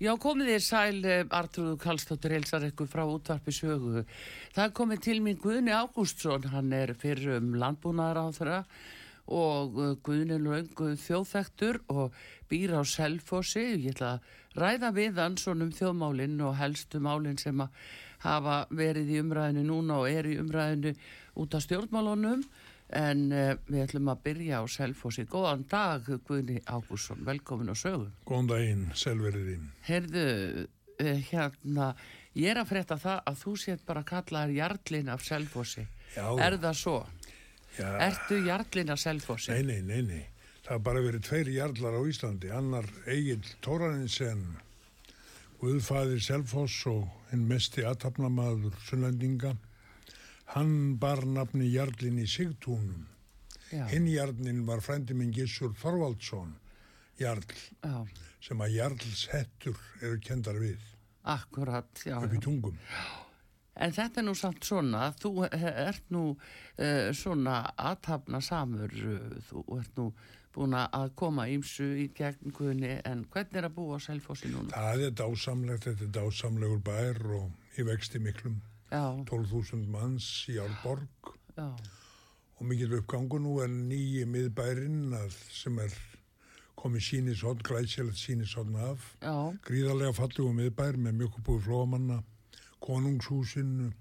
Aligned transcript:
Já, 0.00 0.14
komið 0.16 0.46
þér 0.48 0.62
sæl, 0.64 0.98
eh, 1.04 1.26
Artrúðu 1.28 1.74
Kallstóttir 1.76 2.32
helsar 2.32 2.62
ykkur 2.64 2.86
frá 2.88 3.02
útvarpi 3.04 3.52
sögu. 3.52 4.06
Það 4.54 4.70
komið 4.72 5.00
til 5.04 5.16
mín 5.20 5.36
Guðni 5.36 5.74
Ágústsson, 5.76 6.46
hann 6.48 6.72
er 6.72 6.94
fyrir 6.94 7.36
um 7.36 7.52
landbúnaðar 7.52 8.16
á 8.16 8.26
þeirra 8.32 8.64
og 9.28 9.76
eh, 9.76 9.96
Guðni 10.00 10.38
Löngu 10.40 10.96
þjóðþektur 10.96 11.82
og 11.92 12.16
býr 12.48 12.80
á 12.80 12.82
Selfossi. 12.82 13.76
Ég 13.76 13.92
ætla 13.92 14.14
að 14.14 14.56
ræða 14.56 14.90
við 14.96 15.20
hann 15.20 15.36
svona 15.36 15.68
um 15.68 15.76
þjóðmálinn 15.76 16.40
og 16.48 16.56
helstu 16.56 16.96
málinn 16.96 17.36
sem 17.36 17.60
að 17.60 17.68
hafa 18.24 18.56
verið 18.72 19.12
í 19.12 19.20
umræðinu 19.20 19.66
núna 19.68 20.00
og 20.00 20.08
er 20.08 20.24
í 20.32 20.38
umræðinu 20.40 20.94
út 21.36 21.52
af 21.52 21.68
stjórnmálunum 21.68 22.48
en 22.96 23.20
uh, 23.32 23.52
við 23.68 23.82
ætlum 23.84 24.08
að 24.12 24.22
byrja 24.24 24.60
á 24.60 24.64
Selfossi. 24.70 25.24
Góðan 25.30 25.64
dag 25.70 26.08
Guðni 26.26 26.60
Ágústsson, 26.66 27.20
velkomin 27.26 27.70
á 27.70 27.76
sögu. 27.78 28.08
Góðan 28.26 28.48
daginn, 28.50 28.86
selveriðinn. 28.98 29.68
Herðu, 29.86 30.24
uh, 31.00 31.20
hérna, 31.30 31.92
ég 32.34 32.50
er 32.54 32.60
að 32.64 32.70
frétta 32.72 32.98
það 33.00 33.22
að 33.30 33.38
þú 33.44 33.54
sétt 33.64 33.86
bara 33.86 34.02
að 34.04 34.10
kalla 34.14 34.44
þér 34.46 34.56
Jarlin 34.58 35.12
af 35.14 35.24
Selfossi. 35.26 35.86
Já, 36.16 36.26
Er 36.42 36.58
það 36.58 36.74
svo? 36.80 36.96
já, 37.78 37.88
Ertu 38.08 38.40
Jarlin 38.46 38.90
af 38.90 38.98
Selfossi? 38.98 39.52
nei, 39.54 39.62
nei, 39.62 39.80
nei, 39.82 40.02
nei. 40.02 40.26
Það 40.64 40.74
hafa 40.76 40.84
bara 40.90 41.00
verið 41.02 41.22
tveir 41.26 41.48
jarlar 41.54 41.94
á 41.98 42.02
Íslandi, 42.06 42.50
annar 42.54 42.86
Egil 43.10 43.40
Tóraninsen, 43.64 44.42
Guðfæðir 45.60 46.20
Selfoss 46.24 46.86
og 46.88 47.08
hinn 47.30 47.42
mesti 47.48 47.82
aðtapnamaður 47.84 48.76
sunnlendinga. 48.86 49.54
Hann 50.54 50.98
bar 50.98 51.22
nafni 51.26 51.68
jarlin 51.70 52.18
í 52.18 52.26
Sigtúnum. 52.26 53.06
Hinn 53.70 54.08
jarlin 54.10 54.64
var 54.66 54.82
frændi 54.82 55.14
minn 55.14 55.30
Gissur 55.34 55.70
Þorvaldsson, 55.78 56.56
jarl, 57.20 57.44
já, 57.84 58.00
sem 58.42 58.64
að 58.64 58.74
jarls 58.74 59.28
hettur 59.30 59.78
eru 60.02 60.18
kendar 60.26 60.58
við 60.58 60.80
akkurat, 61.22 62.02
já. 62.04 62.16
upp 62.18 62.34
í 62.34 62.40
tungum. 62.42 62.78
En 63.80 63.94
þetta 63.94 64.20
er 64.20 64.26
nú 64.26 64.34
samt 64.36 64.66
svona, 64.66 65.06
þú 65.16 65.46
ert 65.46 66.10
nú 66.12 66.24
uh, 66.34 67.12
svona 67.16 67.62
aðtapna 67.78 68.42
samur, 68.44 68.90
uh, 68.92 69.38
þú 69.48 69.64
ert 69.78 70.00
nú 70.00 70.10
búin 70.50 70.74
að 70.74 71.12
koma 71.14 71.46
ímsu 71.46 71.86
í 72.02 72.08
gegn 72.16 72.50
Guðni, 72.56 72.96
en 73.06 73.22
hvernig 73.30 73.60
er 73.60 73.68
að 73.68 73.76
búa 73.76 74.00
á 74.02 74.04
Selfossi 74.08 74.50
núna? 74.50 74.74
Það 74.74 75.06
er 75.06 75.14
dásamlegt, 75.22 75.86
þetta 75.86 76.08
er 76.08 76.12
dásamlegur 76.18 76.82
bær 76.90 77.22
og 77.38 77.78
í 77.78 77.86
vexti 77.86 78.18
miklum. 78.22 78.58
Já, 78.90 79.04
12.000 79.30 79.86
manns 79.90 80.26
í 80.50 80.56
Árborg. 80.58 81.34
Já, 81.56 81.68
og 82.60 82.66
mikill 82.68 82.98
uppgangu 82.98 83.38
nú 83.40 83.58
er 83.64 83.68
nýji 83.72 84.24
miðbærin 84.28 85.14
sem 85.50 85.78
er 85.80 85.94
komið 86.80 87.04
sínishotn, 87.06 87.62
glæsilegt 87.64 88.18
sínishotn 88.20 88.76
af. 88.76 89.16
já, 89.22 89.34
Gríðarlega 89.64 90.12
fallegu 90.16 90.52
miðbær 90.56 90.96
með 91.00 91.16
mjökubúi 91.22 91.60
flóamanna, 91.64 92.22
konungshúsinu, 92.80 93.92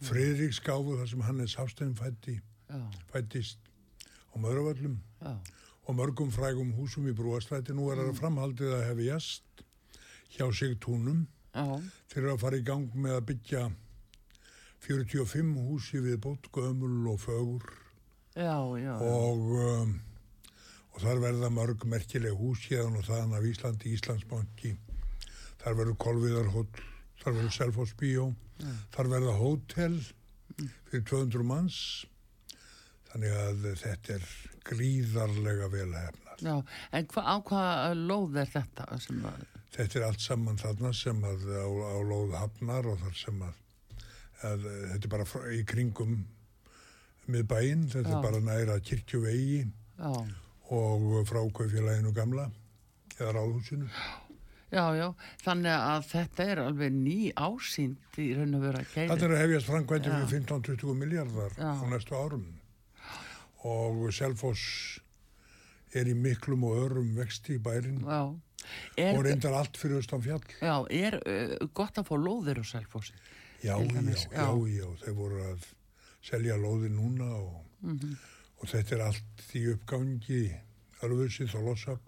Friðriksgáfu 0.00 0.94
þar 0.96 1.08
sem 1.10 1.20
Hannes 1.26 1.54
Hafstein 1.60 1.90
fætti, 1.98 2.38
já, 2.70 2.80
fættist 3.12 3.58
á 4.32 4.36
Mörgavöllum. 4.40 4.94
Já, 5.20 5.34
og 5.90 5.96
mörgum 5.98 6.30
frægum 6.32 6.70
húsum 6.78 7.08
í 7.10 7.12
Brúastræti. 7.16 7.74
Nú 7.74 7.88
er 7.90 7.98
það 7.98 8.18
framhaldið 8.20 8.72
að 8.76 8.84
hefi 8.86 9.06
jast 9.10 9.62
hjá 10.36 10.46
Sigtúnum. 10.54 11.26
já, 11.52 11.66
Þeir 12.08 12.22
eru 12.22 12.32
að 12.36 12.40
fara 12.44 12.56
í 12.60 12.64
gang 12.64 12.94
með 12.94 13.16
að 13.18 13.24
byggja 13.32 13.62
45 14.86 15.56
húsi 15.68 16.00
við 16.04 16.20
bótt, 16.24 16.50
gömul 16.54 17.08
og 17.12 17.20
fögur. 17.22 17.66
Já, 18.36 18.56
já, 18.78 18.94
og, 18.94 19.40
um, 19.60 19.96
og 20.94 21.02
þar 21.02 21.24
verða 21.24 21.50
mörg 21.52 21.84
merkileg 21.84 22.36
hús 22.38 22.62
hérðan 22.70 23.00
og 23.00 23.08
þaðan 23.08 23.36
af 23.38 23.48
Íslandi, 23.50 23.94
Íslandsbanki. 23.96 24.76
Þar 25.60 25.76
verður 25.82 25.98
Kolviðarhóll 26.06 26.70
þar 27.20 27.36
verður 27.36 27.52
Selfoss 27.52 27.98
bíó 28.00 28.30
þar 28.94 29.10
verða 29.12 29.36
hótel 29.38 29.98
fyrir 30.90 31.04
200 31.08 31.46
manns. 31.46 31.78
Þannig 33.10 33.36
að 33.42 33.64
þetta 33.80 34.16
er 34.18 34.26
gríðarlega 34.68 35.70
vel 35.72 35.88
hefnað. 35.96 36.42
Já, 36.44 36.54
en 36.96 37.08
hva, 37.10 37.24
á 37.26 37.36
hvað 37.44 38.04
lóð 38.06 38.36
er 38.40 38.52
þetta 38.52 38.86
þetta 39.74 39.98
er 39.98 40.04
allt 40.06 40.22
saman 40.24 40.60
þarna 40.60 40.92
sem 40.96 41.18
að 41.26 41.48
á, 41.52 41.68
á 41.68 41.96
lóð 42.06 42.36
hafnar 42.38 42.88
og 42.90 43.00
þar 43.02 43.18
sem 43.18 43.42
að, 43.44 43.58
að 44.46 44.64
eh, 44.70 44.84
þetta 44.94 45.06
er 45.06 45.12
bara 45.14 45.52
í 45.56 45.60
kringum 45.68 46.14
miðbæinn, 47.30 47.84
þetta 47.92 48.10
Já. 48.10 48.16
er 48.18 48.24
bara 48.24 48.40
næra 48.42 48.78
kirkjuvegi 48.82 49.60
já, 50.00 50.12
og 50.70 51.06
frá 51.28 51.40
kaufélaginu 51.54 52.12
gamla 52.16 52.48
eða 53.18 53.34
ráðhúsinu. 53.36 53.86
já, 54.72 54.84
já, 54.96 55.06
þannig 55.44 55.74
að 55.76 56.08
þetta 56.10 56.46
er 56.54 56.62
alveg 56.64 56.92
ný 56.96 57.18
ásýnd 57.36 58.18
í 58.22 58.30
raun 58.38 58.54
og 58.58 58.64
vera 58.64 58.82
Þetta 58.86 59.06
geirir. 59.06 59.24
er 59.28 59.34
að 59.36 59.42
hefjast 59.44 59.66
framkvæmdi 59.70 60.12
fyrir 60.14 60.32
15-20 60.48 60.94
miljardar 61.04 61.54
Já. 61.58 61.70
á 61.74 61.84
næstu 61.90 62.14
árum 62.16 62.46
og 63.68 64.06
Selfoss 64.16 65.00
er 65.92 66.06
í 66.08 66.14
miklum 66.14 66.62
og 66.64 66.78
örum 66.86 67.10
vexti 67.18 67.58
í 67.58 67.62
bærin 67.62 67.98
og 68.06 69.20
reyndar 69.26 69.56
allt 69.58 69.76
fyrir 69.76 69.98
austan 70.00 70.22
fjall. 70.22 70.42
já, 70.62 70.76
er 70.90 71.18
uh, 71.20 71.68
gott 71.74 71.98
að 71.98 72.06
fá 72.08 72.14
lóðir 72.16 72.62
á 72.62 72.64
Selfossi? 72.64 73.12
Já, 73.62 73.76
já, 73.76 74.00
já, 74.00 74.66
já. 74.66 74.86
þeir 75.04 75.14
voru 75.14 75.42
að 75.52 75.64
selja 76.22 76.56
lóði 76.56 76.88
núna 76.94 77.26
og, 77.36 77.64
Mhm. 77.82 78.16
og 78.62 78.68
þetta 78.68 78.92
er 78.96 79.00
allt 79.06 79.44
í 79.54 79.62
uppgangi, 79.74 80.42
Ölfusi, 81.02 81.46
Þolossab, 81.48 82.00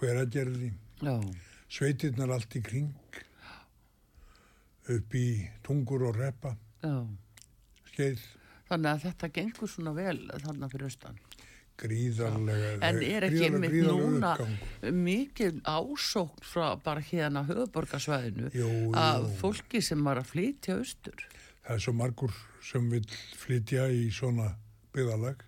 Hveragerði, 0.00 0.72
sveitirnar 1.68 2.30
allt 2.32 2.54
í 2.56 2.62
kring, 2.62 2.94
upp 4.88 5.14
í 5.14 5.48
tungur 5.62 6.02
og 6.08 6.16
reppa, 6.16 6.54
já, 6.82 7.06
skeið, 7.92 8.20
þannig 8.70 8.90
að 8.94 9.02
þetta 9.06 9.28
gengur 9.36 9.68
svona 9.68 9.92
vel 9.94 10.18
þarna 10.42 10.68
fyrir 10.72 10.86
austan. 10.88 11.18
Gríðarlega, 11.80 12.70
En 12.86 13.00
er 13.02 13.26
ekki 13.28 13.46
einmitt 13.48 13.74
núna 13.86 14.34
uppgang. 14.36 14.94
mikil 15.02 15.60
ásókn 15.64 16.42
frá 16.44 16.74
bara 16.84 17.00
hérna 17.00 17.42
höfuborgarsvæðinu 17.48 18.50
Jú, 18.54 18.70
að 18.94 19.26
jú. 19.26 19.34
fólki 19.42 19.82
sem 19.82 20.04
var 20.04 20.20
að 20.22 20.30
flytja 20.34 20.76
austur? 20.78 21.26
Það 21.64 21.74
er 21.76 21.84
svo 21.86 21.92
margur 21.96 22.34
sem 22.70 22.88
vil 22.90 23.04
flytja 23.40 23.88
í 23.94 24.08
svona 24.12 24.52
byggðalag, 24.94 25.42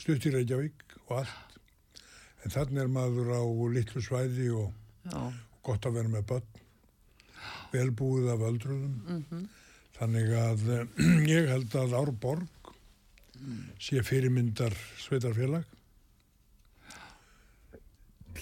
stutt 0.00 0.24
í 0.26 0.32
Reykjavík 0.34 0.96
og 1.06 1.18
allt. 1.20 1.58
En 2.46 2.52
þannig 2.54 2.82
er 2.84 2.88
maður 2.94 3.32
á 3.36 3.42
litlu 3.74 4.00
svæði 4.02 4.50
og 4.54 4.72
já, 5.10 5.20
gott 5.66 5.86
að 5.88 5.96
vera 5.98 6.08
með 6.12 6.26
börn, 6.30 6.62
velbúið 7.72 8.28
af 8.34 8.44
öldruðum. 8.50 8.98
mhm, 9.06 9.46
Þannig 9.96 10.32
að 10.36 10.62
eh, 10.74 11.04
ég 11.38 11.46
held 11.48 11.72
að 11.80 11.94
Árborg 11.96 12.72
sé 13.80 14.00
fyrirmyndar 14.04 14.74
sveitarfélag. 15.00 15.64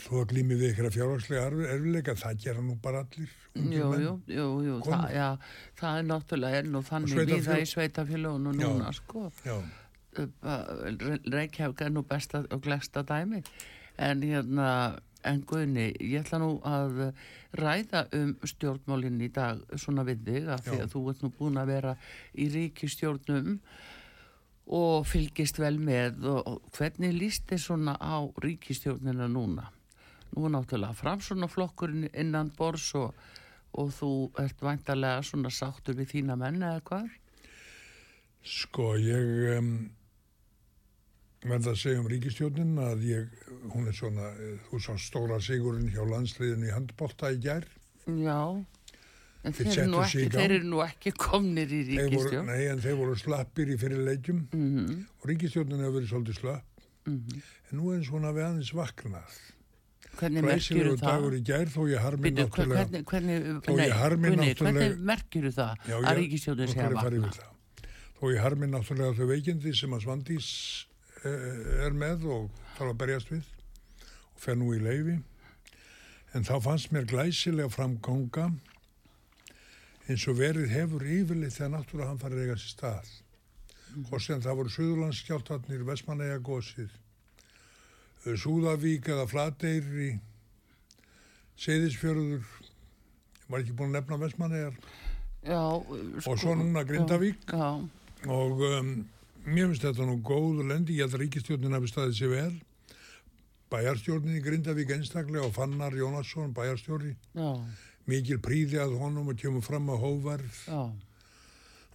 Þú 0.03 0.21
að 0.21 0.27
glými 0.33 0.57
við 0.61 0.71
ykkur 0.73 0.89
að 0.89 0.95
fjárhagslega 0.97 1.45
erfileika, 1.75 2.15
það 2.21 2.39
gera 2.45 2.65
nú 2.67 2.75
bara 2.83 3.05
allir. 3.05 3.31
jú, 3.55 3.89
jú, 4.03 4.13
jú, 4.27 4.47
jú, 4.67 4.77
það, 4.89 5.07
já, 5.15 5.29
það 5.81 5.99
er 6.01 6.07
náttúrulega 6.11 6.59
er 6.63 6.69
nú 6.75 6.83
þannig 6.83 7.15
sveitarfélög- 7.15 7.35
við 7.39 7.49
það 7.49 7.63
í 7.65 7.71
sveitafélagunum 7.75 8.61
Já. 8.61 8.69
núna, 8.69 8.93
sko. 8.99 9.31
Já, 9.47 9.57
Reykjavík 11.35 11.81
er 11.87 11.91
nú 11.95 12.03
besta 12.07 12.45
og 12.51 12.63
glegsta 12.63 13.03
dæmi 13.07 13.43
en 13.99 14.23
hérna 14.23 14.99
en 15.25 15.41
Guðni, 15.49 15.87
ég 16.05 16.21
ætla 16.21 16.39
nú 16.43 16.51
að 16.69 16.99
ræða 17.57 18.03
um 18.13 18.35
stjórnmálinn 18.45 19.23
í 19.25 19.31
dag 19.33 19.63
svona 19.81 20.05
við 20.05 20.21
þig 20.27 20.51
að 20.53 20.65
því 20.67 20.79
að 20.85 20.91
þú 20.93 21.03
ert 21.13 21.23
nú 21.25 21.31
búin 21.39 21.57
að 21.63 21.71
vera 21.73 21.95
í 22.37 22.49
ríkistjórnum 22.53 23.55
og 24.75 25.07
fylgist 25.09 25.59
vel 25.61 25.79
með 25.81 26.27
og, 26.29 26.43
og 26.47 26.69
hvernig 26.77 27.17
líst 27.17 27.47
þið 27.49 27.63
svona 27.65 27.97
á 27.97 28.21
ríkistjórnina 28.45 29.27
núna? 29.33 29.71
Nú 30.35 30.47
er 30.49 30.55
náttúrulega 30.57 30.97
framsónaflokkurinn 30.99 32.09
innan 32.11 32.51
bors 32.59 32.89
og, 32.99 33.15
og 33.79 33.93
þú 33.95 34.11
ert 34.43 34.63
væntalega 34.67 35.23
svona 35.23 35.53
sáttur 35.55 35.95
við 35.99 36.17
þína 36.17 36.39
menn 36.41 36.63
eða 36.63 36.81
hvað? 36.89 37.13
Sko, 38.45 38.91
ég 39.01 39.55
um, 39.57 39.71
verða 41.45 41.73
að 41.73 41.81
segja 41.81 42.03
um 42.03 42.11
ríkistjónin 42.11 42.75
að 42.83 43.07
ég, 43.09 43.39
hún 43.73 43.89
er 43.89 43.97
svona, 43.97 44.33
eh, 44.37 44.59
þú 44.69 44.81
sá 44.85 44.93
stóra 45.01 45.39
sigurinn 45.41 45.89
hjá 45.95 46.03
landsliðin 46.09 46.67
í 46.67 46.75
handbólta 46.75 47.31
í 47.33 47.41
gær. 47.41 47.65
Já, 48.05 48.41
en 49.45 49.57
Þeir 49.57 49.71
þeir 49.71 49.89
nú 49.93 50.03
ekki, 50.05 50.27
þeir 50.35 50.57
eru 50.59 50.69
nú 50.69 50.83
ekki 50.85 51.15
komnir 51.17 51.73
í 51.73 51.81
Þeir 51.89 51.97
voru, 52.03 52.11
ríkistjón. 52.11 52.47
nei, 52.53 52.67
en 52.73 52.85
þeir 52.85 53.01
voru 53.01 53.17
slappir 53.23 53.73
í 53.73 53.81
fyrir 53.81 54.05
leikjum 54.11 54.47
Mm 54.53 55.03
og 55.21 55.29
ríkistjónin 55.31 55.81
hefur 55.81 55.99
verið 56.01 56.11
svolítið 56.13 56.41
slapp. 56.41 56.87
-hmm. 57.07 57.43
En 57.71 57.79
nú 57.79 57.93
er 57.95 58.05
svona 58.05 58.33
við 58.33 58.45
aðeins 58.45 58.75
vaknað. 58.75 59.41
Hvernig 60.19 60.45
merkjur 60.47 60.91
það? 60.95 61.01
dagur 61.05 61.35
í 61.35 61.41
gær 61.45 61.71
þó 61.75 61.81
ég 61.91 61.99
harmi 62.05 62.31
Býtu, 62.31 62.45
hver- 62.45 62.69
náttúrulega. 62.69 62.85
hvernig, 62.85 63.05
hvernig, 63.11 63.39
Guðni, 63.65 63.89
náttúrulega- 64.55 64.61
hvernig 64.61 64.99
merkjur 65.11 65.49
það 65.53 65.75
Já, 65.89 65.97
að 65.99 66.19
Nú 66.25 66.39
sé 66.41 66.81
að 66.81 66.95
vakna? 66.95 67.31
Þó 68.21 68.25
ég 68.35 68.41
harmi 68.45 68.67
náttúrulega 68.71 69.17
þau 69.19 69.27
veikindi 69.33 69.75
sem 69.77 69.91
að 69.91 70.05
Svandís 70.07 70.49
eh, 71.25 71.85
er 71.87 71.91
með 71.93 72.25
og 72.31 72.51
þarf 72.79 72.91
að 72.95 72.99
berjast 72.99 73.29
við 73.33 73.43
og 73.43 74.39
fer 74.41 74.55
nú 74.57 74.71
í 74.75 74.81
leifi. 74.81 75.19
En 76.35 76.43
þá 76.45 76.61
fannst 76.63 76.91
mér 76.93 77.07
glæsilega 77.07 77.71
framganga 77.71 78.53
eins 80.09 80.27
og 80.29 80.37
verið 80.37 80.69
hefur 80.69 81.01
yfirleitt 81.07 81.55
þegar 81.57 81.71
náttúrulega 81.79 82.09
hann 82.11 82.19
farið 82.19 82.43
eiga 82.45 82.57
sér 82.61 82.73
stað. 82.75 83.13
Hvort 84.09 84.23
sem 84.27 84.41
það 84.43 84.57
voru 84.59 84.69
Suðurlandskjáltarnir, 84.75 85.85
Vestmanneia 85.87 86.39
gósið, 86.43 86.91
Súðavík 88.25 89.09
eða 89.13 89.27
Flateyri, 89.29 90.15
Seyðisfjörður, 91.61 92.47
var 93.51 93.61
ekki 93.61 93.75
búin 93.77 93.93
að 93.93 93.99
nefna 94.01 94.19
Vestmannegar, 94.25 94.79
Já, 95.45 95.61
og 95.61 96.39
svo 96.41 96.55
núna 96.57 96.87
Grindavík. 96.89 97.43
Já, 97.53 97.75
og 98.33 98.63
um, 98.65 98.93
mér 99.45 99.69
finnst 99.69 99.85
þetta 99.85 100.07
nú 100.09 100.17
góð 100.25 100.63
lendi, 100.65 100.97
ég 100.97 101.05
held 101.05 101.19
að 101.19 101.25
ríkistjórnin 101.27 101.77
hafi 101.77 101.91
staðið 101.93 102.17
sér 102.19 102.33
vel. 102.33 102.55
Bæjarstjórnin 103.75 104.39
í 104.39 104.45
Grindavík 104.45 104.95
einstaklega 104.97 105.45
og 105.45 105.53
Fannar 105.57 105.93
Jónasson, 105.99 106.55
bæjarstjóri. 106.57 107.13
Já, 107.37 107.51
mikil 108.09 108.41
príði 108.45 108.81
að 108.81 108.97
honum 109.01 109.31
og 109.33 109.39
kemur 109.41 109.65
fram 109.65 109.89
að 109.93 110.03
hóvarð 110.05 110.57
já, 110.69 110.81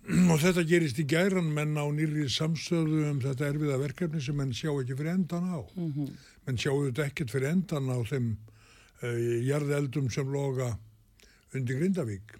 og 0.07 0.39
þetta 0.41 0.63
gerist 0.65 0.99
í 1.01 1.05
gæran 1.09 1.49
menn 1.53 1.77
á 1.77 1.85
nýri 1.93 2.25
samstöðu 2.31 3.03
um 3.11 3.19
þetta 3.23 3.49
erfiða 3.51 3.79
verkefni 3.81 4.21
sem 4.23 4.37
menn 4.39 4.53
sjá 4.55 4.71
ekki 4.71 4.97
fyrir 4.97 5.13
endan 5.13 5.49
á. 5.53 5.59
Mhm, 5.75 6.13
menn 6.47 6.61
sjáu 6.61 6.85
þetta 6.87 7.05
ekkert 7.09 7.33
fyrir 7.35 7.51
endan 7.51 7.91
á 7.91 7.97
þeim 8.09 8.29
uh, 9.03 9.19
jarðeldum 9.45 10.09
sem 10.13 10.31
loga 10.31 10.71
undir 11.53 11.77
Grindavík. 11.81 12.37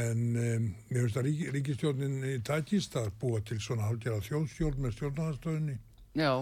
En 0.00 0.20
um, 0.38 0.66
mér 0.88 1.02
finnst 1.02 1.18
að 1.18 1.26
rík, 1.26 1.44
ríkistjórnin 1.56 2.24
í 2.30 2.38
takist 2.46 2.94
að 2.96 3.10
búa 3.20 3.42
til 3.44 3.58
svona 3.60 3.88
hálfgerða 3.88 4.22
þjóðstjórn 4.28 4.80
með 4.84 4.96
stjórnarastöðinni 4.96 5.76
já, 6.14 6.32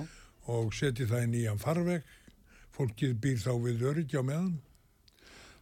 og 0.52 0.74
setja 0.76 1.08
það 1.08 1.24
í 1.24 1.30
nýjan 1.32 1.62
farveg. 1.62 2.16
Fólkið 2.76 3.16
býr 3.24 3.40
þá 3.42 3.52
við 3.64 3.86
öryggi 3.90 4.20
á 4.20 4.22
meðan 4.22 4.58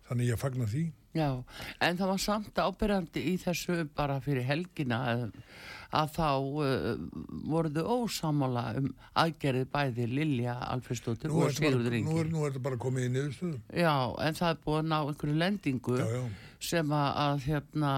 þannig 0.08 0.32
ég 0.32 0.40
fagna 0.40 0.68
því 0.70 0.86
já. 1.16 1.30
En 1.80 1.98
það 1.98 2.12
var 2.12 2.20
samt 2.22 2.60
ábyrjandi 2.60 3.22
í 3.32 3.36
þessu 3.40 3.78
bara 3.96 4.18
fyrir 4.24 4.46
helgina 4.46 4.98
að, 5.12 5.24
að 5.96 6.12
þá 6.16 6.28
uh, 6.28 6.90
voruðu 7.48 7.84
ósamála 7.96 8.66
um 8.80 8.90
aðgerið 9.22 9.70
bæði 9.72 10.08
Lilja 10.12 10.58
Alfredsdóttir 10.68 11.32
nú 11.32 11.46
og 11.46 11.56
Sigurður 11.56 11.88
bara, 11.88 12.02
nú, 12.04 12.12
Ingi. 12.12 12.20
er, 12.20 12.30
nú 12.34 12.44
er 12.44 12.52
þetta 12.52 12.64
bara 12.68 12.80
komið 12.86 13.08
í 13.08 13.12
niðurstöðu 13.16 13.82
Já, 13.84 13.96
en 14.28 14.40
það 14.40 14.52
er 14.52 14.62
búið 14.66 14.80
að 14.82 14.88
ná 14.92 14.98
einhverju 15.00 15.40
lendingu 15.42 15.98
já, 16.00 16.06
já. 16.12 16.22
sem 16.70 16.96
að, 17.00 17.10
að 17.26 17.44
hérna, 17.50 17.92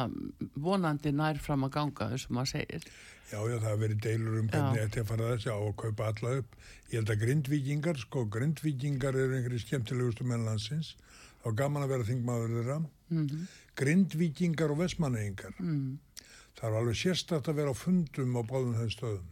vonandi 0.69 1.15
nær 1.15 1.43
fram 1.43 1.69
að 1.69 1.79
ganga, 1.79 2.11
þessum 2.15 2.39
maður 2.39 2.55
segir. 2.55 2.91
Já, 3.29 3.43
já, 3.45 3.59
það 3.59 3.67
hafa 3.67 3.81
verið 3.83 3.99
deilur 4.07 4.37
um 4.41 4.47
hvernig 4.49 4.79
þetta 4.87 4.97
er 4.97 5.03
að 5.03 5.09
fara 5.11 5.33
þessi 5.35 5.51
á 5.53 5.59
að 5.59 5.75
kaupa 5.83 6.07
alla 6.09 6.31
upp. 6.39 6.55
Ég 6.89 6.95
held 6.97 7.11
að 7.13 7.25
grindvíkingar, 7.27 7.99
sko, 8.01 8.23
grindvíkingar 8.33 9.19
eru 9.21 9.37
einhverju 9.37 9.61
skemmtilegustu 9.67 10.25
mennlandsins. 10.25 10.95
Það 11.39 11.49
var 11.51 11.57
gaman 11.63 11.83
að 11.87 11.93
vera 11.95 12.09
þingmaður 12.13 12.55
þeirra. 12.59 12.79
Mm 13.15 13.47
Grindvíkingar 13.79 14.73
og 14.75 14.81
vestmanneyingar. 14.81 15.53
mm. 15.63 15.99
Það 16.59 16.73
var 16.73 16.81
alveg 16.81 16.97
sérstætt 16.99 17.47
að 17.49 17.55
vera 17.61 17.71
á 17.71 17.77
fundum 17.79 18.33
á 18.35 18.43
báðum 18.43 18.73
þeim 18.75 18.89
stöðum. 18.91 19.29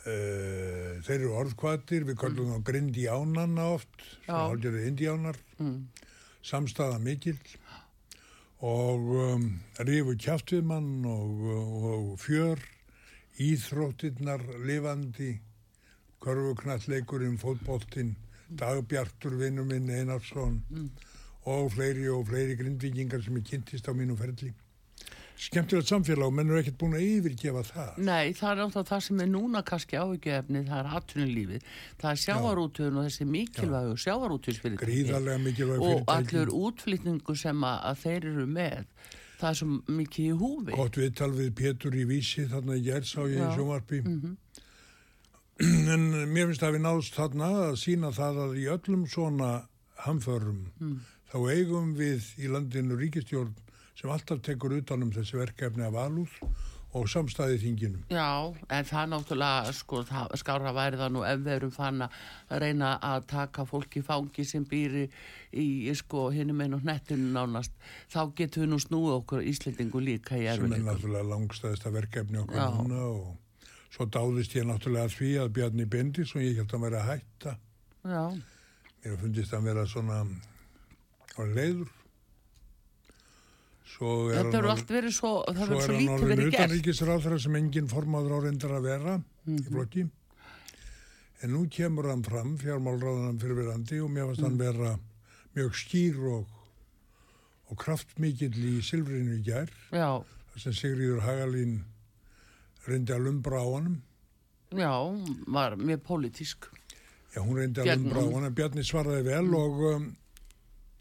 Uh, 0.00 0.96
þeir 1.04 1.18
eru 1.18 1.32
orðkvatir, 1.36 2.06
við 2.08 2.16
kallum 2.22 2.54
þá 2.54 2.62
grindjánana 2.70 3.66
oft, 3.74 3.98
Já. 4.00 4.30
svona 4.30 4.46
hálfgerði 4.48 4.86
indjánar, 4.88 5.36
Mm. 5.60 5.88
samstæða 6.42 6.98
mikil 7.04 7.36
og 8.64 9.10
um, 9.26 9.44
rifu 9.84 10.16
kjátt 10.16 10.54
við 10.56 10.64
mann 10.64 11.04
og, 11.04 11.44
og 11.84 12.16
fjör, 12.18 12.64
íþróttirnar 13.36 14.40
lifandi, 14.64 15.34
körfuknalleikurinn, 16.24 17.36
fótboltinn, 17.40 18.16
dagbjartur 18.50 19.36
vinnu 19.38 19.64
minn 19.64 19.90
Einarsson 19.90 20.60
og 21.50 21.70
fleiri 21.72 22.08
og 22.12 22.26
fleiri 22.28 22.56
grindvikingar 22.58 23.22
sem 23.24 23.36
ég 23.40 23.46
kynntist 23.48 23.88
á 23.88 23.92
mínu 23.96 24.16
ferli. 24.18 24.52
Skemmtilegt 25.40 25.88
samfélag 25.88 26.26
og 26.28 26.34
menn 26.36 26.50
eru 26.50 26.58
ekkert 26.60 26.76
búin 26.76 26.96
að 26.98 27.04
yfirgefa 27.06 27.62
það. 27.64 27.92
Nei, 28.04 28.32
það 28.36 28.50
er 28.50 28.58
náttúrulega 28.60 28.88
það 28.90 29.04
sem 29.06 29.20
er 29.24 29.28
núna 29.30 29.62
kannski 29.64 29.96
áhyggjöfni, 29.96 30.60
það 30.68 30.80
er 30.82 30.90
atvinnulífið, 30.98 31.70
það 32.02 32.10
er 32.10 32.20
sjávarútuðun 32.24 32.98
og 33.00 33.06
þessi 33.08 33.26
mikilvægu 33.30 33.94
sjávarútuðsfyrirtæki 34.04 34.84
Gríðarlega 34.90 35.40
mikilvæg 35.46 35.86
og 35.86 36.12
allur 36.12 36.52
útflýtningu 36.58 37.36
sem 37.40 37.64
að, 37.70 37.88
þeir 38.02 38.28
eru 38.34 38.46
með, 38.58 38.84
það 39.40 39.48
er 39.54 39.58
svo 39.62 39.70
mikið 39.96 40.26
í 40.28 40.36
húfi. 40.42 40.76
Gott 40.76 41.00
viðtal 41.00 41.30
við 41.40 41.50
Pétur 41.62 41.96
í 41.96 42.04
vísi 42.12 42.44
þarna 42.52 42.76
í 42.76 42.84
gerð 42.90 43.08
sá 43.08 43.20
ég 43.24 43.40
í 43.40 43.48
sjónvarpi. 43.56 44.02
Mhm. 44.04 44.36
En 45.94 46.04
mér 46.32 46.48
finnst 46.50 46.62
að 46.64 46.76
við 46.78 46.84
náðst 46.86 47.16
þarna 47.18 47.48
að 47.68 47.78
sína 47.82 48.10
það 48.16 48.38
að 48.46 48.58
í 48.62 48.66
öllum 48.76 49.06
svona 49.10 49.50
hamförum 50.06 50.60
Mm. 50.80 50.98
þá 51.30 51.36
eigum 51.52 51.94
við 51.98 52.30
í 52.40 52.48
landinu 52.50 52.96
ríkistjórn 52.98 53.54
sem 54.00 54.10
alltaf 54.10 54.40
tekur 54.42 54.72
utanum 54.78 55.10
þessi 55.12 55.36
verkefni 55.36 55.84
af 55.84 55.98
alúð 56.00 56.32
og 56.96 57.04
samstæði 57.06 57.58
þinginum. 57.62 58.00
Já, 58.10 58.50
en 58.74 58.86
það 58.88 59.10
náttúrulega, 59.12 59.74
sko, 59.76 60.00
það, 60.08 60.32
skára 60.40 60.72
væri 60.74 60.98
það 60.98 61.12
nú 61.14 61.20
ef 61.22 61.44
við 61.44 61.52
erum 61.54 61.70
fann 61.76 62.02
að 62.02 62.56
reyna 62.64 62.88
að 62.98 63.28
taka 63.30 63.66
fólki 63.68 64.02
fangi 64.02 64.44
sem 64.48 64.64
býri 64.66 65.04
í, 65.54 65.92
sko, 65.94 66.24
hinnum 66.34 66.64
einu 66.64 66.80
hnettinu 66.82 67.28
nánast, 67.36 67.76
þá 68.10 68.32
getum 68.40 68.64
við 68.64 68.72
nú 68.72 68.80
snúið 68.82 69.14
okkur 69.20 69.46
Íslendingu 69.52 70.02
líka 70.02 70.40
í 70.40 70.48
sem 70.50 70.66
er 70.72 70.82
náttúrulega 70.88 71.28
langstæðista 71.30 71.92
verkefni 71.94 72.42
okkur 72.42 72.58
Já. 72.58 72.66
núna 72.80 73.04
og 73.12 73.30
svo 73.90 74.06
dáðist 74.06 74.54
ég 74.54 74.64
náttúrulega 74.68 75.08
að 75.08 75.16
því 75.18 75.30
að 75.42 75.52
Bjarni 75.56 75.86
Bendis 75.90 76.34
og 76.36 76.42
ég 76.42 76.56
held 76.60 76.74
að 76.76 76.84
vera 76.86 77.00
að 77.02 77.08
hætta. 77.14 77.56
Já, 78.04 78.24
Mér 79.04 79.16
fundist 79.16 79.50
hann 79.56 79.64
vera 79.64 79.86
svona 79.88 80.20
á 80.20 81.42
leiður. 81.48 81.88
Svo 83.90 84.10
er 84.30 84.44
þetta 84.44 84.58
eru 84.60 84.70
allt 84.70 84.90
verið 84.92 85.14
svo, 85.16 85.30
það 85.48 85.56
Svo 85.56 85.66
verið 85.66 85.80
er 85.80 85.86
svo 85.86 85.96
lítið 85.98 86.28
verið 86.30 86.50
gert. 86.52 87.42
sem 87.42 87.56
engin 87.58 87.88
formaður 87.90 88.34
áreindar 88.38 88.74
að 88.76 88.82
vera 88.86 89.14
í 89.18 89.50
Mhm. 89.50 89.64
flokki. 89.70 90.10
En 91.42 91.50
nú 91.50 91.66
kemur 91.70 92.08
hann 92.10 92.22
fram, 92.22 92.58
fjármálráðan 92.58 93.40
fyrir 93.40 93.56
verandi 93.56 93.98
og 94.04 94.10
mér 94.10 94.26
fannst 94.28 94.40
Mhm. 94.40 94.44
hann 94.44 94.58
vera 94.58 94.98
mjög 95.56 95.72
skýr 95.74 96.18
og, 96.36 96.46
og 97.70 97.76
kraftmikill 97.78 98.52
í 98.54 98.80
Silfrinu 98.82 99.38
í 99.40 99.42
gær. 99.44 99.68
Sem 100.56 100.72
Sigríður 100.72 101.20
Hagalín 101.22 101.80
reyndi 102.92 103.14
að 103.16 103.24
lumbra 103.26 103.60
á 103.62 103.66
honum. 103.66 103.96
já, 104.70 104.92
var 105.46 105.76
mjög 105.80 106.02
pólitísk. 106.06 106.68
Já, 107.34 107.40
hún 107.42 107.56
reyndi 107.58 107.80
að 107.80 107.84
Bjarni, 107.90 108.02
lumbra 108.04 108.20
á 108.20 108.24
hún- 108.26 108.34
honum. 108.38 108.54
Bjarni 108.54 108.84
svaraði 108.86 109.22
vel 109.26 109.54
og 109.54 109.80
um, 109.94 110.08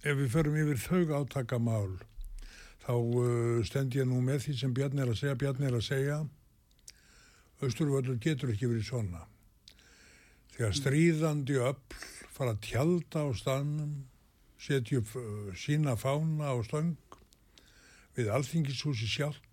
ef 0.04 0.18
við 0.18 0.30
förum 0.34 0.58
yfir 0.64 0.82
þau 0.86 1.24
átakamál 1.24 1.90
þá 2.86 2.94
uh, 2.96 3.64
stend 3.66 3.94
ég 3.98 4.08
nú 4.10 4.22
með 4.26 4.46
því 4.48 4.58
sem 4.62 4.74
Bjarni 4.74 5.02
er 5.04 5.12
að 5.14 5.20
segja. 5.22 5.36
Bjarni 5.42 5.68
er 5.70 5.78
að 5.78 5.86
segja 5.90 6.20
Östurvöldur 7.62 8.16
getur 8.24 8.54
ekki 8.54 8.70
verið 8.72 8.86
svona. 8.88 9.26
Þegar 10.56 10.76
stríðandi 10.78 11.58
öll 11.60 11.76
fara 12.32 12.54
að 12.56 12.62
tjalda 12.70 13.26
á 13.28 13.30
stanum, 13.36 13.92
setja 14.60 15.02
upp 15.02 15.12
uh, 15.20 15.50
sína 15.60 15.98
fána 16.00 16.54
á 16.54 16.58
stöng 16.64 16.94
við 18.16 18.32
alþingishúsi 18.36 19.08
sjálft, 19.12 19.44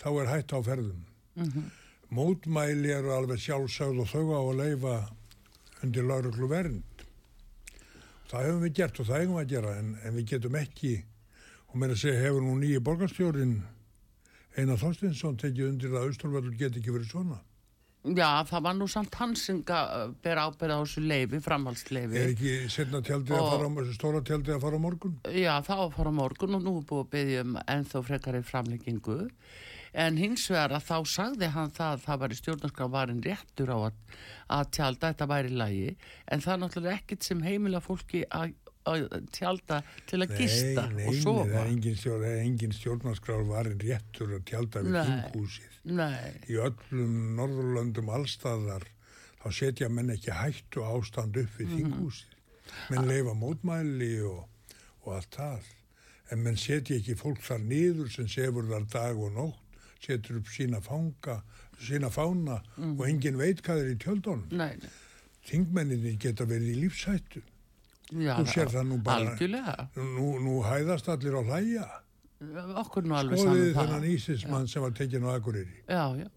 þá 0.00 0.08
er 0.22 0.30
hætt 0.34 0.52
á 0.56 0.58
ferðum. 0.64 1.04
Mm 1.36 1.68
Mótmæli 2.10 2.90
eru 2.90 3.12
alveg 3.14 3.38
sjálfsögð 3.38 4.00
og 4.02 4.08
þau 4.10 4.24
á 4.34 4.40
að 4.42 4.56
leifa 4.58 4.94
undir 5.84 6.02
lauruglu 6.08 6.48
vernd. 6.50 7.04
Það 8.30 8.46
hefum 8.48 8.64
við 8.64 8.72
gert 8.80 8.98
og 8.98 9.06
það 9.06 9.20
hefum 9.22 9.36
við 9.36 9.44
að 9.44 9.52
gera 9.52 9.74
en, 9.78 9.92
en 10.02 10.16
við 10.18 10.26
getum 10.32 10.56
ekki 10.58 10.90
og 11.70 11.76
mér 11.78 11.94
að 11.94 12.00
segja 12.02 12.24
hefur 12.24 12.42
nú 12.42 12.56
nýji 12.58 12.80
borgarstjórin 12.82 13.54
Einar 14.58 14.80
Þorstinsson 14.82 15.38
tekið 15.38 15.68
undir 15.70 15.94
að 15.94 16.08
Austurvöldur 16.08 16.58
get 16.58 16.80
ekki 16.80 16.90
verið 16.96 17.12
svona. 17.14 17.38
Já, 18.02 18.42
það 18.48 18.62
var 18.66 18.74
nú 18.80 18.86
samt 18.90 19.14
hans 19.20 19.42
sem 19.46 19.62
ga- 19.62 20.10
ber 20.24 20.38
ábyrða 20.42 20.80
á 20.80 20.82
þessu 20.82 21.02
leifi, 21.06 21.38
framhaldsleifi. 21.46 22.16
Er 22.18 22.30
ekki 22.34 22.54
setna 22.74 22.98
tjaldið 23.06 23.36
að 23.38 23.42
Og- 23.44 23.50
fara 23.54 23.68
á, 23.70 23.76
þessu 23.78 23.94
stóra 24.00 24.22
tjaldið 24.26 24.56
að 24.56 24.62
fara 24.66 24.76
á 24.80 24.80
morgun? 24.82 25.14
Já, 25.30 25.54
það 25.62 25.76
var 25.78 25.86
að 25.86 25.94
fara 26.00 26.10
á 26.10 26.18
morgun 26.18 26.54
og 26.58 26.62
nú 26.66 26.74
er 26.80 26.86
búið 26.90 27.04
að 27.06 27.10
byggja 27.14 27.40
um 27.46 27.54
ennþá 27.68 28.02
frekari 28.10 28.42
framleggingu. 28.42 29.18
En 29.92 30.16
hins 30.20 30.46
vegar 30.50 30.74
að 30.76 30.84
þá 30.86 30.96
sagði 31.10 31.48
hann 31.54 31.70
það 31.74 31.92
að 31.96 32.02
það 32.06 32.20
var 32.22 32.32
í 32.34 32.38
stjórnarskrávarin 32.38 33.22
réttur 33.24 33.72
á 33.74 33.78
að, 33.88 33.94
að 34.56 34.68
tjálta, 34.76 35.10
þetta 35.10 35.30
væri 35.32 35.54
lægi, 35.58 35.94
en 36.30 36.44
það 36.44 36.52
er 36.52 36.60
náttúrulega 36.64 36.98
ekkit 37.00 37.26
sem 37.26 37.42
heimila 37.42 37.80
fólki 37.82 38.22
að, 38.30 38.52
að 38.86 39.08
tjálta 39.34 39.80
til 40.06 40.20
að 40.22 40.36
gista 40.38 40.86
nei, 40.92 41.04
og 41.08 41.16
nei, 41.16 41.20
sofa. 41.24 41.48
það 41.50 41.58
er 41.64 41.72
engin, 41.74 41.98
stjórn, 41.98 42.24
er 42.28 42.44
engin 42.44 42.76
stjórnarskrár 42.78 43.44
varin 43.50 43.82
réttur 43.82 44.36
að 44.38 44.46
tjálta 44.52 44.84
við 44.86 44.94
Nei. 44.94 45.02
þinghúsið. 45.10 45.76
Nei, 45.90 46.30
Í 46.46 46.58
öllum 46.60 47.18
Norðurlöndum 47.40 48.10
allstaðar 48.14 48.86
þá 49.40 49.48
setja 49.56 49.88
menn 49.90 50.12
ekki 50.14 50.34
hættu 50.36 50.84
ástand 50.84 51.38
upp 51.40 51.58
við 51.58 51.74
þinghúsið. 51.78 52.38
Menn 52.92 53.08
leifa 53.08 53.32
mótmæli 53.34 54.12
og, 54.28 54.44
og 55.02 55.14
allt 55.16 55.34
það. 55.40 55.70
En 56.30 56.44
menn 56.44 56.58
setja 56.60 56.94
ekki 57.00 57.16
fólk 57.18 57.40
þar 57.42 57.64
niður 57.66 58.12
sem 58.12 58.28
sefur 58.30 58.68
þar 58.70 58.84
dag 58.92 59.18
og 59.18 59.32
nótt, 59.34 59.69
setur 60.00 60.36
upp 60.40 60.48
sína 60.48 60.80
fanga, 60.82 61.42
sína 61.80 62.10
fána 62.12 62.60
og 62.78 63.06
engin 63.08 63.36
veit 63.40 63.62
hvað 63.62 63.84
er 63.84 63.94
í 63.94 64.46
nei. 64.50 64.76
Þingmenninni 65.50 66.18
geta 66.20 66.44
verið 66.44 66.74
í 66.74 66.80
lífsættu. 66.84 67.40
Já, 68.12 68.34
Þú 68.36 68.44
sér 68.50 68.68
það 68.68 68.86
nú 68.88 69.02
bara- 69.02 69.30
Algjörlega, 69.30 69.88
Nú, 69.96 70.40
nú 70.42 70.62
hæðast 70.62 71.08
allir 71.08 71.32
á 71.38 71.42
hlæja. 71.46 71.86
okkur 72.82 73.02
nú 73.04 73.14
alveg 73.14 73.38
Skoðið 73.38 73.72
saman 73.72 73.86
þennan 73.88 74.02
það. 74.02 74.14
ísismann 74.14 74.68
sem 74.68 74.82
var 74.82 74.90
tekinn 74.90 75.22
á 75.24 75.30
Akureyri. 75.36 75.80
Já, 75.88 76.16
já, 76.18 76.28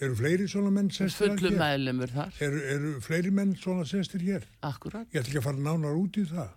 Eru 0.00 0.14
fleiri 0.16 0.46
svona 0.48 0.70
menn 0.72 0.90
sestir 0.90 1.30
hér? 1.38 1.56
meðlumur 1.58 2.10
þar, 2.10 2.32
Eru, 2.42 2.60
eru 2.60 3.00
fleiri 3.00 3.30
menn 3.30 3.54
svona 3.56 3.84
sestir 3.86 4.20
hér? 4.20 4.42
akkurat. 4.62 5.06
Ég 5.12 5.22
ætla 5.22 5.30
ekki 5.30 5.38
að 5.38 5.42
fara 5.42 5.56
nánar 5.56 5.94
út 5.96 6.16
í 6.18 6.24
það. 6.26 6.50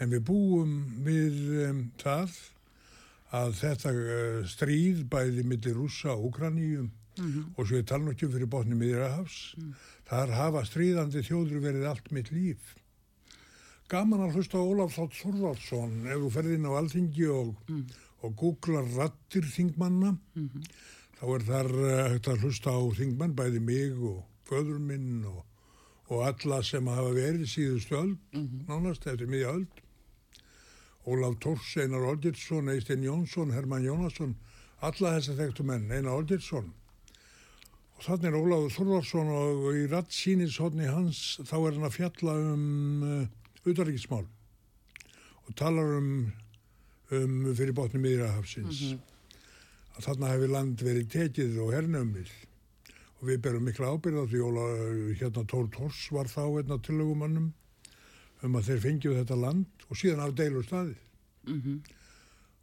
En 0.00 0.10
við 0.10 0.20
búum 0.24 1.04
við 1.04 1.68
um, 1.70 1.92
það 1.98 2.30
að 3.36 3.54
þetta 3.60 3.92
uh, 3.92 4.40
stríð 4.48 5.04
bæði 5.12 5.44
millir 5.44 5.76
rússa 5.76 6.14
og 6.14 6.30
Ukraníum 6.32 6.90
og 7.58 7.66
svo 7.66 7.80
ég 7.80 7.86
tala 7.90 8.04
nú 8.04 8.12
ekki 8.14 8.28
um 8.28 8.34
fyrir 8.34 8.46
botni 8.46 8.76
miðrahafs. 8.78 9.38
Þar 10.06 10.34
hafa 10.36 10.64
stríðandi 10.64 11.24
þjóður 11.26 11.64
verið 11.64 11.86
allt 11.90 12.12
mitt 12.14 12.30
líf. 12.30 12.76
Gaman 13.88 14.22
að 14.26 14.36
hlusta 14.36 14.60
Ólaf 14.60 14.94
Þátt 14.94 15.16
Þorvaldsson 15.18 16.06
ef 16.06 16.20
þú 16.22 16.30
ferð 16.30 16.54
inn 16.54 16.68
á 16.68 16.72
Alþingi 16.78 17.26
og, 17.32 17.54
og 18.22 18.34
googlar 18.36 18.86
rattir 18.94 19.48
þingmanna 19.48 20.14
þá 21.18 21.24
er 21.34 21.46
þar 21.48 21.70
uh, 21.74 22.08
hægt 22.12 22.28
að 22.28 22.42
hlusta 22.44 22.70
á 22.70 22.80
þingmann 23.00 23.34
bæði 23.34 23.60
mig 23.64 23.96
og 23.98 24.22
föður 24.48 24.78
minn 24.78 25.24
og, 25.26 25.42
og 26.12 26.24
alla 26.28 26.62
sem 26.62 26.86
hafa 26.86 27.10
verið 27.16 27.48
síðustu 27.50 27.96
öld, 27.98 28.18
nánast 28.68 29.06
eftir 29.06 29.26
miðja 29.28 29.56
öld. 29.56 29.82
Ólaf 31.08 31.38
Tors, 31.40 31.70
Einar 31.80 32.04
Olgjersson, 32.10 32.68
Eistein 32.72 33.06
Jónsson, 33.06 33.54
Hermann 33.54 33.86
Jónasson, 33.86 34.34
alla 34.84 35.14
þess 35.16 35.32
að 35.32 35.40
þekktu 35.42 35.64
menn, 35.68 35.88
Einar 35.90 36.18
Olgjersson. 36.18 36.68
Og 37.98 38.04
þannig 38.06 38.28
er 38.30 38.36
Ólafur 38.38 38.74
Þorvarsson 38.76 39.30
og 39.34 39.64
í 39.74 39.86
rattsýnishotni 39.90 40.86
hans 40.86 41.22
þá 41.42 41.56
er 41.58 41.78
hann 41.78 41.88
að 41.88 41.96
fjalla 41.96 42.34
um 42.52 43.06
uh, 43.06 43.22
utaríkismál 43.66 44.26
og 45.48 45.56
talar 45.58 45.96
um, 45.96 46.10
um 47.16 47.38
fyrir 47.56 47.74
botni 47.74 48.02
miðrahafsins. 48.04 48.84
Að 49.96 50.10
þarna 50.10 50.34
hefur 50.34 50.52
land 50.52 50.84
verið 50.84 51.08
tekið 51.16 51.58
og 51.64 51.72
hernumið 51.74 52.30
og 53.18 53.24
við 53.32 53.40
berum 53.48 53.64
mikla 53.66 53.94
ábyrða 53.96 54.28
því 54.30 54.42
Óla, 54.46 54.66
hérna 55.18 55.46
Tór 55.50 55.66
Tors 55.74 56.04
var 56.14 56.30
þá 56.30 56.44
einna 56.60 56.78
tillögumannum 56.78 57.48
um 58.46 58.58
að 58.58 58.70
þeir 58.70 58.82
fengju 58.86 59.14
þetta 59.18 59.38
land 59.38 59.86
og 59.88 59.98
síðan 59.98 60.24
af 60.26 60.34
deilu 60.38 60.64
staðið. 60.66 60.98
Mm 61.48 61.80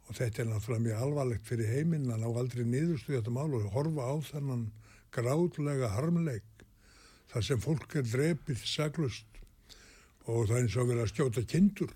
Og 0.06 0.14
þetta 0.14 0.42
er 0.42 0.46
náttúrulega 0.46 0.84
mjög 0.84 1.00
alvarlegt 1.02 1.48
fyrir 1.48 1.66
heiminn 1.66 2.10
að 2.14 2.20
ná 2.22 2.26
aldrei 2.30 2.64
niðurstu 2.64 3.16
þetta 3.16 3.32
mál 3.34 3.54
og 3.58 3.64
horfa 3.74 4.04
á 4.06 4.14
þennan 4.22 4.60
grátlega 5.10 5.88
harmleik 5.96 6.62
þar 7.32 7.46
sem 7.48 7.62
fólk 7.62 7.96
er 7.98 8.06
drepið 8.06 8.60
saglust 8.62 9.40
og 10.26 10.46
það 10.46 10.56
er 10.56 10.60
eins 10.60 10.76
og 10.76 10.88
verið 10.90 11.02
að 11.02 11.10
skjóta 11.10 11.42
kindur. 11.50 11.90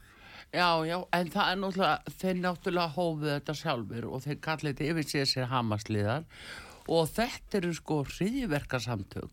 Já, 0.50 0.82
já, 0.82 0.96
en 1.14 1.30
það 1.30 1.52
er 1.52 1.60
náttúrulega, 1.62 2.14
þeir 2.18 2.40
náttúrulega 2.40 2.94
hófuð 2.96 3.30
þetta 3.30 3.54
sjálfur 3.60 4.08
og 4.10 4.24
þeir 4.24 4.40
kallið 4.42 4.74
þetta 4.74 4.90
yfir 4.90 5.08
sér 5.12 5.30
sér 5.30 5.50
hamasliðar 5.52 6.26
og 6.26 6.69
þetta 7.14 7.58
eru 7.60 7.72
sko 7.76 8.00
hriðiverkasamtök. 8.08 9.30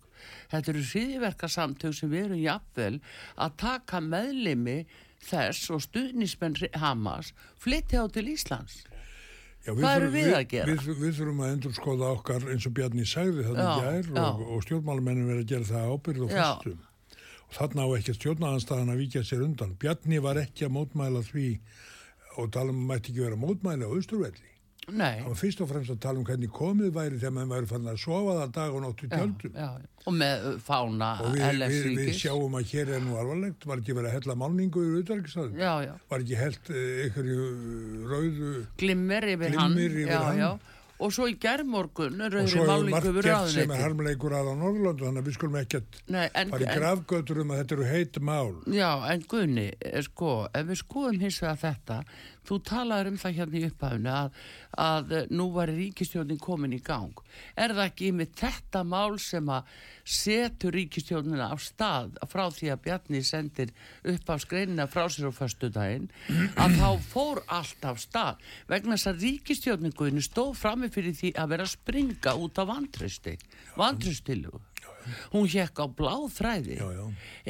Þetta 0.52 0.72
eru 0.74 0.84
hriðiverkasamtök 0.92 1.96
sem 1.98 2.12
við 2.12 2.26
erum 2.28 2.42
jafnvel 2.44 3.00
að 3.46 3.56
taka 3.64 4.02
meðlimi 4.04 4.78
þess 5.28 5.72
og 5.74 5.82
stuðnismenn 5.88 6.58
Hamas 6.78 7.34
flytti 7.62 7.98
á 7.98 8.06
til 8.14 8.28
Íslands. 8.34 8.84
Já, 9.68 9.74
Hvað 9.74 9.96
erum 9.98 10.12
þurfum- 10.14 10.14
við 10.18 10.36
að 10.38 10.46
gera? 10.54 10.68
Við, 10.72 10.84
við, 10.88 11.00
við 11.02 11.16
þurfum 11.18 11.40
að 11.44 11.54
endur 11.56 11.74
skoða 11.76 12.12
okkar 12.16 12.46
eins 12.54 12.68
og 12.70 12.74
Bjarni 12.78 13.06
sagði 13.10 13.44
Já, 13.44 13.50
í 13.52 13.82
gær 13.82 14.12
já. 14.14 14.22
og, 14.28 14.44
og 14.56 14.62
stjórnmálamennin 14.64 15.28
verið 15.28 15.44
að 15.44 15.50
gera 15.52 15.68
það 15.72 15.90
ábyrð 15.98 16.22
og 16.28 16.32
Já. 16.32 16.44
fastum. 16.44 16.84
Og 17.48 17.56
þarna 17.58 17.84
á 17.84 17.90
ekki 17.98 18.14
stjórnaðanstæðan 18.16 18.94
að 18.94 19.02
víkja 19.02 19.24
sér 19.28 19.44
undan. 19.44 19.74
Bjarni 19.82 20.22
var 20.24 20.40
ekki 20.40 20.68
að 20.68 20.76
mótmæla 20.78 21.24
því 21.28 21.48
og 22.38 22.52
tala 22.54 22.70
um 22.72 22.80
að 22.86 22.88
mætti 22.94 23.12
ekki 23.12 23.24
vera 23.26 23.40
mótmæla 23.44 23.88
á 23.88 23.96
Austurvelli. 23.98 24.52
Nei, 24.88 25.18
Það 25.20 25.28
var 25.28 25.36
fyrst 25.42 25.62
og 25.62 25.68
fremst 25.68 25.92
að 25.92 25.98
tala 26.06 26.22
um 26.22 26.26
hvernig 26.28 26.50
komið 26.56 26.94
væri 26.96 27.18
þegar 27.20 27.34
mann 27.36 27.50
væri 27.52 27.68
fann 27.68 27.90
að 27.92 27.98
sofa 28.00 28.36
það 28.38 28.54
dag 28.56 28.78
og 28.78 28.84
nótt 28.86 29.04
í 29.04 29.10
tjöldum. 29.12 29.58
og 30.08 30.14
með 30.16 30.46
uh, 30.48 30.56
fána 30.64 31.10
Og 31.26 31.34
við, 31.34 31.42
við, 31.42 31.44
við 31.44 31.60
LF-ríkis. 31.90 32.22
sjáum 32.22 32.56
að 32.62 32.72
hér 32.72 32.94
er 32.96 33.04
nú 33.04 33.18
alvarlegt, 33.20 33.68
var 33.68 33.82
ekki 33.84 33.98
verið 33.98 34.10
að 34.14 34.18
hella 34.22 34.38
málningu 34.46 34.86
yfir 34.86 34.96
auðvitaðriksstaðum, 35.02 35.60
Já, 35.60 35.74
já. 35.90 35.94
var 36.14 36.24
ekki 36.24 36.40
held 36.40 36.72
ykkur 37.10 37.30
rauðu 38.16 38.56
Glimmer 38.80 39.28
yfir 39.34 39.52
Glimmer 39.52 39.62
hann. 39.66 39.78
yfir 39.90 40.08
já, 40.08 40.20
hann. 40.24 40.40
Já. 40.46 40.52
Og 40.98 41.12
svo 41.14 41.28
í 41.30 41.36
gerðmorgun 41.38 42.16
og 42.26 42.32
rauðri 42.34 42.50
svo 42.50 42.64
hefur 42.64 42.72
málingu 42.72 42.94
margt 42.96 43.10
yfir 43.12 43.28
gert 43.28 43.52
sem 43.54 43.70
er 43.76 43.82
harmleikur 43.84 44.34
að 44.34 44.48
á 44.50 44.54
Norrlandu, 44.58 45.04
þannig 45.06 45.22
að 45.22 45.28
við 45.28 45.36
skulum 45.36 45.58
ekkert 45.60 46.00
fara 46.08 46.24
í 46.26 46.66
en, 46.66 46.80
grafgötur 46.80 47.42
um 47.44 47.52
að 47.54 47.60
þetta 47.62 47.76
eru 47.78 47.86
heit 47.92 48.18
mál. 48.32 48.56
Já, 48.74 48.90
en 49.12 49.22
Gunni, 49.30 49.68
eh, 49.78 50.02
sko, 50.08 50.32
þú 52.48 52.58
talaður 52.68 53.12
um 53.12 53.20
það 53.22 53.38
hérna 53.42 53.60
í 53.60 53.66
upphæfunu 53.68 54.14
að, 54.14 54.38
að 54.88 55.14
nú 55.34 55.48
var 55.56 55.72
ríkistjónin 55.74 56.40
komin 56.42 56.76
í 56.78 56.82
gang. 56.84 57.24
Er 57.56 57.74
það 57.76 57.90
ekki 57.90 58.12
með 58.16 58.34
þetta 58.42 58.84
mál 58.88 59.18
sem 59.22 59.52
að 59.52 59.74
setur 60.08 60.78
ríkistjónina 60.78 61.50
af 61.52 61.64
stað 61.66 62.16
frá 62.32 62.46
því 62.54 62.72
að 62.74 62.84
Bjarni 62.86 63.24
sendir 63.28 63.74
upp 64.08 64.32
af 64.32 64.46
skreinina 64.46 64.88
frá 64.92 65.06
sér 65.12 65.30
á 65.30 65.34
föstu 65.36 65.72
daginn, 65.74 66.08
að 66.56 66.80
þá 66.80 66.90
fór 67.12 67.44
allt 67.52 67.90
af 67.90 68.00
stað 68.04 68.48
vegna 68.72 68.96
þess 68.96 69.12
að 69.12 69.28
ríkistjónin 69.28 69.98
Gunni 69.98 70.24
stóð 70.24 70.56
frammi 70.62 70.92
fyrir 70.94 71.18
því 71.18 71.34
að 71.36 71.54
vera 71.56 71.68
að 71.68 71.76
springa 71.76 72.38
út 72.40 72.64
af 72.64 72.72
vantristi, 72.72 73.38
vantristilu. 73.76 74.67
Hún 75.34 75.48
hjekk 75.52 75.82
á 75.84 75.86
bláþræði 76.00 76.78
Já, 76.80 76.88
já. 76.98 77.04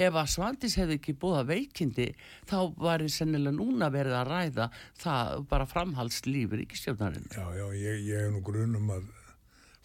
ef 0.08 0.20
að 0.22 0.32
Svandís 0.34 0.78
hefði 0.80 1.00
ekki 1.00 1.16
búið 1.22 1.40
að 1.42 1.52
veikindi 1.54 2.08
þá 2.50 2.58
var 2.78 3.06
það 3.06 3.14
sennilega 3.18 3.58
núna 3.58 3.90
verið 3.94 4.18
að 4.20 4.32
ræða 4.32 4.70
það 5.04 5.48
bara 5.52 5.70
framhaldslíf 5.72 6.58
ríkistjónarinn. 6.62 7.32
Já, 7.34 7.46
já, 7.58 7.66
ég, 7.78 8.06
ég 8.08 8.28
hef 8.28 8.36
nú 8.36 8.44
grunum 8.46 8.94
að 8.98 9.10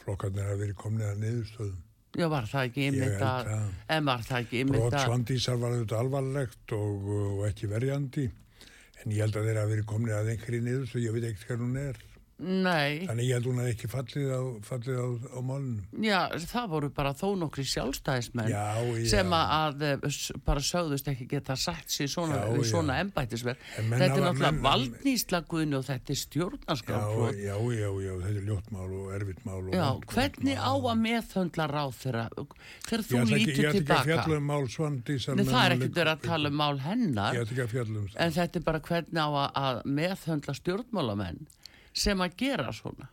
flokkarnir 0.02 0.46
hafa 0.50 0.60
verið 0.62 0.78
komnið 0.82 1.08
að 1.08 1.24
niðurstöðum. 1.24 1.80
Já, 2.12 2.26
var 2.28 2.44
það 2.50 2.66
ekki 2.68 2.86
ymmit 2.90 3.22
að, 3.24 3.50
en 3.94 4.08
var 4.08 4.24
það 4.26 4.42
ekki 4.42 4.58
ymmit 4.66 4.82
Brot 4.82 4.96
að, 4.98 5.04
svandísar 5.08 5.60
var 5.62 5.76
auðvitað 5.76 6.02
alvarlegt 6.02 6.74
og, 6.76 7.06
og 7.16 7.44
ekki 7.48 7.70
verjandi, 7.70 8.24
en 9.00 9.14
ég 9.16 9.22
held 9.24 9.38
að 9.40 9.46
þeir 9.48 9.60
hafa 9.62 9.70
verið 9.70 9.86
komnið 9.94 10.16
að 10.18 10.32
einhverju 10.34 10.64
niðurstöð, 10.66 11.06
ég 11.06 11.16
veit 11.16 11.28
ekkert 11.30 11.46
hver 11.48 11.62
hún 11.62 11.78
er. 11.80 12.02
Nei, 12.42 13.06
Þannig 13.06 13.26
ég 13.28 13.36
held 13.38 13.46
hún 13.50 13.60
að 13.62 13.68
ekki 13.72 13.88
fallið 13.92 14.30
á, 14.34 14.40
fallið 14.66 14.98
á, 14.98 15.06
á 15.32 15.38
málunum. 15.40 15.82
já, 16.02 16.18
það 16.50 16.66
voru 16.74 16.90
bara 16.96 17.12
þó 17.14 17.28
nokkri 17.38 17.64
sjálfstæðismenn 17.70 18.50
Já, 18.50 18.64
já. 18.82 19.06
sem 19.12 19.30
að, 19.38 19.82
eh, 19.82 20.36
bara 20.44 20.60
sögðust 20.60 21.08
ekki 21.12 21.28
geta 21.30 21.56
sagt 21.56 21.88
sér 21.94 22.10
svona, 22.10 22.40
Já, 22.42 22.64
svona 22.72 22.98
menn 23.02 23.12
Þetta 24.02 24.16
er 24.16 24.24
náttúrulega 24.26 24.62
valdnýslaguðin 24.66 25.76
og 25.78 25.84
þetta 25.86 26.10
er 26.12 26.18
Já, 26.18 26.22
stjórnarskaprót. 26.22 27.36
já, 27.38 27.54
já, 27.56 27.88
já, 28.02 28.12
þetta 28.22 28.36
er 28.42 28.46
ljótt 28.48 28.70
mál 28.72 28.90
og 28.92 29.12
erfitt 29.16 29.44
mál. 29.46 29.60
Og 29.62 29.72
Já, 29.74 29.86
hvernig 30.12 30.56
á 30.58 30.72
að 30.72 31.00
meðhöndla 31.06 31.66
ráð 31.70 31.94
þeirra 32.02 32.24
þegar 32.88 33.04
þú 33.08 33.22
lítur 33.30 33.38
ég 33.38 33.38
ætla 33.38 33.52
ekki 33.52 33.66
að 33.68 33.78
tilbaka? 33.78 34.04
fjalla 34.10 34.36
um 34.36 34.46
mál 34.50 34.66
svandísar. 34.68 35.36
Nei, 35.36 35.44
það 35.44 35.64
er 35.66 35.76
ekkert 35.76 35.96
verið 36.02 36.12
að 36.16 36.22
tala 36.28 36.48
um 36.52 36.56
mál 36.62 36.78
hennar 36.82 37.34
Ég 37.34 37.42
ætla 37.46 37.52
ekki 37.56 37.64
að 37.66 37.72
fjalla 37.76 37.98
um 37.98 38.06
það. 38.08 38.20
en 38.26 38.32
þetta 38.32 38.56
er 38.56 38.66
bara 38.68 38.80
hvernig 38.80 39.20
á 39.22 39.28
að 39.52 39.82
meðhöndla 39.84 40.54
stjórnmálamenn 40.58 41.40
sem 41.92 42.24
að 42.24 42.36
gera 42.44 42.72
svona? 42.74 43.08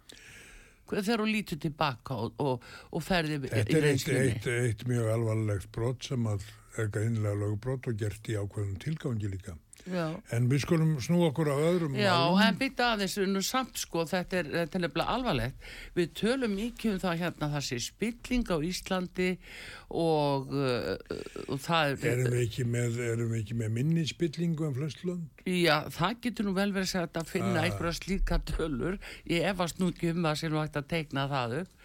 Þegar 0.90 1.22
þú 1.22 1.26
lítur 1.30 1.60
tilbaka 1.62 2.16
og, 2.18 2.40
og, 2.42 2.64
og 2.98 3.04
ferði 3.06 3.38
Þetta 3.44 3.78
er 3.78 3.90
eitt, 3.92 4.08
eitt, 4.10 4.48
eitt 4.50 4.88
mjög 4.90 5.12
alvarlegt 5.14 5.70
brot 5.76 6.08
sem 6.10 6.26
að 6.32 6.48
er 6.78 6.92
greinilega 6.94 7.36
lögbrot 7.40 7.88
og 7.90 7.98
gert 8.00 8.30
í 8.30 8.38
ákveðum 8.38 8.78
tilgangi 8.84 9.32
líka. 9.32 9.56
Já. 9.88 10.10
En 10.36 10.50
við 10.52 10.60
skulum 10.66 10.90
snú 11.02 11.22
okkur 11.30 11.48
á 11.50 11.56
öðrum 11.56 11.94
Já, 11.96 12.12
málum. 12.12 12.42
en 12.44 12.58
bytta 12.60 12.90
aðeins 12.94 13.14
nú 13.32 13.40
samt 13.42 13.80
sko, 13.80 14.04
þetta 14.10 14.42
er, 14.42 14.50
þetta 14.52 14.76
er 14.78 14.84
nefnilega 14.84 15.14
alvarlegt. 15.16 15.70
Við 15.96 16.10
tölum 16.20 16.52
mikið 16.58 16.92
um 16.98 17.00
það 17.00 17.22
hérna, 17.24 17.50
það 17.56 17.64
sé 17.70 17.80
spilling 17.86 18.52
á 18.52 18.58
Íslandi 18.70 19.30
og, 19.90 20.52
uh, 20.52 20.94
og 21.48 21.64
það 21.64 21.94
er... 21.96 22.12
Erum 22.12 22.36
við 22.36 22.46
ekki 22.50 22.68
með, 22.76 23.00
með 23.64 23.74
minni 23.80 24.06
spillingu 24.12 24.68
en 24.68 24.76
flest 24.78 25.04
lönd? 25.08 25.44
Já, 25.48 25.78
það 25.96 26.20
getur 26.28 26.50
nú 26.50 26.56
vel 26.60 26.72
verið 26.76 26.96
að 27.00 27.20
að 27.24 27.32
finna 27.34 27.60
Ah. 27.64 27.66
einhverja 27.70 27.98
slíka 28.04 28.42
tölur. 28.52 29.00
Ég 29.32 29.48
efast 29.54 29.80
nú 29.80 29.94
ekki 29.94 30.12
um 30.12 30.24
það 30.28 30.42
sem 30.44 30.52
nú 30.54 30.60
ætti 30.62 30.84
að 30.84 30.92
teikna 30.92 31.30
það 31.32 31.62
upp. 31.64 31.76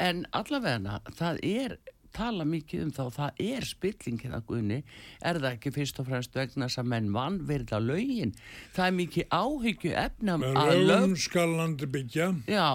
En 0.00 0.24
allavegna, 0.34 0.96
það 1.14 1.44
er 1.44 1.76
tala 2.16 2.46
mikið 2.48 2.84
um 2.86 2.90
það 2.94 3.10
og 3.10 3.14
það 3.18 3.42
er 3.44 3.66
spilling 3.68 4.20
hérna 4.22 4.40
Guðni, 4.48 4.80
er 5.20 5.40
það 5.40 5.48
ekki 5.50 5.72
fyrst 5.74 6.00
og 6.00 6.08
fremst 6.08 6.38
vegna 6.38 6.68
þess 6.68 6.82
að 6.82 6.90
menn 6.94 7.12
vann 7.14 7.38
verða 7.48 7.80
lögin. 7.82 8.34
Það 8.76 8.90
er 8.90 8.96
mikið 8.98 9.38
áhyggju 9.38 9.94
efnam 10.04 10.46
að 10.50 10.74
lögum 10.82 11.14
lög... 11.14 11.22
skal 11.24 11.56
landi 11.58 11.90
byggja, 11.96 12.28
Já, 12.50 12.68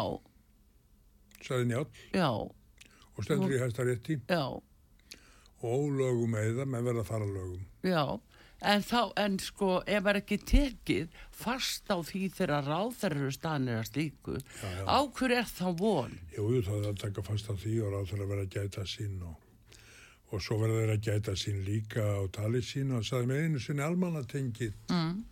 sagði 1.46 1.69
Njáll, 1.72 1.88
já, 2.15 2.29
og 2.29 3.25
stendur 3.27 3.55
í 3.55 3.62
hæsta 3.63 3.88
rétti, 3.88 4.19
já. 4.29 4.43
og 5.60 5.69
ólögum 5.75 6.36
eða 6.39 6.67
með 6.67 6.91
verða 6.91 7.05
að 7.05 7.12
fara 7.13 7.29
lögum. 7.29 7.63
Já, 7.84 8.03
en 8.62 8.82
þá, 8.84 9.00
en 9.24 9.38
sko, 9.39 9.70
ef 9.88 10.06
er 10.12 10.20
ekki 10.20 10.38
tekið 10.44 11.13
fast 11.32 11.88
á 11.88 11.96
því 12.04 12.25
þegar 12.36 12.66
ráðherru 12.68 13.30
stanir 13.32 13.80
að 13.80 13.88
slíku, 13.92 14.36
Já, 14.39 14.68
já. 14.80 14.84
á 14.88 14.98
hverju 15.08 15.38
er 15.39 15.48
þá 15.48 15.68
von? 15.80 16.18
Jú, 16.36 16.48
jú, 16.58 16.62
það 16.68 16.80
er 16.84 16.89
að 16.94 17.00
taka 17.06 17.24
fast 17.30 17.48
á 17.48 17.54
því 17.56 17.75
og 17.86 17.94
ráð 17.96 18.10
þurfa 18.12 18.39
að 18.42 18.50
gæta 18.58 18.84
sín 18.92 19.22
og, 19.24 19.38
og 20.32 20.44
svo 20.44 20.58
verða 20.62 20.82
þeir 20.84 20.94
að 20.98 21.06
gæta 21.08 21.36
sín 21.39 21.63
líka 21.66 22.04
á 22.04 22.22
tali 22.36 22.62
sín 22.62 22.92
og 22.92 23.00
það 23.01 23.10
sagði 23.13 23.32
með 23.32 23.44
einu 23.48 23.60
sinni 23.63 23.86
almannatengið 23.88 24.74
Mm. 24.92 25.24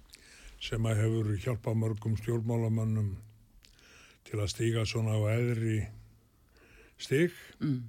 sem 0.62 0.88
að 0.90 1.04
hefur 1.04 1.28
hjálpað 1.44 1.76
mörgum 1.84 2.16
stjórnmálamannum 2.18 3.12
til 4.26 4.40
að 4.42 4.50
stíga 4.56 4.86
svona 4.90 5.14
á 5.14 5.22
eðri 5.36 5.84
stig. 6.98 7.32
Mm. 7.62 7.84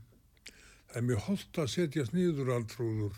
Það 0.89 0.97
er 1.01 1.07
mjög 1.09 1.25
holdt 1.29 1.59
að 1.63 1.71
setjast 1.73 2.13
nýður 2.17 2.51
alltrúður 2.59 3.17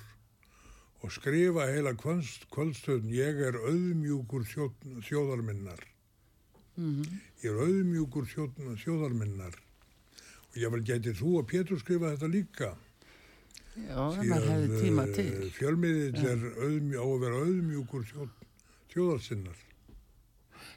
og 1.02 1.12
skrifa 1.14 1.64
heila 1.70 1.92
kvöldst- 1.96 2.46
kvöldstöðn 2.52 3.08
ég 3.14 3.40
er 3.48 3.56
auðmjúkur 3.56 4.44
þjóð, 4.44 4.72
þjóðarminnar. 5.08 5.80
Mm. 6.76 7.02
Ég 7.42 7.50
er 7.50 7.62
auðmjúkur 7.64 8.28
þjóð, 8.28 8.60
þjóðarminnar 8.84 9.56
og 10.50 10.56
ég 10.60 10.70
vel 10.72 10.82
gæti 10.84 11.12
þú 11.16 11.38
og 11.40 11.46
Pétur 11.50 11.78
skrifa 11.80 12.12
þetta 12.14 12.28
líka. 12.32 12.70
Já, 13.80 13.96
ef 14.12 14.24
maður 14.26 14.48
hefði 14.50 14.78
tíma 14.82 15.04
til. 15.14 15.50
Fjölmiðill 15.56 16.24
er 16.26 16.40
auðmjú, 16.66 17.00
á 17.00 17.06
að 17.06 17.20
vera 17.24 17.42
auðmjúkur 17.46 18.06
þjóð, 18.10 18.30
þjóðarsinnar. 18.94 19.60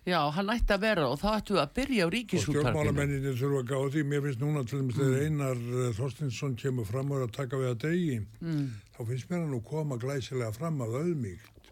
Já, 0.04 0.20
hann 0.36 0.50
ætti 0.52 0.74
að 0.76 0.82
vera 0.84 1.06
og 1.08 1.20
þá 1.22 1.28
ættu 1.40 1.58
að 1.60 1.74
byrja 1.78 2.04
á 2.04 2.08
Og 2.08 2.12
ríkisúttarfinu. 2.14 2.64
stjórnmálamenninni 2.64 3.34
þurfa 3.40 3.60
að 3.64 3.68
gáða 3.72 3.92
því. 3.94 4.02
Mér 4.12 4.22
finnst 4.26 4.42
núna 4.44 4.64
til 4.68 4.80
dæmis 4.80 4.96
Mm. 4.96 5.00
þegar 5.00 5.22
Einar 5.24 5.58
eh, 5.58 5.94
Þorstinsson 5.96 6.56
kemur 6.60 6.86
fram 6.86 7.12
og 7.12 7.18
er 7.22 7.28
að 7.28 7.32
taka 7.32 7.56
við 7.56 7.70
að 7.72 7.80
degi. 7.86 8.18
Mm. 8.42 8.70
Þá 8.94 9.02
finnst 9.10 9.30
mér 9.32 9.42
hann 9.42 9.52
nú 9.56 9.62
koma 9.66 9.98
glæsilega 10.02 10.54
fram 10.54 10.82
að 10.86 11.00
auðmíkt. 11.02 11.72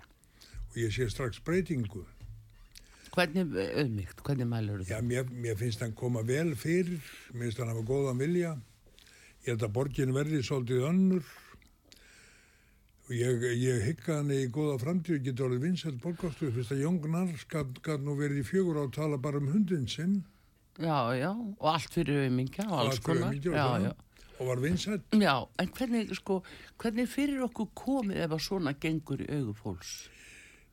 Og 0.72 0.80
ég 0.82 0.94
sé 0.96 1.08
strax 1.12 1.42
breytingu. 1.46 2.06
Hvernig 3.12 3.52
auðmygt, 3.76 4.22
hvernig 4.24 4.48
mælur 4.48 4.82
Já, 4.88 4.96
það? 4.98 5.08
mér, 5.12 5.30
mér 5.44 5.58
finnst 5.60 5.82
hann 5.84 5.94
koma 6.00 6.24
vel 6.26 6.54
fyrir. 6.56 7.02
Mér 7.36 7.50
finnst 7.50 7.60
hann 7.62 7.72
hafa 7.74 7.84
góðan 7.86 8.22
vilja. 8.24 8.56
Ég 9.44 9.52
held 9.54 9.66
að 9.68 9.74
borgin 9.76 10.14
verði 10.16 10.42
svolítið 10.48 10.86
önnur. 10.88 11.26
Og 13.10 13.16
ég, 13.18 13.44
ég 13.60 13.82
hygga 13.90 14.20
hann 14.22 14.32
í 14.32 14.46
góða 14.54 14.78
framtíð 14.80 15.18
og 15.20 15.26
geta 15.28 15.44
orðið 15.48 15.64
vinsætt 15.66 15.98
borgastu. 16.04 16.52
Fyrst 16.56 16.72
að 16.72 16.84
Jón 16.86 17.00
Gnars 17.04 17.44
gæt 17.52 18.06
nú 18.06 18.16
verið 18.20 18.40
í 18.44 18.48
fjögur 18.48 18.80
á 18.80 18.84
að 18.88 18.94
tala 18.96 19.18
bara 19.22 19.42
um 19.42 19.50
hundin 19.52 19.88
sinn. 19.92 20.22
Já, 20.80 21.12
já, 21.20 21.30
og 21.36 21.68
allt 21.68 21.92
fyrir 21.92 22.22
auðmingja 22.24 22.64
og 22.70 22.78
alls 22.80 22.94
allt 22.96 23.04
fyrir 23.04 23.20
konar. 23.20 23.28
aumingja 23.28 23.52
og 23.52 23.58
Já, 23.60 23.66
svona. 23.68 23.92
Og 24.42 24.48
var 24.50 24.62
vinsætt. 24.64 25.04
Já, 25.22 25.36
en 25.62 25.70
hvernig, 25.78 26.08
sko, 26.18 26.40
hvernig 26.82 27.06
fyrir 27.12 27.44
okkur 27.46 27.68
komið 27.78 28.24
ef 28.26 28.32
að 28.34 28.42
svona 28.48 28.74
gengur 28.82 29.22
í 29.22 29.28
augu 29.38 29.54
fólks? 29.60 29.92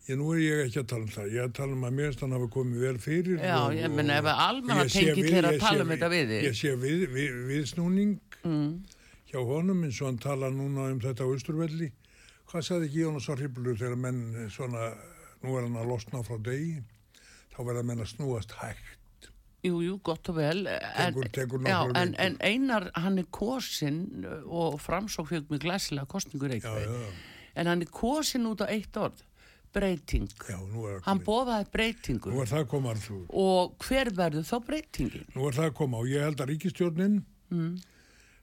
Ég 0.08 0.16
nú 0.16 0.30
er 0.32 0.38
ég 0.40 0.60
ekki 0.64 0.80
að 0.80 0.86
tala 0.88 1.04
um 1.04 1.10
það. 1.12 1.26
Ég 1.34 1.42
er 1.42 1.48
að 1.50 1.56
tala 1.58 1.74
um 1.76 1.82
að 1.84 1.96
mér 1.98 2.14
stann 2.16 2.32
hafa 2.32 2.46
komið 2.54 2.80
vel 2.86 2.98
fyrir. 3.04 3.42
Já, 3.44 3.56
og- 3.66 3.74
ég 3.76 3.90
meina, 3.92 4.14
og- 4.16 4.24
ef 4.24 4.30
að 4.32 4.40
almanna 4.48 4.84
við- 4.88 5.32
er 5.36 5.44
að 5.50 5.58
tala 5.60 5.82
um 5.84 5.88
þetta 5.92 6.08
við 6.14 6.26
þig. 6.32 6.42
Ég 6.48 6.56
sé 6.56 6.72
við, 6.80 7.06
við, 7.12 7.30
viðsnúning 7.50 8.18
Mm. 8.44 8.84
hjá 9.30 9.40
honum 9.44 9.82
eins 9.84 10.00
og 10.00 10.06
hann 10.08 10.18
tala 10.18 10.50
núna 10.50 10.90
um 10.90 11.00
þetta 11.00 11.20
á 11.20 11.28
Östurvelli. 11.36 11.92
Hvað 12.48 12.62
sagði 12.64 12.88
ekki 12.88 13.02
Jónas 13.04 13.28
á 13.28 13.34
Hriblu 13.36 13.76
þegar 13.76 13.98
menn 13.98 14.48
svona, 14.48 14.96
nú 15.44 15.58
er 15.58 15.62
hann 15.68 15.76
að 15.76 15.86
losna 15.92 16.22
frá 16.24 16.38
degi, 16.42 16.82
þá 17.52 17.58
verða 17.66 17.84
menn 17.84 17.98
að 18.00 18.16
snúast 18.16 18.52
hægt. 18.56 18.96
Jú, 19.66 19.80
jú, 19.82 19.96
gott 20.06 20.28
og 20.30 20.36
vel. 20.38 20.66
En, 20.68 21.14
Tekur- 21.14 21.30
tekur 21.34 21.64
já, 21.66 21.78
en, 21.98 22.14
en 22.18 22.36
einar, 22.46 22.90
hann 22.94 23.18
er 23.18 23.24
kosin 23.34 24.24
og 24.46 24.76
framsók 24.80 25.26
fjög 25.32 25.48
með 25.50 25.64
glæsilega 25.64 26.06
kostningur 26.06 26.50
eitthvað. 26.54 27.08
En 27.58 27.66
hann 27.66 27.82
er 27.82 27.90
kosin 27.90 28.46
út 28.46 28.62
á 28.62 28.70
eitt 28.70 28.94
orð, 28.96 29.18
breyting. 29.74 30.28
já, 30.48 30.58
Hann 31.04 31.18
bóðaði 31.26 31.66
breytingu. 31.74 32.30
Og 33.28 33.74
hver 33.82 34.10
verður 34.14 34.46
þá 34.46 34.56
breytingin? 34.66 35.26
Nú 35.34 35.48
er 35.48 35.56
það 35.58 35.70
að 35.70 35.74
koma 35.80 35.98
og 36.02 36.06
ég 36.10 36.22
held 36.22 36.40
að 36.40 36.50
ríkistjórnin 36.54 37.18
Mm. 37.50 37.78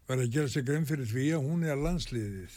verði 0.09 0.23
að 0.25 0.31
gera 0.33 0.47
sig 0.49 0.65
grein 0.65 0.85
fyrir 0.85 1.05
því 1.05 1.25
að 1.37 1.43
hún 1.45 1.63
er 1.63 1.75
landsliðið, 1.77 2.53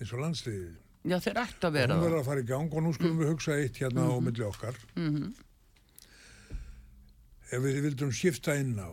eins 0.00 0.12
og 0.12 0.18
landsliðið. 0.24 0.72
Já, 1.06 1.18
þeir 1.20 1.36
ættu 1.44 1.68
að 1.68 1.72
vera 1.72 1.94
Hún 1.94 2.00
það. 2.02 2.06
verður 2.08 2.20
að 2.20 2.24
fara 2.24 2.40
í 2.40 2.46
gang 2.48 2.72
og 2.74 2.82
nú 2.82 2.92
skulum 2.96 3.18
við 3.20 3.28
hugsa 3.30 3.52
eitt 3.60 3.76
hérna 3.78 4.06
á 4.10 4.16
milli 4.20 4.44
okkar. 4.44 4.74
Mhm. 4.96 5.34
Ef 7.52 7.60
við 7.60 7.82
vildum 7.84 8.12
skipta 8.14 8.54
inn 8.56 8.78
á, 8.80 8.88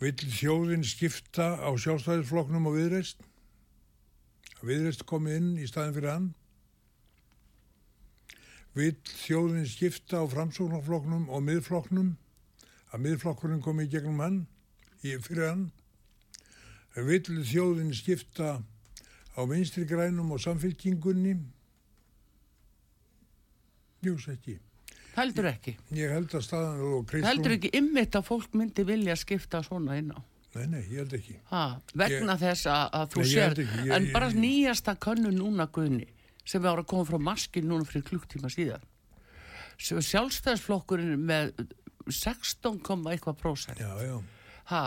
vill 0.00 0.16
þjóðin 0.16 0.86
skipta 0.88 1.52
á 1.60 1.68
sjálfstæðisflokknum 1.76 2.68
og 2.70 2.78
viðreist? 2.78 3.20
Viðreist 4.64 5.04
komið 5.08 5.36
inn 5.36 5.50
í 5.60 5.66
staðin 5.68 5.96
fyrir 5.98 6.12
hann? 6.14 6.30
Vill 8.76 8.96
þjóðin 9.04 9.68
skipta 9.68 10.22
á 10.22 10.24
framsóknarflokknum 10.32 11.28
og 11.28 11.44
miðflokknum? 11.44 12.14
Að 12.90 13.04
miðflokkurinn 13.04 13.62
komið 13.62 13.90
í 13.90 13.92
gegnum 13.96 14.24
hann, 14.24 14.40
í, 15.04 15.12
fyrir 15.20 15.50
hann? 15.50 15.66
Vill 16.96 17.44
þjóðin 17.46 17.92
skipta 17.94 18.56
á 19.36 19.40
vinstri 19.44 19.84
grænum 19.86 20.32
og 20.32 20.40
samfélkingunni? 20.42 21.36
Jús 24.00 24.26
ekki. 24.32 24.56
Heldur 25.16 25.48
ekki. 25.50 25.76
Ég 25.96 26.12
held 26.14 26.34
að 26.38 26.44
staðan 26.46 26.80
og 26.86 27.06
Kristrún... 27.10 27.28
Heldur 27.30 27.54
ekki 27.56 27.70
ymmit 27.80 28.14
að 28.18 28.26
fólk 28.28 28.52
myndi 28.56 28.84
vilja 28.88 29.16
skipta 29.18 29.62
svona 29.66 29.96
inn 30.00 30.12
á. 30.14 30.18
Nei, 30.54 30.64
nei, 30.66 30.80
ég 30.90 31.02
held 31.04 31.12
ekki. 31.18 31.36
Ha, 31.50 31.64
vegna 31.94 32.34
þess 32.40 32.66
að, 32.70 32.84
að 33.00 33.10
þú 33.14 33.20
ég 33.24 33.28
sér, 33.32 33.52
ekki, 33.64 33.82
ég- 33.86 33.92
en 33.96 34.08
bara 34.14 34.30
ég- 34.32 34.38
nýjasta 34.42 34.94
könnu 35.02 35.30
núna 35.34 35.66
Guðni, 35.70 36.08
sem 36.44 36.62
var 36.64 36.80
að 36.82 36.88
koma 36.90 37.06
frá 37.06 37.18
maskin 37.22 37.68
núna 37.70 37.86
fyrir 37.86 38.06
klukktíma 38.08 38.50
síðan, 38.50 38.82
sem 39.78 40.00
sjálfstæðisflokkurinn 40.08 41.22
með 41.28 41.52
16, 42.10 42.80
komma 42.82 43.12
eitthvað 43.14 43.38
prósent, 43.44 43.78
Já, 43.78 43.92
já. 44.02 44.16
Ha, 44.70 44.82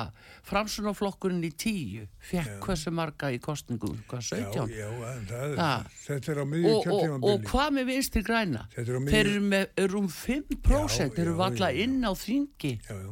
framsunaflokkurinn 0.48 1.44
í 1.44 1.52
10, 1.60 2.08
fekk 2.30 2.64
hversu 2.68 2.94
marga 2.96 3.30
í 3.36 3.40
kostningum, 3.44 3.98
hvað, 4.10 4.24
17? 4.30 4.72
Já, 4.72 4.86
já, 4.86 5.12
en 5.14 5.28
það, 5.30 5.58
Ha. 5.60 5.72
þetta 6.06 6.32
er 6.36 6.42
á 6.42 6.46
miðju 6.54 6.74
og, 6.78 6.88
og, 6.94 7.28
og 7.34 7.46
hvað 7.52 7.76
með 7.80 7.92
vinstri 7.92 8.24
græna? 8.28 8.66
Er 8.78 8.90
á 8.90 9.00
Þeir 9.14 9.22
eru 9.28 9.44
með 9.52 9.86
rúm 9.94 10.10
5%, 10.10 11.14
þeir 11.18 11.28
eru 11.28 11.38
valla 11.40 11.72
inn 11.86 12.00
á 12.04 12.12
þingi 12.18 12.74
Já, 12.84 12.96
já. 12.96 13.12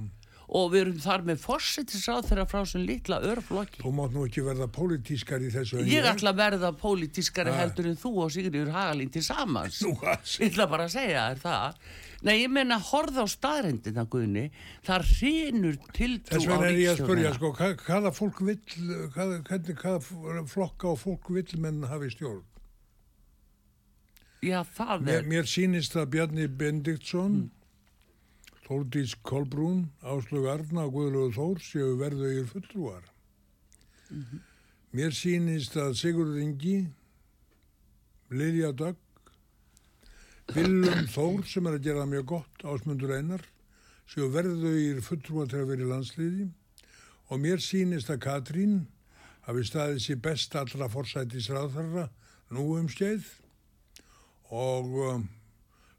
og 0.51 0.71
við 0.73 0.81
erum 0.83 0.99
þar 0.99 1.21
með 1.29 1.41
fórsetisráð 1.45 2.25
þeirra 2.27 2.45
frá 2.51 2.61
sem 2.67 2.81
litla 2.83 3.21
örflokki. 3.23 3.79
Þú 3.85 3.91
mátt 3.95 4.15
nú 4.15 4.25
ekki 4.27 4.43
verða 4.43 4.67
pólitískar 4.75 5.43
í 5.47 5.51
þessu. 5.53 5.79
Ég 5.87 6.07
ætla 6.11 6.33
að 6.33 6.41
verða 6.41 6.71
pólitískari 6.81 7.53
heldur 7.55 7.87
en 7.87 7.95
þú 8.01 8.11
og 8.25 8.33
Sigriður 8.35 8.73
Hagalín 8.75 9.11
til 9.13 9.23
samans. 9.23 9.79
Ég 9.87 10.49
ætla 10.51 10.67
bara 10.71 10.89
að 10.89 10.97
segja 10.97 11.29
þér 11.31 11.43
það. 11.45 11.77
Nei, 12.21 12.35
ég 12.43 12.51
menna 12.53 12.77
horða 12.77 13.23
á 13.25 13.27
staðrendina, 13.33 14.03
Guðni. 14.05 14.43
Það 14.85 15.07
hrýnur 15.15 15.77
tiltrú 15.95 16.35
Þess 16.37 16.49
vegna 16.51 16.67
er 16.69 16.77
ég 16.77 16.91
að 16.91 16.99
spurja, 17.01 17.31
sko, 17.33 17.49
hvað, 17.57 17.73
hvaða 17.87 18.11
fólk 18.13 18.41
vill, 18.45 18.59
hvað, 19.15 19.33
hvernig, 19.47 19.79
hvaða 19.81 20.43
flokka 20.51 20.91
og 20.91 20.99
fólk 21.01 21.31
vill 21.33 21.57
menn 21.63 21.81
hafi 21.89 22.11
stjórn? 22.13 22.43
Já, 24.45 24.61
það 24.77 25.03
Mér, 25.07 25.17
er. 25.21 25.27
mér 25.33 25.49
sýnist 25.49 25.97
að 25.97 26.07
Bjarni 26.15 26.47
Bendiktsson, 26.61 27.41
Þórdís 28.67 29.17
Kolbrún, 29.25 29.83
Áslög 30.05 30.45
Arna 30.49 30.85
og 30.87 30.95
Guðlögu 30.95 31.33
Þór 31.35 31.61
séu 31.65 31.91
verðauðir 31.99 32.47
fulltrúar. 32.53 33.03
Mér 34.93 35.13
sýnist 35.15 35.75
að 35.79 35.97
Sigurður 35.99 36.41
Ingi, 36.45 36.77
Lilja 38.31 38.71
Dögg, 38.77 39.01
Willum 40.51 41.05
Þór 41.07 41.45
sem 41.47 41.67
er 41.69 41.77
að 41.77 41.85
gera 41.85 42.01
mjög 42.09 42.25
gott, 42.27 42.63
Ásmundur 42.67 43.13
Einar, 43.15 43.43
séu 44.09 44.25
verðauðir 44.33 44.97
fulltrúar 45.05 45.47
til 45.47 45.61
að 45.61 45.69
vera 45.69 45.85
í 45.85 45.87
landsliði. 45.87 46.47
Og 47.31 47.39
mér 47.39 47.61
sýnist 47.63 48.11
að 48.11 48.19
Katrín 48.25 48.73
hafi 49.45 49.63
staðið 49.69 50.01
sér 50.03 50.19
best 50.25 50.57
allra 50.59 50.89
forsætisráðherra 50.91 52.09
nú 52.51 52.65
um 52.81 52.89
skeið. 52.91 53.29
Og 54.51 54.97
um, 55.05 55.23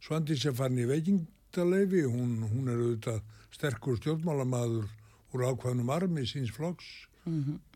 Svandís 0.04 0.44
er 0.44 0.58
farin 0.58 0.82
í 0.82 0.88
veikingdaleifi, 0.90 2.04
hún, 2.12 2.42
hún 2.52 2.68
er 2.68 2.82
auðvitað 2.82 3.22
sterkur 3.56 3.96
stjórnmálamaður 4.02 4.90
úr 5.32 5.46
ákvæðnum 5.48 5.94
armi 5.96 6.26
síns 6.28 6.52
flokks, 6.52 6.90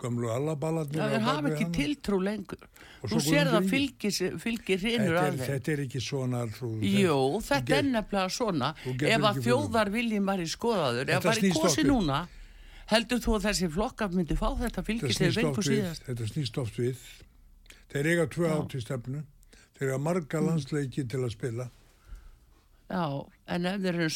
gamlu 0.02 0.30
allaballarnir 0.35 0.98
Það 0.98 1.12
er 1.14 1.20
hafa 1.26 1.50
ekki 1.52 1.66
tiltrú 1.76 2.18
lengur. 2.22 2.59
Þú 3.06 3.20
sér 3.22 3.46
það 3.52 3.68
fylgir, 3.70 4.14
Þetta 5.14 5.20
að 5.20 5.37
þeim. 5.37 5.46
þetta 5.46 5.72
er 5.72 5.82
ekki 5.85 6.00
svona 6.02 6.40
trúð. 6.50 6.80
Jú, 6.82 7.18
þetta 7.46 7.76
er 7.76 7.87
nefnilega 7.92 8.32
svona. 8.35 8.70
Ef 8.87 9.28
að 9.28 9.28
ekki 9.30 9.44
þjóðar 9.46 9.90
viljum 9.94 10.26
var 10.26 10.42
í 10.42 10.48
skoðaður, 10.50 11.12
ef 11.14 11.24
var 11.28 11.38
í 11.38 11.52
kosi 11.54 11.82
við. 11.85 11.90
núna, 11.92 12.18
heldur 12.90 13.18
þú 13.22 13.37
að 13.38 13.46
þessi 13.46 13.70
flokkar 13.76 14.11
myndi 14.16 14.35
fá 14.37 14.48
þetta 14.59 14.82
fylgir 14.82 15.14
þetta 16.09 16.26
snýst 16.32 16.59
oft 16.59 16.76
við. 16.82 16.96
Þeir 17.92 18.06
eiga 18.12 18.26
tvö 18.26 18.50
átt 18.56 18.74
í 18.74 18.80
stefnu. 18.82 19.22
Þeir 19.78 19.88
eiga 19.92 19.98
marga 20.02 20.40
Mm. 20.40 20.46
landsleiki 20.50 21.06
til 21.09 21.20
að 21.22 21.30
spila. 21.37 21.70
Já, 22.87 23.03
en 23.51 23.64
ef 23.66 23.81
þeir 23.83 23.96
eru 23.99 24.09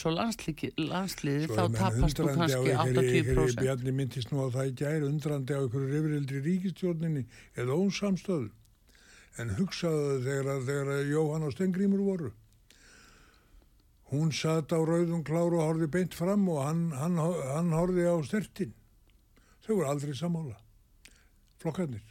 Svo 1.47 1.57
þá 1.57 1.63
er 1.65 1.71
menn 1.71 1.81
tapast 1.81 2.21
þú 2.21 2.27
kannski 2.37 2.59
einhverju- 2.61 2.85
einhverju 2.87 3.49
80%. 3.51 3.63
Bjarni 3.65 3.93
myndist 3.99 4.31
nú 4.31 4.45
á 4.47 4.49
það 4.55 4.69
í 4.71 4.75
gær, 4.79 5.07
undrandi 5.09 5.57
á 5.57 5.61
einhverju 5.65 5.89
rifrildri 5.95 6.43
ríkistjórninni 6.45 7.25
eða 7.57 7.79
ósamstöðu. 7.83 8.51
En 9.39 9.51
hugsaðu 9.59 10.21
þegar, 10.23 10.47
að- 10.55 10.67
þegar 10.69 10.93
að 10.95 11.11
Jóhann 11.11 11.43
og 11.49 11.53
Stengrímur 11.57 12.05
voru. 12.07 12.33
Hún 14.11 14.33
satt 14.35 14.71
á 14.75 14.79
rauðum 14.83 15.23
kláru 15.27 15.59
og 15.59 15.67
horfði 15.71 15.91
beint 15.91 16.15
fram 16.15 16.49
og 16.49 16.65
hann, 16.65 16.91
hann, 16.99 17.17
hann 17.19 17.71
horfði 17.75 18.07
á 18.11 18.15
stertin. 18.27 18.73
Þau 19.67 19.75
voru 19.77 19.87
aldrei 19.91 20.15
sammála. 20.15 20.57
Flokkarnir. 21.63 22.03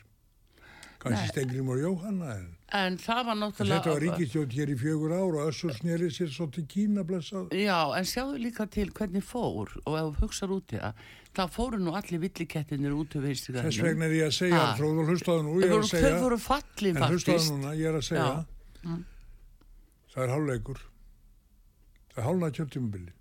Stengrímur 0.99 1.77
og 1.79 1.83
Jóhanna 1.85 2.33
en 2.35 2.47
En 2.69 2.97
það 3.01 3.21
var 3.25 3.37
náttúrulega... 3.39 3.79
þetta 3.81 3.93
var 3.95 4.03
ríkistjórn 4.03 4.51
hér 4.53 4.69
í 4.69 4.75
fjögur 4.77 5.13
ár 5.15 5.37
og 5.39 5.47
Össur 5.49 5.71
sneri 5.73 6.09
sér 6.13 6.29
svo 6.29 6.45
til 6.53 6.67
Kína 6.69 7.01
blessað. 7.07 7.47
Já, 7.57 7.79
en 7.97 8.05
sjáðu 8.05 8.37
líka 8.43 8.67
til 8.69 8.91
hvernig 8.93 9.23
fór 9.25 9.71
og 9.85 9.95
ef 9.97 10.11
þú 10.11 10.19
hugsar 10.21 10.53
út 10.53 10.75
í 10.77 10.81
það, 10.83 11.49
fóru 11.55 11.79
nú 11.81 11.95
allir 11.97 12.21
villikettinir 12.21 12.93
út 12.93 13.15
af 13.17 13.25
vinstri 13.25 13.55
Þess 13.57 13.81
vegna 13.81 14.05
er 14.05 14.15
ég 14.19 14.27
að 14.27 14.35
segja, 14.37 14.59
Ha. 14.59 14.75
Fróður, 14.77 15.09
hlustaðu 15.09 15.45
nú, 15.47 15.55
ég 15.63 15.71
er 15.71 15.79
að 15.79 15.89
segja. 15.89 16.39
fallin 16.45 16.97
En 16.99 17.09
hlustaðu 17.15 17.49
núna, 17.55 17.73
ég 17.79 17.89
er 17.89 17.97
að 17.97 18.05
segja, 18.05 18.29
Já. 18.29 18.85
Mm. 18.85 19.03
það 20.13 20.23
er 20.27 20.33
hálfleikur, 20.35 20.81
það 22.13 22.21
er 22.21 22.27
hálna 22.29 22.51
kjörtjumubili. 22.59 23.13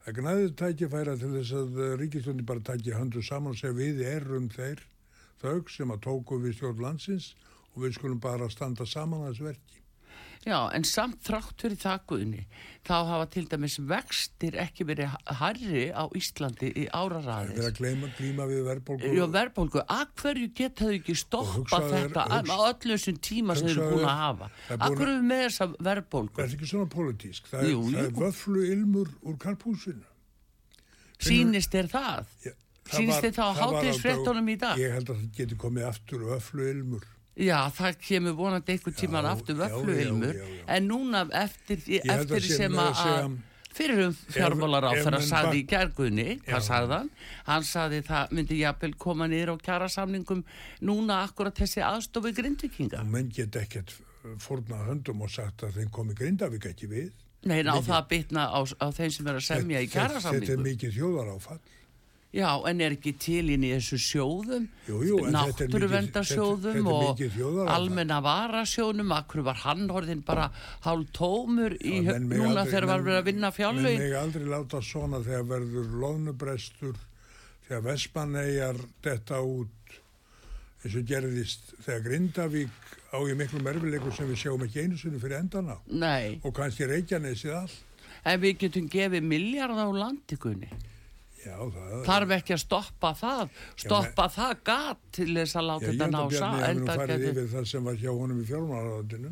Það 0.00 0.10
er 0.10 0.16
gnæðið 0.18 0.54
tækifæra 0.56 1.18
til 1.20 1.30
þess 1.36 1.52
að 1.60 1.80
ríkistjóni 2.00 2.46
bara 2.46 2.66
tæki 2.66 2.96
höndu 2.96 3.22
saman 3.22 3.52
og 3.54 3.60
segja 3.60 3.76
við 3.78 4.00
erum 4.10 4.48
þeir, 4.50 4.80
þau 5.42 5.58
sem 5.72 5.92
að 5.94 6.02
tóku 6.06 6.40
við 6.42 6.58
stjórn 6.58 6.84
landsins 6.86 7.32
og 7.74 7.84
við 7.84 7.98
skulum 7.98 8.20
bara 8.22 8.50
standa 8.52 8.86
saman 8.88 9.24
að 9.26 9.32
þessu 9.34 9.50
verki. 9.50 9.76
Já, 10.40 10.56
en 10.72 10.86
samt 10.88 11.18
þrátt 11.20 11.60
fyrir 11.60 11.76
það 11.76 12.04
guðni, 12.08 12.42
þá 12.88 12.94
hafa 13.10 13.24
til 13.34 13.42
dæmis 13.50 13.74
vextir 13.90 14.54
ekki 14.62 14.86
verið 14.88 15.12
harri 15.36 15.82
á 15.92 16.08
Íslandi 16.16 16.70
í 16.70 16.86
Það 16.86 16.86
er 16.86 16.94
áraræðis. 16.96 17.58
verið 17.58 17.66
að 17.68 17.80
glíma 18.16 18.46
við 18.48 18.62
verðbólgu. 18.70 19.10
Já, 19.18 19.24
verðbólgu, 19.34 19.82
að 19.84 20.14
hverju 20.22 20.48
geta 20.56 20.88
þau 20.88 20.94
ekki 20.96 21.16
stoppa 21.20 21.82
þetta 21.90 22.24
á 22.24 22.56
öllu 22.70 22.96
þessum 22.96 23.18
tíma 23.28 23.58
sem 23.60 23.68
þau 23.68 23.74
eru 23.74 23.90
búin 23.92 24.08
að 24.08 24.22
hafa? 24.22 24.50
er 24.70 25.12
er 25.12 25.28
með 25.28 25.44
þessa 25.44 25.68
verðbólgu? 25.90 26.36
Það 26.40 26.46
er 26.46 26.56
ekki 26.56 26.70
svona 26.72 26.90
pólitísk, 26.96 27.52
það 27.52 27.60
er, 27.60 27.76
það 27.90 28.00
er 28.06 28.16
vöflu 28.24 28.64
ilmur 28.70 29.12
úr 29.20 29.38
karpúsinu. 29.44 30.08
Sýnist 31.20 31.76
þér 31.76 31.92
það? 31.92 32.34
Já, 32.48 32.54
Sýnist 32.96 33.20
var- 33.20 33.22
þér 33.24 33.34
það 33.38 33.46
á 33.46 33.52
það 33.54 33.72
var 33.72 33.82
hátíðisfréttunum 33.84 34.48
í 34.50 34.56
dag? 34.58 34.78
Ég 34.78 34.92
held 34.96 35.08
að 35.08 35.16
það 35.20 35.30
geti 35.36 35.56
komið 35.56 35.86
aftur 35.90 36.24
vöflu 36.30 36.70
ilmur. 36.74 37.04
Já, 37.40 37.58
það 37.70 37.98
kemur 38.04 38.34
vonandi 38.36 38.72
einhvern 38.74 38.96
tíman 39.00 39.24
Já, 39.24 39.30
aftur 39.32 39.54
já. 40.36 40.64
en 40.76 40.88
núna 40.88 41.22
eftir, 41.32 41.78
að 41.78 42.10
eftir 42.16 42.42
sem 42.42 42.72
að 42.72 42.90
að 42.90 43.00
segja- 43.00 43.38
fyrir 43.72 44.00
um 44.08 44.14
fjármálar 44.34 44.84
á 44.84 44.92
þeirra 44.98 45.20
menn 45.20 45.28
sagði 45.30 45.62
í 45.62 45.66
gergunni, 45.70 46.40
hvað 46.42 46.62
sagði 46.66 46.98
hann? 46.98 47.10
Sagði 47.64 48.02
það 48.04 48.30
myndi 48.36 48.58
jafnvel 48.58 48.92
koma 48.98 49.26
niður 49.30 49.54
á 49.54 49.56
kjærasamningum 49.62 50.44
núna 50.82 51.22
akkurat 51.28 51.54
þessi 51.54 51.80
aðstofi 51.80 52.34
grindvikinga. 52.34 53.04
menn 53.06 53.28
get 53.32 53.52
ekkert 53.56 53.94
fórnað 54.36 54.86
höndum 54.90 55.22
og 55.22 55.30
sagt 55.30 55.62
að 55.62 55.78
þeim 55.78 55.90
komi 55.90 56.14
Grindavík 56.14 56.66
ekki 56.74 56.88
við. 56.90 57.12
Nei, 57.46 57.62
á 57.62 57.80
það 57.80 58.08
bitna 58.08 58.50
á, 58.52 58.60
á 58.60 58.86
þeim 58.92 59.10
sem 59.12 59.26
er 59.26 59.34
að 59.38 59.46
semja 59.46 59.80
í 59.80 59.88
Þetta- 59.88 60.20
Þetta 60.20 60.52
er 60.52 60.56
mikið 60.58 60.92
þjóðaráfall. 60.98 61.60
Já, 62.32 62.62
en 62.70 62.80
er 62.80 62.92
ekki 62.94 63.10
til 63.18 63.48
inn 63.50 63.64
í 63.66 63.72
þessu 63.74 63.96
sjóðum, 63.98 64.68
náttúruvendarsjóðum 65.34 66.86
og 66.86 67.20
almenna 67.70 68.20
varasjónum, 68.22 69.10
akkur 69.16 69.42
var 69.46 69.58
hann 69.64 69.88
orðin 69.90 70.22
bara 70.26 70.44
hálf 70.84 71.10
tómur 71.16 71.74
í, 71.80 72.00
menn 72.06 72.28
mega 72.30 72.44
núna 72.44 72.62
aldrei- 72.62 72.70
þegar 72.70 72.86
var 72.86 72.98
menn- 73.00 73.06
verið 73.08 73.18
að 73.20 73.24
vinna 73.30 73.50
Menn 73.50 73.56
fjárlögin. 73.58 73.98
mega 74.04 74.20
aldrei 74.22 74.44
láta 74.46 74.80
svona 74.82 75.18
þegar 75.26 75.44
verður 75.50 75.90
loðnubrestur, 76.04 76.94
þegar 77.68 77.82
Vestmanneigjar 77.88 78.76
detta 79.02 79.40
út 79.42 79.68
eins 80.84 80.94
og 80.96 81.04
gerðist 81.10 81.74
þegar 81.84 82.04
Grindavík 82.06 82.70
á 83.12 83.18
í 83.26 83.34
miklum 83.36 83.66
erfileikum 83.66 84.12
sem 84.14 84.28
við 84.30 84.38
sjáum 84.44 84.62
ekki 84.64 84.84
einu 84.86 84.96
sinni 84.96 85.18
fyrir 85.18 85.40
endan 85.42 85.66
á 85.74 85.76
Nei, 85.90 86.38
og 86.44 86.54
kannski 86.54 86.86
Reykjanesið 86.86 87.54
allt. 87.58 87.74
en 88.24 88.40
við 88.40 88.56
getum 88.58 88.88
gefið 88.88 89.22
miljard 89.22 89.74
á 89.76 89.90
landikunni. 89.90 90.70
Já, 91.40 91.56
það 91.56 91.92
Þarf 92.04 92.32
ekki 92.36 92.54
að 92.56 92.60
stoppa 92.60 93.10
það, 93.16 93.52
stoppa 93.80 94.26
það 94.34 94.50
gat 94.68 95.04
til 95.16 95.28
þess 95.34 95.56
að 95.56 95.68
láta 95.70 95.86
Já, 95.86 95.88
ég 95.88 95.94
þetta 95.94 96.10
ná 96.10 96.18
að 96.20 96.32
Bjarni 96.34 96.40
sa- 96.40 96.66
hefur 96.66 96.80
nú 96.80 96.96
farið 97.00 97.24
yfir 97.30 97.46
það 97.54 97.68
sem 97.70 97.84
var 97.88 98.00
hjá 98.02 98.10
honum 98.10 98.40
í 98.42 98.48
fjármálaráðinu. 98.50 99.30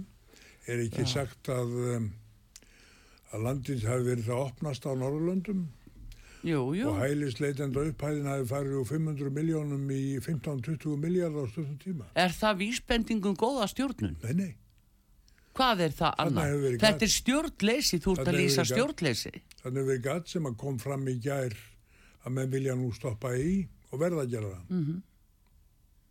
Er 0.69 0.85
ekki 0.85 1.05
sagt 1.09 1.51
að, 1.53 1.75
um, 1.97 2.07
að 3.33 3.45
landið 3.49 3.85
hafi 3.89 4.09
verið 4.09 4.31
það 4.31 4.47
opnast 4.47 4.89
á 4.89 4.93
Norðurlöndum 4.93 5.67
Jú, 6.47 6.61
jú, 6.79 6.87
og 6.93 7.01
hælisleitenda 7.03 7.83
upphæðin 7.91 8.29
hafi 8.31 8.47
farið 8.47 8.77
úr 8.79 8.87
500 8.87 9.33
miljónum 9.35 9.89
í 9.91 10.03
15-20 10.23 10.97
miljardar 11.03 11.45
á 11.45 11.51
stöðum 11.51 11.79
tíma. 11.83 12.07
er 12.15 12.31
það 12.31 12.61
vísbendingum 12.63 13.37
góða 13.37 13.67
stjórnun? 13.73 14.17
Nei, 14.23 14.33
nei. 14.39 14.53
Hvað 15.59 15.81
er 15.89 15.97
það 15.99 16.21
annað? 16.23 16.67
Þetta 16.79 17.03
er 17.09 17.13
stjórnleysi, 17.13 17.99
þú 17.99 18.15
ert 18.15 18.31
að 18.31 18.39
lýsa 18.39 18.65
stjórnleysi. 18.69 19.33
Þannig 19.65 19.89
við 19.89 20.01
gatt 20.05 20.31
sem 20.31 20.47
að 20.47 20.57
kom 20.61 20.79
fram 20.79 21.09
í 21.11 21.17
gær 21.19 21.57
að 22.29 22.35
menn 22.39 22.51
vilja 22.53 22.77
nú 22.79 22.91
stoppa 22.97 23.35
í 23.37 23.61
og 23.93 24.03
verða 24.03 24.25
að 24.25 24.35
gera 24.35 24.51
það. 24.55 24.75
Mm. 24.75 25.05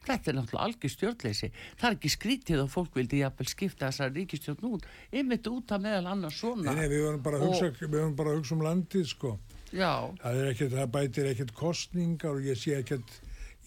Þetta 0.07 0.31
er 0.31 0.35
náttúrulega 0.37 0.65
algjör 0.65 0.91
stjórnleysi. 0.93 1.47
Það 1.75 1.87
er 1.89 1.95
ekki 1.97 2.09
skrítið 2.13 2.61
og 2.63 2.69
fólk 2.71 2.93
vildi 2.95 3.19
jafnvel 3.19 3.47
skipta 3.51 3.89
þessar 3.89 4.13
ríkistjórn 4.15 4.67
út. 4.69 4.85
Ymmit 5.11 5.49
út 5.51 5.73
að 5.75 5.83
meðal 5.83 6.11
annars 6.13 6.37
svona. 6.39 6.69
Nei, 6.69 6.79
nei, 6.79 6.91
við 6.93 7.03
verðum 7.03 7.23
bara, 7.25 7.41
að 7.43 7.81
verðum 7.81 8.15
bara 8.15 8.31
að 8.31 8.39
hugsa 8.39 8.55
um 8.55 8.63
landið, 8.63 9.09
sko. 9.11 9.33
Já, 9.75 9.91
Það 10.21 10.37
er 10.39 10.49
ekkert, 10.53 10.75
það 10.77 10.93
bætir 10.93 11.29
ekkert 11.33 11.53
kostningar 11.57 12.37
og 12.37 12.47
ég 12.47 12.59
sé 12.59 12.77
ekkert, 12.77 13.17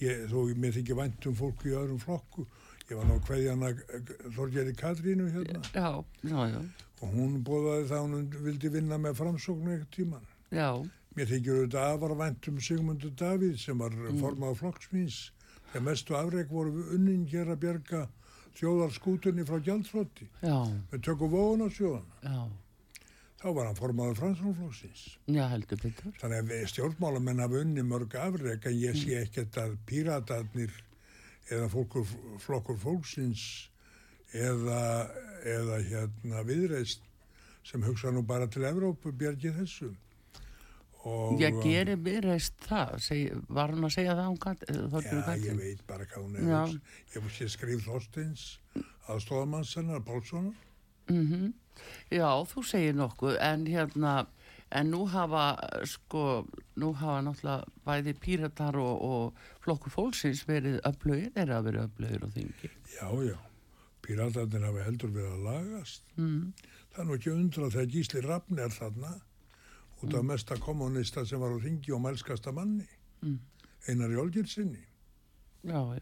ég, 0.00 0.22
þó 0.30 0.38
mér 0.56 0.78
þykir 0.78 0.96
vænt 1.02 1.28
um 1.28 1.36
fólk 1.36 1.66
í 1.68 1.74
öðrum 1.76 2.00
flokku. 2.00 2.46
Ég 2.88 2.96
var 2.98 3.06
nú 3.06 3.18
hverjan 3.22 3.66
að 3.68 3.82
Þorgeri 4.34 4.72
Katrínu 4.74 5.28
hérna 5.30 5.60
já, 5.70 5.90
já, 6.26 6.38
já, 6.50 6.62
og 7.04 7.12
hún 7.14 7.36
bóðaði 7.46 7.84
það 7.86 7.98
að 8.00 8.06
hún 8.06 8.24
vildi 8.48 8.70
vinna 8.74 8.98
með 8.98 9.20
framsóknu 9.20 9.74
eitthvað 9.76 9.92
tíman. 9.94 10.24
já, 10.50 10.70
Mér 11.18 11.26
þykir 11.26 11.56
auðvitað 11.58 11.92
afar 11.96 12.14
vænt 12.20 12.48
um 12.52 12.58
Sigmundur 12.62 13.12
Davíð 13.18 13.56
sem 13.58 13.78
var 13.82 13.94
mm. 13.96 14.18
formað 14.22 14.58
flokksmýns. 14.60 15.18
Þegar 15.70 15.86
mestu 15.86 16.16
afreg 16.18 16.50
voru 16.50 16.84
unnin 16.94 17.24
hér 17.30 17.50
að 17.50 17.62
bjerga 17.64 18.02
þjóðarskútunni 18.58 19.44
frá 19.46 19.58
gjaldflotti. 19.66 20.28
já, 20.42 20.56
Við 20.90 21.02
tökum 21.06 21.32
vóðun 21.34 21.66
á 21.66 21.68
sjóðan. 21.70 22.10
já, 22.22 22.40
Þá 23.40 23.46
var 23.56 23.66
hann 23.70 23.78
formaður 23.78 24.18
framsóknflokksins. 24.20 25.02
já, 25.26 25.44
heldur 25.48 25.78
betur. 25.80 26.12
Þannig 26.20 26.50
að 26.52 26.66
stjórnmálamenn 26.74 27.40
hafa 27.40 27.62
unni 27.64 27.82
mörg 27.82 28.14
afreg 28.20 28.66
en 28.66 28.76
ég 28.76 28.98
sé 29.00 29.16
ekkert 29.22 29.56
að 29.56 29.78
píratarnir 29.86 30.74
eða 31.50 31.68
fólkur, 31.72 32.04
flokkur 32.38 32.76
fólksins 32.78 33.70
eða, 34.36 35.08
eða 35.42 35.80
hérna 35.88 36.44
viðreist 36.46 37.00
sem 37.64 37.82
hugsa 37.82 38.12
nú 38.12 38.22
bara 38.22 38.46
til 38.46 38.62
Evrópu 38.68 39.12
bjargi 39.12 39.54
þessu. 39.56 39.94
Og, 41.08 41.40
Ég 41.40 41.56
gerir 41.64 41.96
viðreist 42.04 42.58
það, 42.66 42.90
seg, 43.00 43.38
var 43.48 43.72
hann 43.72 43.86
að 43.88 43.94
segja 43.94 44.16
það 44.18 44.26
um 44.28 44.40
gat, 44.42 44.64
Já, 44.68 45.36
ég 45.46 45.56
veit 45.56 45.86
bara 45.88 46.04
hvað 46.04 46.26
hún 46.26 46.34
er. 46.36 46.42
Já. 46.50 46.58
að 47.14 47.22
hugsa. 47.24 47.44
Ég 47.46 47.52
skrif 47.54 47.86
Þorsteins 47.86 48.44
aðstofamannssennar, 49.08 50.04
Pálssonar. 50.04 50.52
Mm 51.08 51.54
Já, 52.12 52.28
þú 52.44 52.62
segir 52.66 52.94
nokkuð, 52.94 53.38
en 53.40 53.62
hérna, 53.66 54.26
en 54.68 54.90
nú 54.92 55.06
hafa, 55.08 55.56
sko, 55.88 56.44
nú 56.76 56.90
hafa 56.92 57.22
náttúrulega 57.24 57.64
bæði 57.86 58.14
píratar 58.20 58.76
og, 58.76 59.00
og 59.00 59.64
flokkur 59.64 59.94
fólksins 59.94 60.42
verið 60.48 60.76
öflögir, 60.84 61.32
þeir 61.32 61.54
hafa 61.54 61.66
verið 61.70 61.86
öflögir 61.86 62.26
og 62.26 62.34
þingi. 62.36 62.70
Já, 62.98 63.08
já. 63.30 63.38
Píratarnir 64.04 64.66
hafa 64.68 64.84
heldur 64.84 65.14
verið 65.14 65.32
að 65.32 65.48
lagast. 65.48 66.12
Mm. 66.18 66.52
Það 66.92 67.00
er 67.00 67.08
nú 67.08 67.16
ekki 67.16 67.32
undra 67.32 67.70
þegar 67.70 67.90
Gísli 67.96 68.24
Rafn 68.26 68.58
er 68.58 68.76
þarna 68.76 69.16
út 70.02 70.14
af 70.14 70.24
mesta 70.24 70.56
kommunista 70.56 71.24
sem 71.26 71.40
var 71.40 71.52
á 71.52 71.58
ringi 71.64 71.92
og 71.92 72.00
mælskasta 72.00 72.52
manni. 72.52 72.86
Mm. 73.22 73.38
Einar 73.88 74.08
Jólgir 74.10 74.46
sinni. 74.48 74.80
Já, 75.64 75.80
já, 75.94 76.00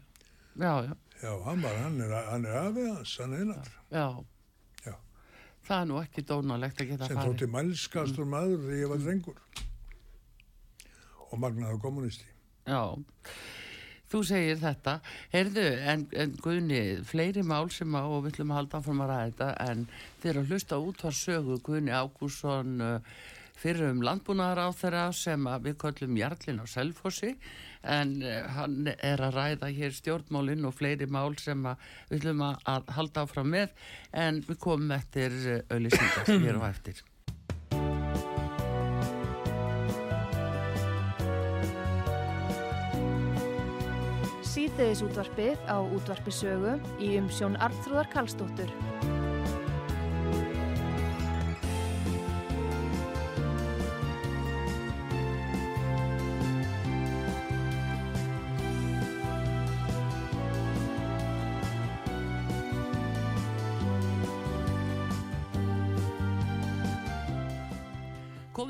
já, 0.59 0.73
já, 0.87 0.93
Já, 1.21 1.33
hann 1.43 1.61
var, 1.63 1.75
hann 1.83 1.99
er, 2.01 2.13
hann 2.31 2.45
er 2.45 2.53
afið 2.61 2.85
hans, 2.95 3.17
hann 3.19 3.33
einar. 3.35 3.67
Já. 3.91 4.05
Já. 4.85 4.93
Það 5.67 5.81
er 5.81 5.87
nú 5.89 5.97
ekki 5.99 6.23
dónalegt 6.23 6.79
að 6.81 6.87
geta 6.93 7.07
Sem 7.09 7.17
þótti 7.19 7.47
mælskastur 7.51 8.23
Mm. 8.25 8.29
maður 8.31 8.61
þegar 8.63 8.79
ég 8.79 8.89
var 8.93 8.97
drengur. 9.03 9.41
Og 11.31 11.39
magnaður 11.39 11.81
kommunisti. 11.83 12.25
Já, 12.65 12.95
þú 14.09 14.21
segir 14.25 14.57
þetta. 14.61 14.95
Heyrðu, 15.33 15.65
en, 15.91 16.07
en 16.13 16.31
Guðni, 16.41 16.79
fleiri 17.05 17.43
mál 17.45 17.69
sem 17.73 17.93
að, 17.99 18.07
og 18.15 18.23
við 18.25 18.31
ætlum 18.33 18.53
að 18.53 18.59
halda 18.61 18.79
áfram 18.79 19.03
að 19.05 19.11
ræða 19.11 19.27
þetta, 19.27 19.49
en 19.69 19.83
þeir 20.21 20.31
eru 20.31 20.41
að 20.45 20.53
hlusta 20.53 20.79
út 20.87 21.03
var 21.05 21.17
sögu 21.19 21.59
Guðni 21.67 21.93
Ágússon 21.99 22.81
uh, 22.81 23.19
fyrir 23.59 23.89
um 23.91 24.03
landbúnaðar 24.05 24.61
á 24.65 24.69
þeirra 24.75 25.03
sem 25.15 25.47
að 25.49 25.69
við 25.69 25.77
köllum 25.83 26.17
Jarlinn 26.19 26.61
á 26.63 26.65
Selfossi, 26.69 27.33
en 27.83 28.15
uh, 28.23 28.41
hann 28.55 28.89
er 28.95 29.23
að 29.23 29.37
ræða 29.37 29.71
hér 29.75 29.95
stjórnmálinn 29.95 30.67
og 30.67 30.75
fleiri 30.79 31.09
mál 31.11 31.35
sem 31.39 31.63
að 31.67 31.85
við 32.09 32.19
ætlum 32.21 32.43
að, 32.47 32.91
halda 32.95 33.27
áfram 33.27 33.53
með, 33.55 33.77
en 34.15 34.43
við 34.47 34.59
komum 34.63 34.95
eftir 34.95 35.35
uh, 35.43 35.61
auðlýsingar 35.71 36.35
hér 36.45 36.61
og 36.61 36.67
eftir. 36.71 37.05
Síðdeðis 44.49 45.03
útvarpið 45.05 45.61
á 45.71 45.77
útvarpisögu 45.79 46.79
í 47.05 47.13
umsjón 47.21 47.55
Arnþróðar 47.63 48.09
Karlsdóttur. 48.11 48.98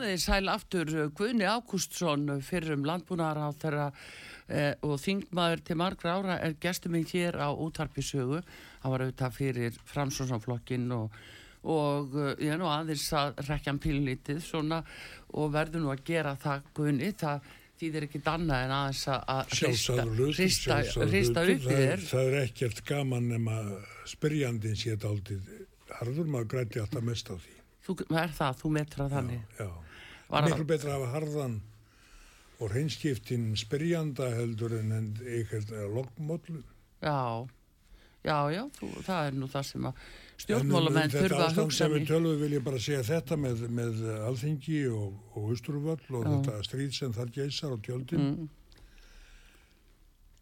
Komið 0.10 0.24
þið 0.24 0.32
sæl 0.34 0.50
aftur 0.50 0.89
Guðni 1.13 1.45
Ágústsson 1.45 2.30
fyrir 2.41 2.74
um 2.74 2.86
landbúnaðar 2.88 3.38
á 3.45 3.50
þeirra 3.62 3.84
eh, 4.50 4.72
og 4.82 4.95
þingmaður 5.04 5.60
til 5.67 5.76
margra 5.78 6.13
ára 6.17 6.38
er 6.41 6.56
gestur 6.58 6.89
minn 6.89 7.04
hér 7.06 7.36
á 7.38 7.54
útvarpisögu. 7.54 8.39
Hann 8.82 8.93
var 8.95 9.04
auðvitað 9.06 9.36
fyrir 9.36 9.76
framsónsanflokkin 9.91 10.88
og, 10.95 11.13
og 11.62 12.17
eh, 12.17 12.32
ég 12.41 12.56
er 12.56 12.58
nú 12.58 12.65
aðeins 12.74 13.04
að 13.13 13.38
rekja 13.43 13.69
hann 13.69 13.82
pílunlítið 13.84 14.39
svona 14.48 14.80
og 15.38 15.52
verður 15.54 15.84
nú 15.84 15.91
að 15.93 16.02
gera 16.08 16.32
það 16.41 16.65
Guðni. 16.80 17.12
Það 17.22 17.52
þýðir 17.84 18.08
ekki 18.08 18.22
annað 18.34 18.63
en 18.65 18.74
aðeins 18.80 19.04
að 19.12 19.54
hrista, 19.60 20.80
upp 21.43 21.54
í 21.54 21.60
þér. 21.67 22.02
það 22.08 22.32
er 22.32 22.39
ekkert 22.48 22.82
gaman 22.89 23.30
nema 23.36 23.60
spyrjandin 24.10 24.74
sé 24.74 24.98
daldið. 24.98 25.54
Harður 26.00 26.34
maður 26.34 26.50
græti 26.56 26.82
alltaf 26.82 27.06
mest 27.06 27.30
á 27.30 27.38
því. 27.38 27.54
Þú, 27.86 27.98
er 28.24 28.36
það, 28.39 28.60
þú 28.63 28.74
metra 28.80 29.08
þannig. 29.13 29.45
Já. 29.60 29.69
Var 29.69 29.88
Miklu 30.30 30.65
betra 30.70 30.94
að 30.94 31.00
hafa 31.00 31.12
harðan 31.15 31.60
og 32.60 32.74
hreinskiptin 32.74 33.54
spyrjanda 33.58 34.28
heldur 34.36 34.76
en 34.78 34.92
eitthvað 35.24 35.72
loggmóllu. 35.96 36.62
Já, 37.02 37.48
já, 38.28 38.38
já, 38.54 38.63
þú, 38.78 38.89
það 39.08 39.30
er 39.30 39.39
nú 39.39 39.50
það 39.50 39.65
sem 39.70 39.89
að 39.89 40.04
stjórnmálamenn 40.44 41.13
þurfa 41.15 41.39
að 41.39 41.46
ástand 41.48 41.65
hugsa 41.65 41.82
sem 41.86 41.96
við 41.96 42.08
tölum 42.12 42.39
vil 42.44 42.54
ég 42.58 42.63
bara 42.68 42.84
segja 42.84 43.02
þetta 43.08 43.39
með, 43.39 43.65
með 43.80 44.06
alþingi 44.28 44.80
og, 44.92 45.20
og 45.34 45.52
Östurvöll 45.56 46.20
og 46.20 46.30
þetta 46.30 46.62
stríð 46.68 46.96
sem 47.00 47.15
þar 47.15 47.36
geysar 47.39 47.76
og 47.76 47.84
tjöldin. 47.88 48.26
Mm, 48.28 48.50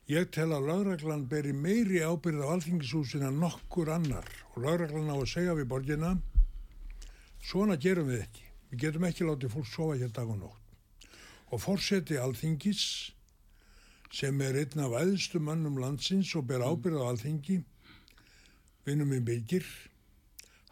Ég 0.07 0.29
tel 0.31 0.53
að 0.55 0.69
lögreglan 0.69 1.25
beri 1.27 1.51
meiri 1.51 1.99
ábyrð 1.99 2.45
á 2.47 2.55
alþingishúsin 2.55 3.25
en 3.27 3.41
nokkur 3.41 3.89
annar 3.91 4.27
og 4.53 4.61
lögreglan 4.63 5.11
á 5.11 5.19
að 5.19 5.27
segja 5.33 5.55
við 5.57 5.67
borgina 5.67 6.13
svona 7.43 7.75
gerum 7.75 8.07
við 8.07 8.21
ekki. 8.23 8.46
Við 8.71 8.81
getum 8.83 9.05
ekki 9.07 9.27
látið 9.27 9.53
fólk 9.53 9.69
sofa 9.71 9.97
hér 10.01 10.11
dag 10.15 10.29
og 10.29 10.39
nótt. 10.41 10.63
Og 11.55 11.61
fórseti 11.63 12.17
alþingis 12.19 12.83
sem 14.11 14.41
er 14.43 14.57
einn 14.61 14.83
af 14.83 14.95
æðstu 15.01 15.39
mannum 15.43 15.77
landsins 15.79 16.33
og 16.35 16.47
ber 16.49 16.63
ábyrð 16.63 16.99
á 17.03 17.09
alþingi 17.11 17.61
vinnum 18.87 19.11
við 19.15 19.23
byggir 19.27 19.65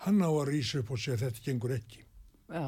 hann 0.05 0.21
á 0.23 0.29
að 0.31 0.49
rýsa 0.51 0.79
upp 0.83 0.91
og 0.95 0.99
segja 1.01 1.21
þetta 1.25 1.43
gengur 1.47 1.73
ekki. 1.75 2.03
Já, 2.51 2.67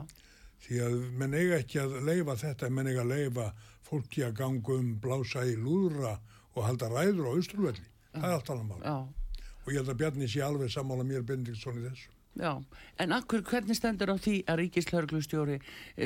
Því 0.58 0.80
að 0.82 0.96
menn 1.22 1.36
eiga 1.38 1.60
ekki 1.62 1.78
að 1.84 1.92
leifa 2.08 2.34
þetta, 2.42 2.70
menn 2.74 2.88
eiga 2.90 3.04
að 3.04 3.12
leifa 3.14 3.44
fólki 3.86 4.24
að 4.26 4.34
ganga 4.40 4.74
um, 4.80 4.88
blása 5.00 5.44
í 5.46 5.54
lúðra 5.56 6.16
og 6.56 6.64
halda 6.66 6.90
ræður 6.90 7.30
á 7.30 7.38
Östurvelli. 7.38 7.86
Það 8.16 8.26
er 8.26 8.34
allt 8.40 8.50
annað 8.50 8.72
mál. 8.72 8.82
já, 8.82 9.44
Og 9.68 9.70
ég 9.74 9.78
held 9.78 9.92
að 9.94 10.00
Bjarni 10.02 10.28
sé 10.32 10.42
alveg 10.42 10.72
sammála 10.74 11.06
mér 11.06 11.22
Benediktsson 11.28 11.78
í 11.78 11.86
þessu. 11.86 12.10
Já. 12.40 12.52
En 12.98 13.12
akkur, 13.14 13.42
hvernig 13.46 13.78
stendur 13.78 14.10
á 14.10 14.18
því 14.18 14.36
að 14.50 14.60
ríkislauglustjóri 14.64 15.58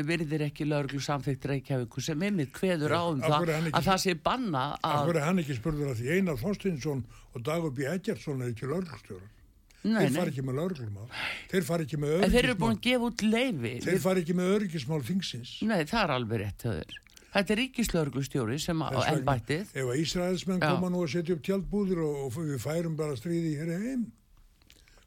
virðir 0.07 0.45
ekki 0.49 0.65
lauglu 0.67 0.99
samþykkt 1.03 1.45
Reykjavíku 1.51 2.01
sem 2.03 2.23
einmitt 2.27 2.51
kveður 2.55 2.95
á 2.95 3.01
um 3.11 3.21
það 3.23 3.51
ekki- 3.57 3.73
að 3.79 3.85
það 3.89 4.01
sé 4.05 4.15
banna 4.25 4.63
að... 4.83 5.05
hverju 5.07 5.21
er 5.21 5.27
hann 5.27 5.39
ekki 5.43 5.55
spurður 5.59 5.91
að 5.93 6.01
því 6.01 6.17
Einar 6.17 6.41
Þorstinsson 6.41 7.03
og 7.35 7.45
Dagur 7.47 7.71
B. 7.75 7.85
Eggertsson 7.93 8.41
er 8.43 8.51
ekki 8.51 8.67
lögreglustjórar. 8.71 9.29
Nei, 9.81 10.03
Þeir 10.05 10.17
fara 10.19 10.29
ekki 10.29 10.43
með 10.45 10.57
lögreglumál. 10.59 11.07
Þeir 11.49 11.63
fara 11.65 11.85
ekki 11.87 11.97
með 11.97 12.11
En 12.21 12.29
þeir 12.35 12.43
eru 12.45 12.57
búin 12.59 12.75
öryggismál. 12.75 12.75
að 12.75 12.83
gefa 12.85 13.07
út 13.07 13.23
leifi. 13.25 13.71
Þeir 13.87 14.01
fara 14.03 14.21
ekki 14.21 14.35
með 14.37 14.51
öryggismál 14.57 14.99
þingsins. 15.07 15.53
Nei, 15.65 15.79
það 15.89 16.03
er 16.03 16.13
alveg 16.19 16.41
rétt 16.43 16.65
höður. 16.67 16.99
Þetta 17.31 17.53
er 17.55 17.59
ríkislauglustjóri 17.63 18.57
sem 18.61 18.81
á 18.83 18.87
ennbættið. 19.07 19.71
Ef 19.73 19.89
að 19.89 20.01
Ísraelsmenn 20.03 20.61
koma 20.61 20.89
nú 20.91 21.01
að 21.01 21.13
setja 21.15 21.33
upp 21.37 21.41
tjaldbúðir 21.47 22.01
og, 22.03 22.17
og 22.27 22.37
við 22.43 22.59
færum 22.61 22.97
bara 22.99 23.15
stríði 23.17 23.55
hér 23.57 23.71
heim. 23.79 24.03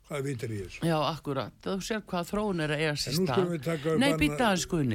Hvað 0.05 0.27
vitir 0.29 0.53
í 0.53 0.59
þessu? 0.61 0.81
Já, 0.85 0.97
akkurat. 1.09 1.55
Þú 1.64 1.77
sér 1.87 2.03
hvað 2.11 2.27
þróun 2.29 2.61
er 2.61 2.75
að 2.75 2.83
eiga 2.83 2.97
sér 3.01 3.14
stað. 3.17 3.38
Nei, 4.03 4.11
býta 4.21 4.51
við 4.53 4.67
taka 4.75 4.88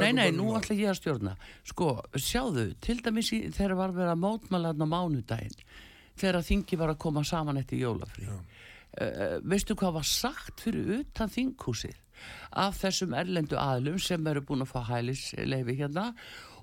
Nei, 0.00 0.12
nei, 0.16 0.30
nú 0.32 0.46
ætla 0.56 0.76
ég 0.78 0.92
að 0.92 1.00
stjórna. 1.02 1.34
Sko, 1.68 1.90
sjáðu, 2.16 2.64
til 2.80 2.96
dæmis 3.04 3.32
í, 3.36 3.42
þegar 3.52 3.76
var 3.82 3.92
verið 3.98 4.14
að 4.14 4.22
mótmæla 4.22 4.72
þarna 4.72 4.88
mánudaginn, 4.94 5.60
þegar 6.16 6.48
þingi 6.48 6.80
var 6.80 6.94
að 6.94 7.00
koma 7.04 7.24
saman 7.28 7.60
eftir 7.60 7.84
jólafrí. 7.84 8.30
Uh, 8.96 9.36
veistu 9.44 9.76
hvað 9.76 9.98
var 9.98 10.08
sagt 10.08 10.64
fyrir 10.64 11.02
utan 11.02 11.28
þinghúsið 11.28 12.00
af 12.56 12.78
þessum 12.80 13.12
erlendu 13.12 13.58
aðlum 13.60 13.98
sem 14.00 14.24
eru 14.30 14.40
búin 14.46 14.64
að 14.64 14.70
fá 14.72 14.80
hælisleifi 14.88 15.74
hérna 15.76 16.06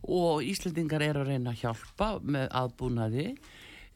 og 0.04 0.42
Íslendingar 0.44 1.04
eru 1.06 1.22
að 1.24 1.30
reyna 1.30 1.54
að 1.54 1.62
hjálpa 1.62 2.08
með 2.26 2.48
aðbúnaði 2.60 3.28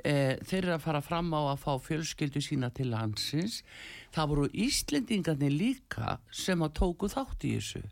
eh, 0.07 0.37
þeir 0.47 0.61
eru 0.63 0.73
að 0.77 0.85
fara 0.87 1.01
fram 1.03 1.29
á 1.35 1.41
að 1.51 1.61
fá 1.65 1.73
fjölskyldu 1.89 2.41
sína 2.45 2.69
til 2.75 2.87
landsins 2.93 3.59
það 4.15 4.31
voru 4.31 4.47
Íslendingarnir 4.65 5.53
líka 5.53 6.17
sem 6.31 6.63
að 6.65 6.75
tóku 6.79 7.09
þátt 7.11 7.45
í 7.49 7.53
þessu 7.57 7.83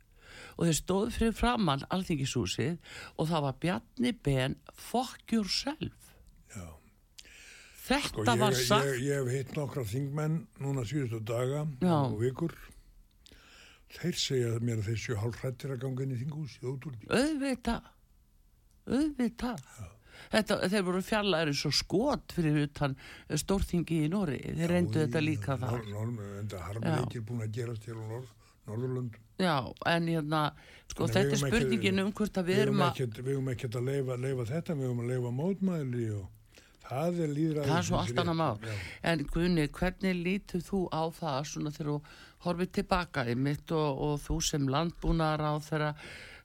og 0.55 0.65
þeir 0.67 0.77
stóðu 0.79 1.11
fyrir 1.15 1.35
framann 1.35 1.83
alþingishúsið 1.95 2.77
og 3.19 3.29
það 3.31 3.45
var 3.47 3.59
Bjarni 3.65 4.13
Ben 4.25 4.55
fuck 4.73 5.35
yourself 5.35 6.13
Já. 6.55 6.67
þetta 7.87 8.07
Sko, 8.07 8.37
var 8.43 8.55
ég, 8.55 8.61
sagt 8.67 8.87
ég, 8.89 9.01
ég 9.09 9.19
hef 9.19 9.33
hitt 9.35 9.57
nokkra 9.59 9.83
þingmenn 9.87 10.39
núna 10.63 10.85
síðustu 10.87 11.19
daga 11.27 11.65
Já. 11.83 11.97
og 12.07 12.15
vikur. 12.23 12.55
Þeir 13.95 14.17
segja 14.19 14.53
mér 14.65 14.79
að 14.81 14.87
þeir 14.89 15.01
séu 15.03 15.19
hálf 15.21 15.37
hrættir 15.43 15.75
að 15.75 15.83
ganga 15.85 16.03
inn 16.03 16.15
í 16.15 16.23
úr 16.27 16.95
því. 16.97 17.11
auðvitað 17.15 17.91
auðvitað 18.85 19.61
Þetta, 20.31 20.57
þeir 20.71 20.85
voru 20.87 21.01
fjarlæri 21.05 21.53
svo 21.57 21.71
skot 21.75 22.35
fyrir 22.35 22.61
utan 22.67 22.95
stórþingi 23.29 24.01
í 24.05 24.09
Nóri 24.13 24.39
þeir 24.45 24.73
reyndu 24.75 25.03
þetta 25.05 25.21
líka 25.23 25.57
þar 25.61 25.81
En 25.85 26.49
það 26.51 26.65
harmleikir 26.69 27.25
búin 27.27 27.45
að 27.45 27.53
gerast 27.59 27.85
hér 27.89 27.99
á 27.99 28.05
Norð, 28.09 28.29
Norðurlund. 28.67 29.17
já, 29.39 29.55
en 29.91 30.07
hérna 30.07 30.43
sko, 30.87 31.07
Þannig 31.07 31.15
þetta 31.15 31.35
er 31.35 31.43
spurningin 31.43 31.99
um 32.05 32.13
hvort 32.15 32.37
að 32.39 32.47
Við 32.51 32.61
erum 32.65 32.81
að 32.85 33.01
við 33.19 33.33
erum 33.35 33.49
ekkert 33.53 33.75
að 33.75 33.89
leifa, 33.91 34.17
leifa 34.17 34.45
þetta, 34.53 34.77
við 34.79 34.87
erum 34.89 35.03
að 35.03 35.11
leifa 35.13 35.33
mótmæli 35.41 36.05
og 36.15 36.31
það 36.85 37.19
er 37.25 37.33
líðræði. 37.33 37.65
það 37.67 37.77
er 37.79 37.85
svo 37.89 37.97
allt 37.97 38.19
annað 38.21 38.65
Já. 38.69 38.75
en 39.11 39.23
Guðni, 39.33 39.67
hvernig 39.73 40.19
lítur 40.21 40.61
þú 40.61 40.81
á 40.93 41.03
það 41.17 41.39
svona 41.49 41.71
þegar 41.73 41.91
þú 41.91 41.97
horfið 42.45 42.71
tilbaka 42.77 43.23
í 43.25 43.35
mitt 43.35 43.71
og, 43.73 44.01
og 44.05 44.19
þú 44.21 44.35
sem 44.45 44.67
landbúnar 44.69 45.41
á 45.41 45.53
þeirra 45.65 45.91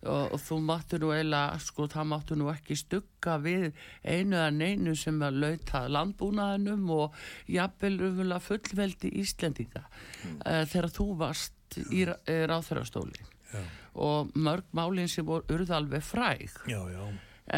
og, 0.06 0.32
og 0.34 0.40
þú 0.40 0.58
máttu 0.64 1.00
nú 1.00 1.10
eiginlega, 1.14 1.58
sko, 1.60 1.88
það 1.92 2.08
máttu 2.12 2.38
nú 2.38 2.48
ekki 2.52 2.76
stugga 2.78 3.36
við 3.42 3.66
einu 4.04 4.38
eða 4.38 4.50
neinu 4.56 4.94
sem 4.96 5.18
að 5.24 5.40
lauta 5.44 5.84
landbúnaðinum 5.92 6.86
og 6.96 7.18
jafnvel 7.50 8.38
fullveldi 8.40 9.12
Íslendinga 9.20 9.84
mm. 9.84 10.38
þegar 10.70 10.90
þú 10.96 11.08
varst 11.20 11.80
í 11.92 12.06
ráþærastóli 12.06 13.28
Já. 13.50 13.62
og 13.98 14.32
mörg 14.38 14.66
málinn 14.76 15.10
sem 15.10 15.26
voru 15.26 15.46
urðu 15.50 15.74
alveg 15.74 16.04
fræg 16.06 16.48
Já, 16.70 16.80
já. 16.90 17.04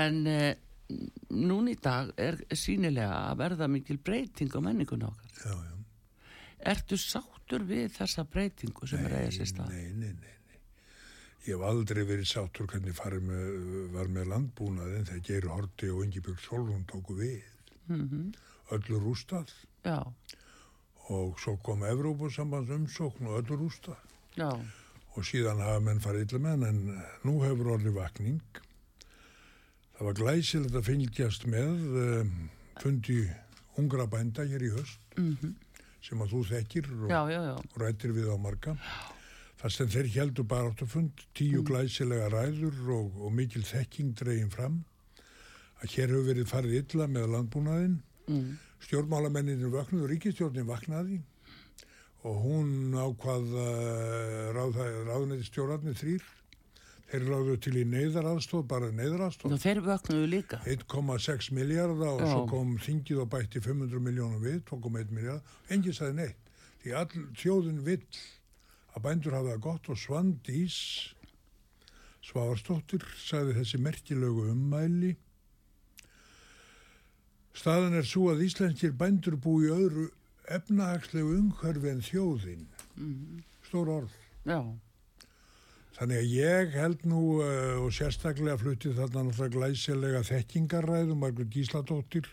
en 0.00 0.26
eh, 0.26 0.54
núna 1.30 1.72
í 1.72 1.78
dag 1.80 2.12
er 2.16 2.40
sínilega 2.56 3.28
að 3.28 3.42
verða 3.44 3.68
mikil 3.68 3.98
breyting 4.00 4.52
á 4.56 4.60
menningun 4.64 5.08
okkar 5.08 5.38
Já, 5.44 5.52
já. 5.52 5.78
Ertu 6.72 6.96
sáttur 7.00 7.64
við 7.66 7.90
þessa 7.96 8.24
breytingu 8.24 8.86
sem 8.86 9.02
er 9.02 9.16
að 9.16 9.24
eiga 9.24 9.34
sér 9.34 9.50
stað? 9.50 9.72
Nei, 9.74 9.88
nei, 9.90 10.12
nei, 10.12 10.20
nei. 10.20 10.41
Ég 11.42 11.56
hef 11.56 11.64
aldrei 11.66 12.04
verið 12.06 12.28
sáttur 12.30 12.68
hvernig 12.70 12.94
með, 13.26 13.46
var 13.96 14.10
með 14.14 14.28
landbúnaðin 14.30 15.08
þegar 15.08 15.24
Geir 15.26 15.48
Horti 15.50 15.88
og 15.90 16.04
Ingi 16.04 16.20
Björg 16.22 16.38
Solrún 16.44 16.84
tóku 16.86 17.16
við. 17.18 17.42
Mhm. 17.90 18.32
öllu 18.72 18.98
rústað 19.02 19.50
já, 19.84 19.98
og 21.10 21.40
svo 21.42 21.56
kom 21.60 21.82
Evrópusambands 21.84 22.70
umsókn 22.70 23.26
og 23.28 23.42
öllu 23.42 23.58
rústað 23.58 23.98
já, 24.38 24.48
og 25.16 25.24
síðan 25.26 25.60
hafa 25.60 25.80
menn 25.80 26.00
farið 26.00 26.30
illa 26.30 26.38
með 26.38 26.50
hann 26.50 26.64
en 26.68 27.02
nú 27.26 27.34
hefur 27.42 27.72
orðið 27.74 27.98
vakning. 27.98 28.40
Það 29.98 30.06
var 30.08 30.16
glæsilegt 30.22 30.78
að 30.78 30.86
fylgjast 30.88 31.46
með 31.46 31.82
um, 32.04 32.30
fundi 32.80 33.18
ungra 33.76 34.06
bænda 34.06 34.46
hér 34.48 34.62
í 34.64 34.70
höst 34.72 35.18
sem 36.02 36.22
að 36.22 36.32
þú 36.32 36.44
þekkir 36.48 36.88
og, 36.96 37.10
já, 37.10 37.20
já, 37.30 37.40
já, 37.50 37.54
og 37.58 37.76
rættir 37.82 38.14
við 38.16 38.30
á 38.32 38.36
marga. 38.40 38.76
Það 39.62 39.74
sem 39.76 39.90
þeir 39.94 40.08
heldur 40.16 40.46
bara 40.50 40.70
átt 40.72 40.80
að 40.82 40.90
fund, 40.96 41.20
tíu 41.38 41.60
glæsilega 41.66 42.30
ræður 42.32 42.78
og, 42.96 43.18
og 43.22 43.34
mikil 43.36 43.62
þekking 43.62 44.14
dregin 44.18 44.50
fram 44.50 44.80
að 45.82 45.92
hér 45.94 46.10
hefur 46.10 46.26
verið 46.26 46.48
farið 46.50 46.78
illa 46.80 47.06
með 47.10 47.28
landbúnaðinn. 47.36 48.00
mm, 48.26 48.48
Stjórnmálamenninir 48.82 49.70
vaknaði 49.70 50.02
og 50.02 50.10
ríkistjórnin 50.10 50.66
vaknaði 50.66 51.20
og 52.26 52.38
hún 52.42 52.94
ákvað 52.94 53.54
ráð, 54.54 54.78
ráðnætti 55.08 55.46
stjórnarnir 55.48 55.98
þrýr. 55.98 56.26
Þeir 57.12 57.24
ráðu 57.28 57.56
til 57.60 57.74
í 57.76 57.82
neyðaraðstóð, 57.92 58.62
bara 58.70 58.90
líka, 60.32 60.60
1,6 60.64 61.50
miljardar 61.52 62.14
og 62.14 62.22
Já. 62.22 62.30
svo 62.30 62.44
kom 62.48 62.76
þingið 62.80 63.24
og 63.24 63.28
bætti 63.34 63.60
500 63.60 64.00
miljónum 64.06 64.40
við, 64.40 64.62
2,1 64.70 65.12
miljard, 65.12 65.50
enginn 65.68 65.98
sagði 65.98 66.16
neitt. 66.22 66.54
Því 66.82 66.94
all 67.02 67.26
þjóðin 67.42 67.82
vill 67.84 68.06
að 68.92 69.04
bændur 69.06 69.36
hafa 69.36 69.54
það 69.54 69.64
gott 69.66 69.90
og 69.92 70.00
Svandís 70.00 70.78
Svavarsdóttir 72.22 73.02
sagði 73.18 73.56
þessi 73.56 73.80
merkilögu 73.82 74.46
ummæli. 74.52 75.16
Staðan 77.58 77.98
er 77.98 78.06
svo 78.06 78.28
að 78.30 78.44
íslenskir 78.46 78.94
bændur 78.96 79.34
búi 79.42 79.72
öðru 79.74 80.06
efnahagslegu 80.54 81.34
umhverfi 81.40 81.90
en 81.90 82.04
þjóðin. 82.06 82.64
Stór 83.66 83.90
orð. 83.98 84.14
já, 84.46 84.60
Þannig 85.96 86.18
að 86.18 86.30
ég 86.34 86.76
held 86.76 87.02
nú 87.06 87.22
uh, 87.44 87.82
og 87.84 87.90
sérstaklega 87.94 88.56
flutti 88.58 88.94
þarna 88.96 89.26
náttúrulega 89.26 89.58
glæsilega 89.58 90.22
þekkingarræðum 90.26 91.20
Margur 91.20 91.50
Gísladóttir 91.52 92.30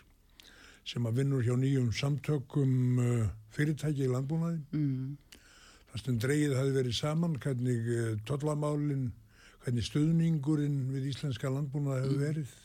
sem 0.87 1.05
að 1.05 1.19
vinnur 1.19 1.43
hjá 1.45 1.57
nýjum 1.59 1.89
samtökum 1.93 3.01
uh, 3.03 3.25
fyrirtæki 3.53 4.07
í 4.07 4.11
landbúnaði. 4.13 4.61
mm, 4.71 5.17
Það 5.89 6.03
sem 6.05 6.19
dreigið 6.21 6.55
hafi 6.59 6.73
verið 6.75 6.95
saman, 6.99 7.37
hvernig 7.41 7.87
uh, 7.95 8.09
tollamálin, 8.29 9.07
hvernig 9.63 9.85
stuðningurinn 9.87 10.79
við 10.93 11.09
íslenska 11.11 11.49
landbúnaði 11.51 12.05
hefur 12.05 12.21
verið 12.25 12.57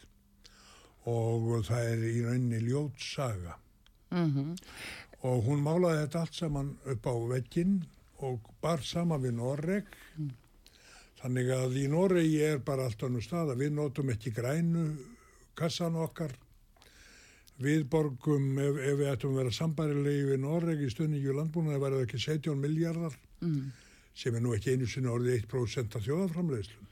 og 1.05 1.49
það 1.67 1.89
er 1.91 2.05
í 2.09 2.21
rauninni 2.25 2.61
ljót 2.65 3.01
saga. 3.03 3.59
mhm, 4.11 4.55
Og 5.25 5.43
hún 5.47 5.63
málaði 5.65 6.03
þetta 6.05 6.21
allt 6.21 6.35
saman 6.37 6.71
upp 6.93 7.07
á 7.09 7.15
vegginn 7.33 7.79
og 8.25 8.49
bar 8.61 8.83
saman 8.85 9.23
við 9.23 9.35
Norreg. 9.39 9.87
Þannig 11.23 11.49
að 11.57 11.77
í 11.81 11.85
Noregi 11.89 12.41
er 12.45 12.59
bara 12.61 12.85
allt 12.85 13.03
annað 13.07 13.25
stað 13.25 13.53
að 13.55 13.63
við 13.65 13.73
notum 13.73 14.11
ekki 14.13 14.33
grænu 14.37 14.85
kassan 15.57 15.97
okkar. 15.97 16.35
Við 17.63 17.85
borgum, 17.87 18.49
ef, 18.59 18.79
ef 18.83 18.97
við 18.99 19.11
ættum 19.13 19.35
að 19.37 19.45
vera 19.45 19.55
sambarilegi 19.55 20.25
við 20.33 20.41
Noregi 20.43 20.89
í 20.89 20.91
stundingu 20.91 21.37
landbúnaði, 21.37 21.79
verður 21.85 22.01
það 22.01 22.09
ekki 22.09 22.23
17 22.25 22.59
miljardar 22.65 23.15
mm, 23.47 23.61
sem 24.19 24.35
er 24.35 24.43
nú 24.43 24.55
ekki 24.57 24.75
einu 24.75 24.89
sinni 24.91 25.13
orðið 25.13 25.37
1% 25.45 25.95
af 25.95 26.05
þjóðaframleiðslu. 26.09 26.89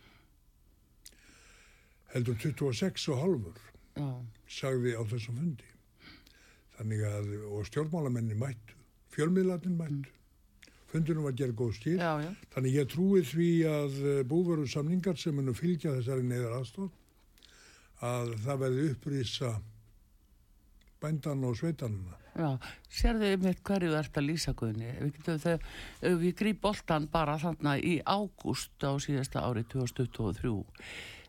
Heldur 2.12 2.38
26 2.44 3.08
og 3.10 3.20
halvur 3.24 3.60
já, 3.96 4.08
sagði 4.60 4.94
á 4.94 5.02
þessum 5.10 5.40
fundi. 5.40 5.68
Þannig 6.76 7.04
að, 7.10 7.32
og 7.50 7.66
stjórnmálamenni 7.68 8.38
mættu, 8.38 8.78
fjölmiðlarnir 9.16 9.74
mættu. 9.80 10.14
Fundunum 10.92 11.24
var 11.24 11.32
að 11.32 11.40
gera 11.40 11.56
góð 11.56 11.74
skil. 11.78 11.98
já, 11.98 12.12
já, 12.20 12.30
Þannig 12.52 12.74
ég 12.76 12.88
trúi 12.92 13.22
því 13.24 13.50
að 13.66 14.00
búveru 14.28 14.66
samningar 14.68 15.16
sem 15.18 15.34
munum 15.34 15.56
fylgja 15.56 15.94
þessari 15.96 16.26
neyðar 16.28 16.58
aðstof 16.58 16.90
að 18.04 18.34
það 18.44 18.60
verði 18.66 18.88
upprýsa 18.92 19.52
bændan 21.02 21.44
og 21.44 21.56
sveitanuna. 21.58 22.18
já, 22.32 22.50
sérðu 22.88 23.28
einmitt 23.28 23.62
hverju 23.66 23.96
ert 23.98 24.16
að 24.16 24.28
lýsa 24.30 24.54
guðni, 24.56 24.92
við 25.26 25.58
við 26.22 26.36
gríp 26.38 26.62
boltan 26.62 27.08
bara 27.12 27.38
þarna 27.42 27.76
í 27.78 27.98
ágúst 28.06 28.80
á 28.80 28.96
síðasta 29.02 29.44
ári 29.44 29.66
2023, 29.68 30.54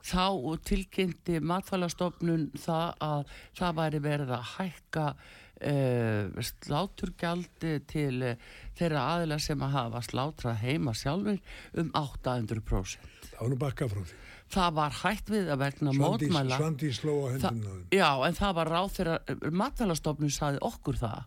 þá 0.04 0.28
tilkynnti 0.68 1.40
matfælastofnun 1.44 2.52
það 2.60 2.90
að 3.04 3.38
það 3.60 3.80
væri 3.80 4.04
verið 4.04 4.36
að 4.38 4.50
hækka 4.58 5.08
uh, 5.14 6.44
sláturgjaldi 6.52 7.78
til 7.90 8.16
uh, 8.34 8.52
þeirra 8.80 9.08
aðila 9.16 9.40
sem 9.44 9.64
að 9.64 9.76
hafa 9.78 10.04
slátrað 10.08 10.62
heima 10.64 10.96
sjálfur 10.98 11.40
um 11.80 11.92
800%. 12.00 13.12
Það 13.34 13.42
var 13.42 13.54
nú 13.54 13.60
bakka 13.60 13.90
frá 13.92 14.04
því. 14.04 14.22
Það 14.54 14.74
var 14.76 14.92
hægt 15.04 15.30
við 15.34 15.48
að 15.54 15.62
vegna 15.64 15.94
Svandís, 15.96 16.30
mótmæla. 16.30 16.58
Svandís 16.60 16.98
sló 17.00 17.14
á 17.26 17.28
hendunum 17.34 17.86
já, 17.96 18.10
en 18.28 18.36
það 18.38 18.52
var 18.60 18.70
ráð 18.70 18.90
þeirra, 18.98 19.16
matalastofnun 19.64 20.34
saði 20.36 20.60
okkur 20.62 21.00
það, 21.00 21.24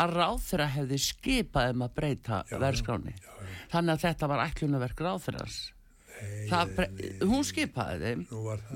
að 0.00 0.14
ráð 0.16 0.38
þeirra 0.46 0.68
hefði 0.76 1.00
skipað 1.04 1.74
um 1.74 1.84
að 1.84 1.92
breyta 1.98 2.38
verðskráni. 2.54 3.14
Þannig 3.74 3.92
að 3.96 4.04
þetta 4.06 4.30
var 4.32 4.44
ætlunarverk 4.46 5.04
ráð 5.04 5.20
þeirras. 5.26 5.58
Það, 6.50 6.72
bre- 6.76 7.10
hún 7.24 7.44
skipaði 7.48 8.00
þeim, 8.04 8.24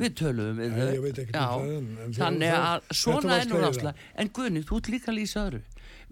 við 0.00 0.12
töluðum 0.16 0.60
við 0.62 0.70
Nei, 0.72 0.78
þau. 0.78 1.56
um 1.64 1.88
þegar 1.96 2.14
Þannig 2.18 2.54
að 2.56 2.86
svona 3.00 3.38
slegið 3.42 3.64
ráslega. 3.64 3.94
En 4.16 4.30
Guðni, 4.36 4.62
þú 4.64 4.78
ert 4.80 4.88
líka 4.94 5.10
að 5.12 5.18
lýsa 5.18 5.42
öðru. 5.48 5.60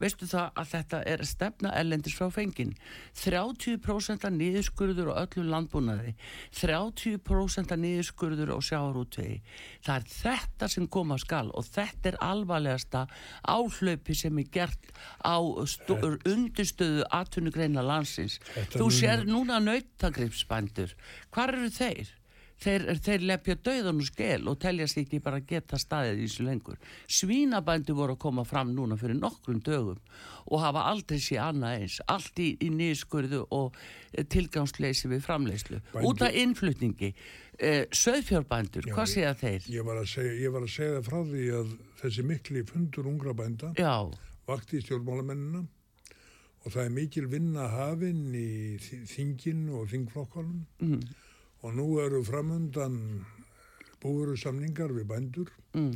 Veistu 0.02 0.26
það 0.26 0.58
að 0.58 0.70
þetta 0.72 1.00
er 1.12 1.24
stefna 1.28 1.72
ellendis 1.78 2.16
frá 2.18 2.26
fengin. 2.34 2.72
30% 3.22 4.26
af 4.26 4.34
niðurskurður 4.34 5.12
á 5.14 5.22
öllum 5.22 5.50
landbúnaði. 5.52 6.14
30% 6.58 7.74
af 7.74 7.82
niðurskurður 7.82 8.54
á 8.54 8.58
sjáarútvegi. 8.66 9.38
Það 9.86 10.00
er 10.00 10.08
þetta 10.16 10.70
sem 10.74 10.88
koma 10.90 11.18
skal 11.22 11.48
og 11.54 11.68
þetta 11.68 12.12
er 12.12 12.18
alvarlegasta 12.26 13.04
áhlaupi 13.46 14.16
sem 14.18 14.40
er 14.42 14.50
gert 14.58 14.90
á 15.22 15.38
undirstöðu 15.38 17.06
atvinnugreina 17.10 17.84
landsins. 17.86 18.40
Þetta 18.56 18.82
Þú 18.82 18.90
sér 18.98 19.24
núna 19.28 19.62
nautagripsbændur. 19.62 20.96
Hvar 21.30 21.54
eru 21.54 21.70
þeir? 21.70 22.10
Þeir, 22.62 22.84
þeir 23.02 23.24
lepja 23.26 23.56
dauðan 23.66 23.98
og 24.02 24.06
skel 24.06 24.48
og 24.52 24.58
telja 24.62 24.86
sig 24.86 25.04
ekki 25.06 25.18
bara 25.24 25.40
geta 25.42 25.78
staðið 25.80 26.20
í 26.22 26.26
þessu 26.28 26.44
lengur. 26.46 26.76
Svínabændur 27.10 27.96
voru 27.98 28.14
að 28.16 28.20
koma 28.22 28.44
fram 28.46 28.70
núna 28.76 28.94
fyrir 29.00 29.18
nokkrum 29.18 29.58
dögum 29.66 29.98
og 30.46 30.60
hafa 30.62 30.84
aldrei 30.92 31.18
sé 31.22 31.38
annað 31.42 31.80
eins. 31.80 31.96
Allt 32.10 32.38
í, 32.42 32.52
í 32.62 32.68
nýskurðu 32.70 33.44
og 33.54 33.74
eh, 34.12 34.24
tilgangsleysi 34.24 35.10
við 35.10 35.24
framleyslu. 35.26 35.80
Bændur- 35.92 36.08
Út 36.12 36.22
af 36.26 36.38
innflutningi. 36.38 37.12
Eh, 37.58 37.84
Söðfjárbændur, 37.92 38.86
Já, 38.88 38.94
hvað 38.94 39.06
ég- 39.06 39.12
segja 39.14 39.34
þeir? 39.42 39.66
Ég 39.76 39.84
var, 39.86 39.98
að 40.02 40.08
segja, 40.14 40.32
ég 40.46 40.52
var 40.54 40.62
að 40.66 40.72
segja 40.76 41.02
frá 41.06 41.18
því 41.28 41.44
að 41.60 41.74
þessi 42.02 42.24
mikli 42.26 42.62
fundur 42.66 43.06
ungra 43.10 43.34
bænda 43.38 43.72
Já, 43.78 43.92
vakti 44.48 44.78
í 44.80 44.82
stjórnmálamennina 44.86 45.60
og 46.64 46.70
það 46.72 46.84
er 46.86 46.94
mikil 46.94 47.26
vinna 47.26 47.68
hafinn 47.72 48.24
í 48.34 48.78
þi- 48.82 49.02
þingin 49.10 49.62
og 49.74 49.88
þingflokkanum 49.90 50.64
mm, 50.80 51.00
og 51.62 51.74
nú 51.74 51.86
eru 52.02 52.22
framundan 52.26 52.96
búveru 54.02 54.36
samningar 54.36 54.90
við 54.90 55.04
bændur. 55.06 55.48
mm, 55.74 55.92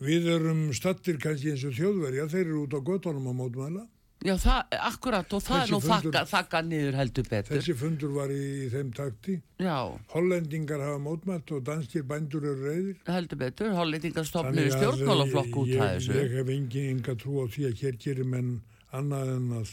Við 0.00 0.26
erum 0.32 0.70
stattir 0.72 1.18
kannski 1.20 1.50
eins 1.52 1.64
og 1.68 1.74
þjóðverja, 1.76 2.24
þeir 2.32 2.46
eru 2.46 2.62
út 2.66 2.72
á 2.72 2.80
göttunum 2.80 3.26
á 3.28 3.32
mótmæla. 3.36 3.82
já, 4.24 4.32
það, 4.36 4.64
akkurat 4.72 5.32
og 5.32 5.42
það 5.42 5.60
Þessi 5.60 5.68
er 5.68 5.74
nú 5.74 5.80
fundur- 5.80 6.12
þakka, 6.12 6.22
þakka 6.30 6.62
niður 6.64 6.94
heldur 6.96 7.24
betur. 7.28 7.56
Þessi 7.56 7.74
fundur 7.76 8.10
var 8.14 8.28
í, 8.32 8.40
í 8.64 8.70
þeim 8.72 8.92
takti. 8.96 9.42
Já, 9.60 9.76
Hollendingar 10.14 10.80
hafa 10.80 10.98
mótmælt 11.04 11.52
og 11.52 11.62
danskir 11.64 12.02
bændur 12.02 12.42
eru 12.44 12.64
reyðir. 12.64 12.96
heldur 13.06 13.36
betur. 13.36 13.70
Hollendingar 13.76 14.24
Þannig 14.24 14.72
að, 14.72 14.76
stjórnmálaflokk 14.80 15.56
út 15.56 15.76
af 15.80 15.88
þessu. 16.00 16.12
Ég 16.16 16.30
hef 16.32 16.48
engin 16.48 16.90
enga 16.96 17.14
trú 17.16 17.44
á 17.44 17.46
því 17.48 17.62
að 17.68 17.74
hér 17.84 17.96
gerir 18.00 18.24
menn 18.24 18.60
annað 18.92 19.36
en 19.36 19.48
að 19.60 19.70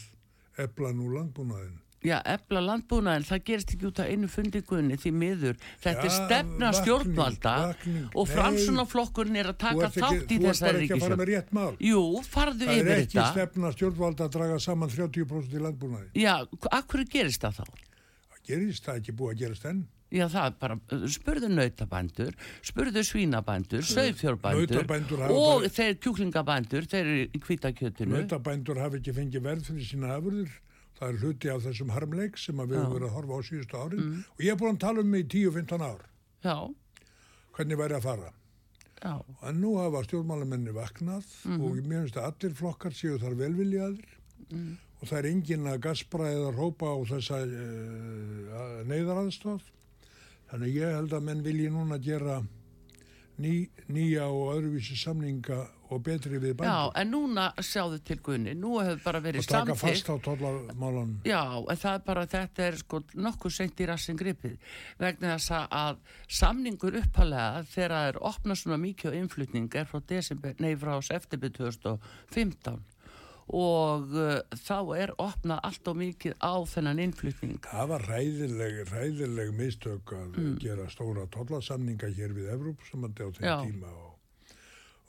ebla 0.58 0.92
nú 0.92 1.08
landbúnaðin. 1.16 1.76
Já, 2.06 2.20
efla 2.30 2.60
landbúnaðin, 2.62 3.24
það 3.26 3.40
gerist 3.48 3.72
ekki 3.74 3.86
út 3.88 3.98
af 3.98 4.06
einu 4.06 4.28
fundingunni 4.30 4.94
því 5.02 5.10
miður. 5.18 5.56
Þetta 5.82 6.04
er 6.04 6.06
Já, 6.06 6.14
stefna 6.14 6.68
vakning, 6.68 6.78
stjórnvalda 6.84 7.54
vakning. 7.72 8.04
og 8.14 8.28
Nei. 8.28 8.34
framsunaflokkurinn 8.36 9.36
er 9.40 9.46
að 9.50 9.56
Þú 9.56 9.58
taka 9.58 9.74
ert 9.74 9.88
ekki, 9.90 10.00
þátt 10.04 10.14
í 10.14 10.14
þú 10.14 10.22
ert 10.22 10.38
bara 10.38 10.52
þessari 10.52 10.78
ekki 10.84 10.94
að 10.94 11.00
fara 11.02 11.16
með 11.18 11.26
ríkisjón. 11.26 11.34
rétt 11.34 11.52
mál. 11.58 11.74
Jú, 11.80 12.02
farðu 12.22 12.64
Það 12.64 12.68
er 12.68 12.78
yfir 12.78 12.94
ekki 13.02 13.18
þetta. 13.18 13.32
stefna 13.32 13.72
stjórnvalda 13.74 14.24
að 14.28 14.32
draga 14.38 14.58
saman 14.62 14.88
30% 14.94 15.52
í 15.58 15.58
landbúnaði. 15.66 16.08
Já, 16.14 16.34
hverju 16.46 17.08
gerist 17.10 17.40
það 17.42 17.52
þá? 17.58 17.64
Það 18.30 18.40
gerist 18.46 18.84
það 18.86 18.96
ekki 19.02 19.12
búið 19.18 19.34
að 19.34 19.38
gerast 19.42 19.64
enn. 19.66 19.82
Já, 20.08 20.24
það 20.32 20.46
er 20.46 20.54
bara, 20.62 20.76
spurðu 21.12 21.48
nautabændur, 21.52 22.32
spurðu 22.64 23.02
svínabændur, 23.04 23.82
Nautabændur 23.84 25.18
hafa 25.20 25.34
og 25.34 25.60
bara- 25.60 25.68
þeir 25.68 25.98
kjúklingabændur, 26.00 26.86
þeir 26.88 27.28
Það 30.98 31.08
er 31.08 31.18
hluti 31.22 31.48
af 31.52 31.62
þessum 31.62 31.90
harmleik 31.94 32.36
sem 32.38 32.56
við. 32.56 32.66
Mm. 32.66 32.80
höfum 32.82 32.94
verið 32.98 33.08
að 33.08 33.16
horfa 33.18 33.38
á 33.38 33.40
síðustu 33.48 33.76
árin. 33.78 34.24
Og 34.34 34.40
ég 34.44 34.50
er 34.52 34.56
búin 34.58 34.74
að 34.76 34.80
tala 34.80 35.00
um 35.00 35.10
mig 35.10 35.24
í 35.24 35.28
10-15 35.50 35.82
ár. 35.82 36.02
Já, 36.44 36.56
Hvernig 37.58 37.78
væri 37.78 37.94
að 37.98 38.02
fara? 38.02 38.32
Já, 39.02 39.14
En 39.48 39.60
nú 39.60 39.76
hafa 39.78 40.02
stjórnmálamenni 40.06 40.72
vaknað 40.74 41.24
Mhm. 41.44 41.60
og 41.64 41.76
mér 41.86 42.02
finnst 42.02 42.16
að 42.16 42.26
allir 42.32 42.54
flokkar 42.54 42.90
séu 42.94 43.18
þar 43.18 43.34
velviljaðir 43.38 44.04
Mm. 44.50 44.76
og 45.02 45.08
það 45.08 45.18
er 45.18 45.26
engin 45.30 45.64
að 45.66 45.80
gaspra 45.80 46.24
eða 46.34 46.52
rópa 46.56 46.86
á 46.86 46.96
þessa 47.06 47.38
uh, 47.46 48.84
neyðaraðstof. 48.86 49.62
Þannig 50.50 50.74
ég 50.74 50.94
held 50.96 51.12
að 51.12 51.22
menn 51.22 51.42
vilji 51.44 51.68
núna 51.70 51.98
gera 52.02 52.42
ný, 53.38 53.68
nýja 53.88 54.26
og 54.30 54.54
öðruvísi 54.56 54.96
samninga 54.96 55.68
og 55.90 56.02
betri 56.04 56.38
við 56.38 56.52
já, 56.52 56.56
bændur. 56.60 56.92
en 57.00 57.10
núna 57.12 57.44
sjáðu 57.64 57.98
til 58.04 58.18
Gunni, 58.20 58.54
nú 58.54 58.74
hefur 58.82 59.00
bara 59.04 59.20
verið 59.24 59.38
Og 59.38 59.46
taka 59.46 59.74
samþykkt 59.74 60.06
fast 60.06 60.10
á 60.12 60.16
tollamálan. 60.26 61.14
Já, 61.24 61.42
en 61.70 61.76
það 61.76 61.94
er 61.94 62.02
bara, 62.06 62.26
þetta 62.26 62.66
er 62.66 62.76
sko 62.76 63.00
nokkuð 63.14 63.52
seint 63.56 63.80
í 63.80 63.86
rassin 63.88 64.16
gripið 64.20 64.58
vegna 64.98 65.36
þess 65.38 65.50
að- 65.70 65.98
samningur 66.28 67.00
uppalega 67.00 67.64
þegar 67.64 67.90
það 67.96 68.08
er 68.12 68.20
opnað 68.32 68.60
svona 68.62 68.78
mikið 68.84 69.10
á 69.10 69.18
innflutning 69.22 69.74
er 69.74 69.84
frá 69.88 70.00
desember, 70.06 70.54
nei 70.58 70.74
frá 70.76 71.00
september 71.02 71.48
2015 71.48 72.78
og 73.48 74.10
uh, 74.12 74.40
þá 74.60 74.76
er 75.00 75.10
opnað 75.16 75.60
allt 75.64 75.88
og 75.88 75.96
mikið 75.96 76.34
á 76.36 76.52
þennan 76.68 76.98
innflutning 77.00 77.62
Það 77.64 77.86
var 77.94 78.02
ræðileg, 78.10 78.82
ræðileg 78.92 79.54
mistök 79.56 80.12
að 80.12 80.36
Mm. 80.36 80.58
gera 80.60 80.84
stóra 80.92 81.24
tollasamninga 81.32 82.10
hér 82.12 82.34
við 82.36 82.50
Evrópsamandi 82.52 83.24
á 83.24 83.28
þeim 83.32 83.46
Já. 83.48 83.56
tíma 83.64 83.88
og, 83.88 84.07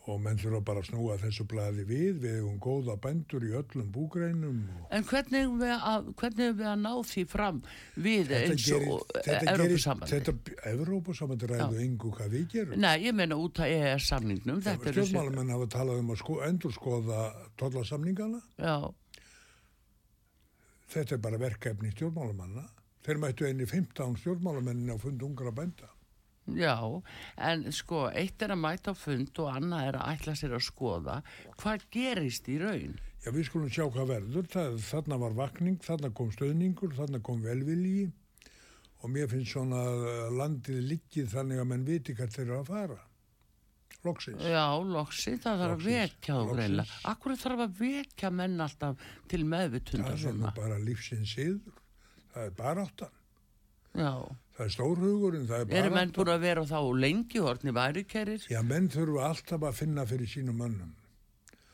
og 0.10 0.22
menn 0.24 0.40
þurfa 0.42 0.60
bara 0.66 0.82
að 0.84 0.88
snúa 0.90 1.18
þessu 1.22 1.46
blaði 1.52 1.84
við, 1.90 2.20
við 2.24 2.38
hefum 2.40 2.60
góða 2.64 2.96
bændur 3.04 3.46
í 3.48 3.52
öllum 3.60 3.90
búgreinum 3.96 4.62
En 4.90 5.04
hvernig 5.10 5.44
eigum 5.44 5.60
við 5.62 5.74
að, 5.76 6.10
við 6.40 6.64
að 6.72 6.80
ná 6.84 6.92
því 7.12 7.26
fram 7.32 7.62
við 7.96 8.34
eins 8.40 8.70
og 8.76 9.04
Európusambandi? 9.26 10.16
þetta 10.16 10.72
Evrópusambandi 10.74 11.52
ræðu 11.54 11.84
engu 11.84 12.14
hvað 12.16 12.34
við 12.38 12.48
gerum. 12.56 12.80
Nei, 12.80 12.96
ég 13.06 13.16
meina 13.18 13.38
út 13.40 13.62
af 13.62 13.70
EES 13.70 14.10
samningnum 14.14 14.64
þetta 14.66 14.90
eru 14.94 15.04
sér- 15.04 15.12
Stjórnmálamenn 15.12 15.54
hafa 15.56 15.70
talað 15.78 16.02
um 16.04 16.12
að 16.16 16.22
sko, 16.24 16.40
endur 16.48 16.74
skoða 16.76 17.22
tollasamningana. 17.62 18.42
Já, 18.58 18.78
Þetta 20.90 21.16
er 21.16 21.22
bara 21.22 21.38
verkefni 21.38 21.92
stjórnmálamanna. 21.94 22.64
Þeir 23.06 23.20
mættu 23.22 23.46
einni 23.46 23.66
15 23.70 24.16
stjórnmálamennin 24.24 24.90
á 24.90 24.98
fund 24.98 25.22
ungra 25.22 25.52
bænda. 25.54 25.90
Já, 26.58 26.76
en 27.38 27.68
sko, 27.76 28.08
eitt 28.14 28.42
er 28.42 28.54
að 28.56 28.62
mæta 28.64 28.94
á 28.94 28.96
fund 28.98 29.30
og 29.44 29.52
annað 29.54 29.88
er 29.92 29.98
að 30.00 30.14
ætla 30.16 30.36
sér 30.40 30.56
að 30.58 30.66
skoða 30.66 31.20
hvað 31.62 31.86
gerist 31.94 32.50
í 32.50 32.58
raun. 32.62 32.96
Já, 33.26 33.32
við 33.36 33.46
skulum 33.50 33.70
sjá 33.70 33.84
hvað 33.92 34.08
verður. 34.14 34.48
Það, 34.48 34.78
þarna 34.88 35.18
var 35.20 35.34
vakning, 35.36 35.78
þarna 35.84 36.10
kom 36.16 36.32
stöðningur, 36.32 36.94
þarna 36.96 37.20
kom 37.22 37.42
velvilji 37.44 38.10
og 39.04 39.12
mér 39.14 39.28
finnst 39.32 39.54
svona 39.54 39.80
að 39.80 40.34
landið 40.40 40.80
liggið 40.90 41.30
þannig 41.36 41.60
að 41.62 41.70
menn 41.74 41.86
viti 41.88 42.16
hvert 42.18 42.34
þeir 42.36 42.46
eru 42.50 42.58
að 42.62 42.72
fara. 42.74 42.98
Loksins. 44.08 44.40
Já, 44.48 44.64
loksi, 44.80 45.34
það 45.44 45.58
þarf 45.60 45.74
að 45.74 45.74
Loksins, 45.74 45.92
vekja 45.92 46.34
þá 46.34 46.40
loksins. 46.40 46.60
reyla. 46.62 46.84
Akkur 47.12 47.34
þarf 47.42 47.64
að 47.66 47.74
vekja 47.84 48.30
menn 48.32 48.62
alltaf 48.64 49.08
til 49.28 49.42
meðvitundar 49.44 50.14
Það 50.14 50.20
er 50.20 50.22
svona. 50.24 50.52
bara 50.56 50.78
lífsins 50.80 51.34
siður. 51.36 51.82
Það 52.34 52.46
er 52.46 52.54
bara 52.62 52.86
áttan. 52.88 53.16
Já, 53.96 54.14
Það 54.60 54.66
er 54.66 54.72
stórhugurinn, 54.76 55.46
það 55.48 55.62
er 55.62 55.68
bara 55.70 55.80
eru 55.80 55.92
menn 55.96 56.10
búin 56.12 56.30
að 56.34 56.42
vera 56.44 56.64
þá 56.68 56.80
lengi 57.00 57.40
hortni 57.40 57.72
værukerir? 57.72 58.48
Já, 58.52 58.60
menn 58.68 58.90
þurfa 58.92 59.28
alltaf 59.30 59.62
að 59.70 59.78
finna 59.78 60.04
fyrir 60.06 60.28
sínum 60.28 60.58
mönnum. 60.60 60.90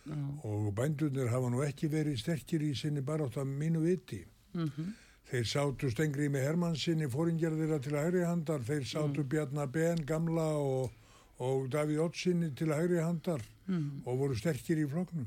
Já, 0.05 0.19
Og 0.45 0.67
bændurnir 0.77 1.31
hafa 1.33 1.49
nú 1.49 1.63
ekki 1.65 1.89
verið 1.89 2.19
sterkir 2.21 2.61
í 2.61 2.75
sinni 2.77 3.01
bara 3.01 3.25
átt 3.25 3.39
að 3.41 3.49
mínu 3.57 3.81
viti. 3.81 4.21
mhm, 4.53 4.93
Þeir 5.25 5.45
sátu 5.49 5.89
Stengri 5.89 6.29
með 6.29 6.43
Hermannsinni 6.45 7.07
fóringjarðira 7.09 7.79
til 7.81 7.95
hægri 7.97 8.21
handar, 8.27 8.59
þeir 8.61 8.83
sátu 8.85 9.23
Mm. 9.23 9.29
Bjarnar 9.29 9.67
Ben 9.71 10.05
gamla 10.05 10.45
og, 10.61 10.91
og 11.39 11.67
Davíð 11.73 12.03
Ottsinni 12.05 12.51
til 12.55 12.67
hægri 12.69 13.01
handar 13.01 13.41
mhm. 13.67 14.03
og 14.05 14.19
voru 14.19 14.35
sterkir 14.35 14.77
í 14.77 14.85
floknum. 14.87 15.25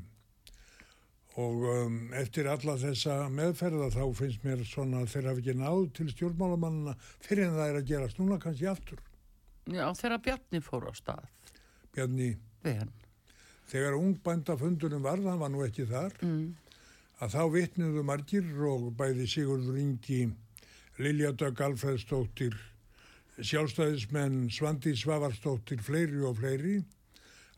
Og 1.39 1.61
um, 1.71 1.99
eftir 2.19 2.49
alla 2.51 2.75
þessa 2.81 3.29
meðferða 3.31 3.93
þá 3.95 4.03
finnst 4.19 4.43
mér 4.43 4.65
svona 4.67 5.05
að 5.05 5.13
þeir 5.13 5.29
hafa 5.31 5.43
ekki 5.45 5.55
náð 5.61 5.85
til 5.95 6.09
stjórnmálamannina 6.11 6.95
fyrir 7.23 7.45
en 7.47 7.55
það 7.55 7.69
er 7.71 7.79
að 7.79 7.91
gerast 7.93 8.19
núna 8.19 8.39
kannski 8.43 8.67
aftur. 8.67 9.03
Já, 9.71 9.85
þegar 9.95 10.23
Bjarni 10.25 10.61
fór 10.65 10.89
á 10.91 10.93
stað. 10.99 11.29
Bjarni, 11.95 12.33
Ben. 12.65 12.91
þegar 13.71 13.99
ungbændafundunum 14.01 15.05
var, 15.05 15.23
það 15.23 15.39
var 15.45 15.53
nú 15.55 15.63
ekki 15.67 15.87
þar, 15.87 16.17
Mm. 16.25 16.57
að 17.21 17.35
þá 17.37 17.43
vitnuðu 17.55 18.03
margir 18.05 18.51
og 18.73 18.91
bæði 18.97 19.27
Sigurður 19.31 19.79
Ingi, 19.79 20.33
Lilja 20.99 21.31
Dögg 21.33 21.61
Alfreðsdóttir, 21.61 22.55
sjálfstæðismenn 23.39 24.49
Svandi 24.51 24.97
Svavarsdóttir, 24.97 25.79
fleiri 25.83 26.25
og 26.27 26.39
fleiri, 26.41 26.81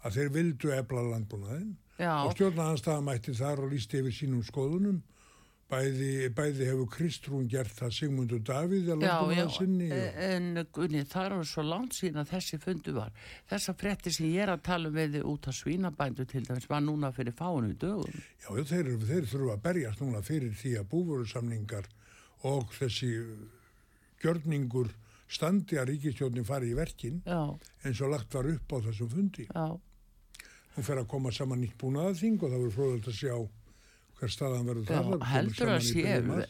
að 0.04 0.16
þeir 0.18 0.30
vildu 0.36 0.72
ebla 0.76 1.02
landbúnaðinn 1.14 1.76
Já, 2.00 2.14
og 2.24 2.32
stjórnaðanstaða 2.34 3.04
mætti 3.04 3.34
þar 3.36 3.64
og 3.66 3.72
lísti 3.74 4.00
yfir 4.00 4.14
sínum 4.16 4.44
skoðunum. 4.46 5.00
Bæði, 5.70 6.32
bæði 6.34 6.64
hefur 6.66 6.88
Kristrún 6.90 7.44
gert 7.46 7.70
það 7.76 7.92
Sigmundur 7.94 8.40
Davíð 8.42 8.88
já, 9.04 9.18
já, 9.36 9.44
sinni. 9.54 9.86
en 10.26 10.64
Gunni, 10.74 11.04
það 11.06 11.36
er 11.36 11.44
svo 11.46 11.62
langt 11.62 11.94
síðan 11.94 12.24
að 12.24 12.32
þessi 12.32 12.58
fundu 12.58 12.94
var. 12.96 13.12
Þessa 13.52 13.74
frétti 13.78 14.10
sem 14.10 14.26
ég 14.32 14.42
er 14.48 14.50
að 14.56 14.64
tala 14.66 14.90
um 14.90 14.96
við 14.98 15.20
út 15.22 15.46
af 15.46 15.54
svínabændu 15.54 16.26
til 16.26 16.42
dæmis 16.48 16.66
var 16.72 16.82
núna 16.82 17.12
fyrir 17.14 17.36
fáinu 17.38 17.76
dögum. 17.78 18.18
Já, 18.42 18.50
þeir, 18.72 18.90
þeir 18.98 19.30
þurfa 19.30 19.54
að 19.54 19.62
berjast 19.68 20.02
núna 20.02 20.24
fyrir 20.26 20.58
því 20.58 20.74
að 20.80 20.88
búvörusamningar 20.90 21.86
og 22.50 22.74
þessi 22.74 23.12
gjörningur 24.24 24.90
standi 25.30 25.78
að 25.78 25.92
ríkistjórnin 25.92 26.46
fari 26.48 26.72
í 26.72 26.76
verkin 26.78 27.20
Já, 27.26 27.46
eins 27.86 28.00
og 28.02 28.10
lagt 28.16 28.34
var 28.34 28.48
upp 28.50 28.74
á 28.74 28.76
þessum 28.88 29.10
fundi. 29.12 29.46
já, 29.46 29.66
Hún 30.80 30.86
fer 30.88 31.00
að 31.02 31.08
koma 31.12 31.30
saman 31.36 31.60
nýtt 31.60 31.76
búnaðaþing 31.80 32.38
og 32.40 32.48
það 32.48 32.60
verður 32.62 32.76
fróðilegt 32.78 33.10
að 33.12 33.18
sjá 33.20 33.34
hver 34.20 34.32
staðan 34.32 34.66
verður 34.68 34.82
já. 34.84 34.88
Það 34.88 35.04
kemur 35.04 35.28
heldur 35.34 35.70
að 35.74 35.84
sé, 35.84 36.02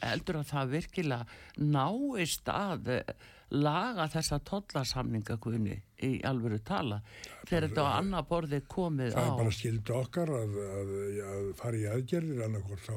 heldur 0.06 0.38
að 0.40 0.48
það 0.50 0.72
virkilega 0.76 1.26
náist 1.74 2.50
að 2.54 2.88
eh, 2.94 3.12
laga 3.50 4.06
þessa 4.10 4.38
tollasamninga 4.46 5.36
Gunni 5.42 5.76
í 6.06 6.10
alvöru 6.26 6.58
tala 6.66 7.00
þegar 7.48 7.66
þetta 7.68 7.86
á 7.86 7.90
annað 7.98 8.28
borði 8.30 8.60
komið 8.70 9.14
Það 9.16 9.26
á. 9.26 9.26
er 9.32 9.38
bara 9.42 9.54
skilda 9.58 9.96
okkar 10.00 10.32
að, 10.38 10.54
að, 10.78 10.92
að 11.34 11.50
fara 11.58 11.80
í 11.82 11.86
aðgerðir 11.90 12.44
annarkvort 12.46 12.86
þá 12.86 12.96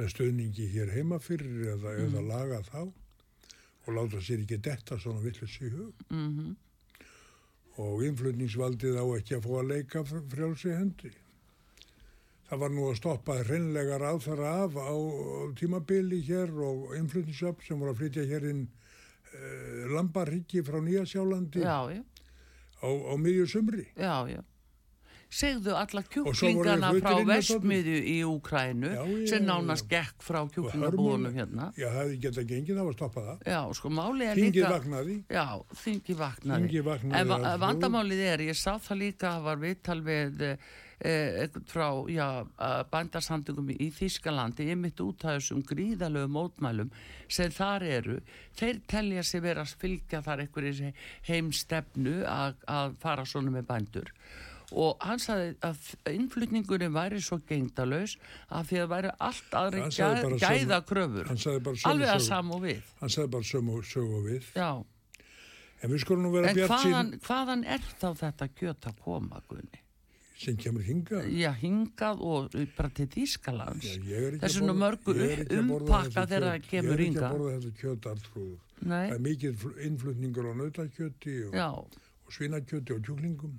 með 0.00 0.12
stöðningi 0.14 0.70
hér 0.72 0.92
heima 0.96 1.20
fyrir 1.20 1.68
eða, 1.76 1.92
Mm. 1.92 2.08
eða 2.08 2.22
laga 2.32 2.62
þá 2.68 2.80
og 2.82 3.94
láta 3.96 4.20
sér 4.24 4.44
ekki 4.46 4.60
detta 4.64 4.96
svona 5.00 5.20
villus 5.24 5.56
í 5.60 5.68
hug. 5.72 6.04
Mm 6.08 6.56
og 7.80 8.02
innflutningsvaldið 8.04 8.98
á 9.00 9.04
ekki 9.16 9.36
að 9.38 9.46
fá 9.46 9.52
að 9.62 9.68
leika 9.72 10.02
fr- 10.04 10.24
frjálsi 10.32 10.74
hendi. 10.76 11.12
Það 12.50 12.60
var 12.60 12.72
nú 12.76 12.84
að 12.90 12.98
stoppa 13.00 13.38
hreinlega 13.46 13.96
ráðfara 14.02 14.50
af 14.66 14.74
á 14.76 14.92
tímabili 15.56 16.18
hér 16.26 16.50
og 16.52 16.92
innflutningsöfn 16.98 17.64
sem 17.64 17.78
voru 17.80 17.94
að 17.94 18.00
flytja 18.02 18.26
hér 18.28 18.44
inn 18.50 18.66
uh, 18.68 19.86
lambarryggi 19.94 20.60
frá 20.66 20.76
Nýjasjálandi 20.84 21.62
á, 21.64 22.88
á 22.92 23.14
miðju 23.16 23.46
sumri. 23.48 23.86
já, 23.96 24.14
já. 24.28 24.42
Segðu 25.32 25.72
alla 25.78 26.02
kjúklingana 26.12 26.90
frá 27.00 27.14
vestmiðju 27.24 28.00
í 28.04 28.18
Úkrænu 28.28 28.90
sem 29.30 29.46
nánast 29.46 29.88
gekk 29.88 30.20
frá 30.20 30.42
kjúklingabúðunum 30.52 31.32
hérna. 31.38 31.70
Já, 31.72 31.86
það 31.88 31.98
hefði 32.02 32.18
getað 32.26 32.50
gengið, 32.50 32.76
það 32.76 32.88
var 32.90 32.98
stoppað 32.98 33.30
það. 33.30 33.46
Já, 33.54 33.60
sko, 33.78 33.92
máli 33.96 34.28
er 34.28 34.40
Þingið 34.42 34.58
líka... 34.60 34.74
vaknaði. 34.76 35.16
Já, 35.32 35.46
þingi 35.86 36.18
vaknaði. 36.20 36.68
Þingið 36.68 36.86
vaknaði 36.90 37.20
En 37.22 37.32
va 37.32 37.40
að 37.52 37.64
vandamálið 37.64 38.22
er, 38.28 38.46
ég 38.50 38.60
sá 38.60 38.70
það 38.76 39.02
líka 39.06 39.32
að 39.32 39.48
var 39.48 39.64
viðtal 39.64 39.98
við 40.04 40.46
eh, 40.50 41.40
eitthvað 41.46 41.66
frá, 41.72 41.88
já, 42.12 42.28
bændarsandungum 42.92 43.72
í 43.72 43.88
Þískalandi, 43.96 44.68
ég 44.68 44.80
mitt 44.84 45.00
út 45.00 45.24
af 45.24 45.40
þessum 45.40 45.64
gríðalögu 45.66 46.28
mótmælum 46.36 46.92
sem 47.32 47.50
þar 47.56 47.88
eru, 47.88 48.20
þeir 48.60 48.84
telja 48.84 49.24
sig 49.24 49.48
vera 49.48 49.64
að 49.64 49.76
fylgja 49.80 50.20
þar 50.22 50.44
einhverjir 50.44 51.08
heimstefnu 51.26 52.20
að, 52.28 52.60
að 52.68 52.98
fara 53.00 53.24
svona 53.26 53.56
með 53.56 53.70
bændur 53.72 54.12
og 54.74 54.96
hann 55.04 55.18
sagði 55.22 55.54
að 55.62 55.76
innflutningunum 56.14 56.94
væri 56.96 57.20
svo 57.22 57.38
gengdalaus 57.48 58.16
að 58.50 58.66
því 58.70 58.80
að 58.84 58.88
væri 58.94 59.12
allt 59.28 59.50
aðri 59.62 59.82
sömu- 59.90 60.38
gæða 60.42 60.80
kröfur 60.88 61.30
alveg 61.84 62.08
að 62.16 62.20
sam 62.26 62.50
og 62.56 62.62
við 62.62 62.80
Hann 63.00 63.08
sagði 63.16 63.30
bara 63.36 63.42
sömu 63.52 63.82
sögu 63.84 64.22
við. 64.30 64.42
já, 64.56 64.84
En 65.82 65.90
við 65.90 65.98
skulum 66.04 66.22
nú 66.22 66.30
vera 66.32 66.52
bjart 66.54 66.70
hvaðan, 66.70 67.08
sín 67.10 67.20
hvaðan 67.26 67.64
er 67.66 67.80
þá 67.98 68.08
þetta 68.20 68.46
kjöt 68.54 68.84
að 68.86 69.00
koma 69.02 69.40
Gunni? 69.48 69.78
sem 70.42 70.56
kemur 70.56 70.82
hingað. 70.82 71.26
Já, 71.38 71.52
hingað 71.54 72.20
og 72.26 72.54
bara 72.76 72.88
til 72.90 73.06
Þýskalands 73.06 73.84
Já, 73.86 73.98
ég 74.10 74.22
er 74.26 74.32
ekki 74.34 74.40
þessu 74.42 74.62
að 74.62 74.66
nú 74.66 74.74
mörgu 74.74 75.14
umpakka 75.58 76.24
þegar 76.26 76.46
það 76.48 76.64
kemur 76.70 76.90
Ég 76.90 76.94
er 76.94 77.02
ekki 77.02 77.06
hingað 77.12 77.26
að 77.26 77.36
borða 77.36 77.52
þetta 77.58 77.74
kjöt 77.82 78.08
alltrúður. 78.12 78.58
Það 78.82 79.12
er 79.14 79.22
mikið 79.26 79.54
fl- 79.62 79.76
innflutningur 79.86 80.48
á 80.50 80.52
nautakjöti 80.58 81.34
og, 81.46 81.54
já, 81.54 81.68
og 81.70 82.30
svinakjöti 82.34 82.90
og 82.96 83.02
kjúklingum. 83.06 83.54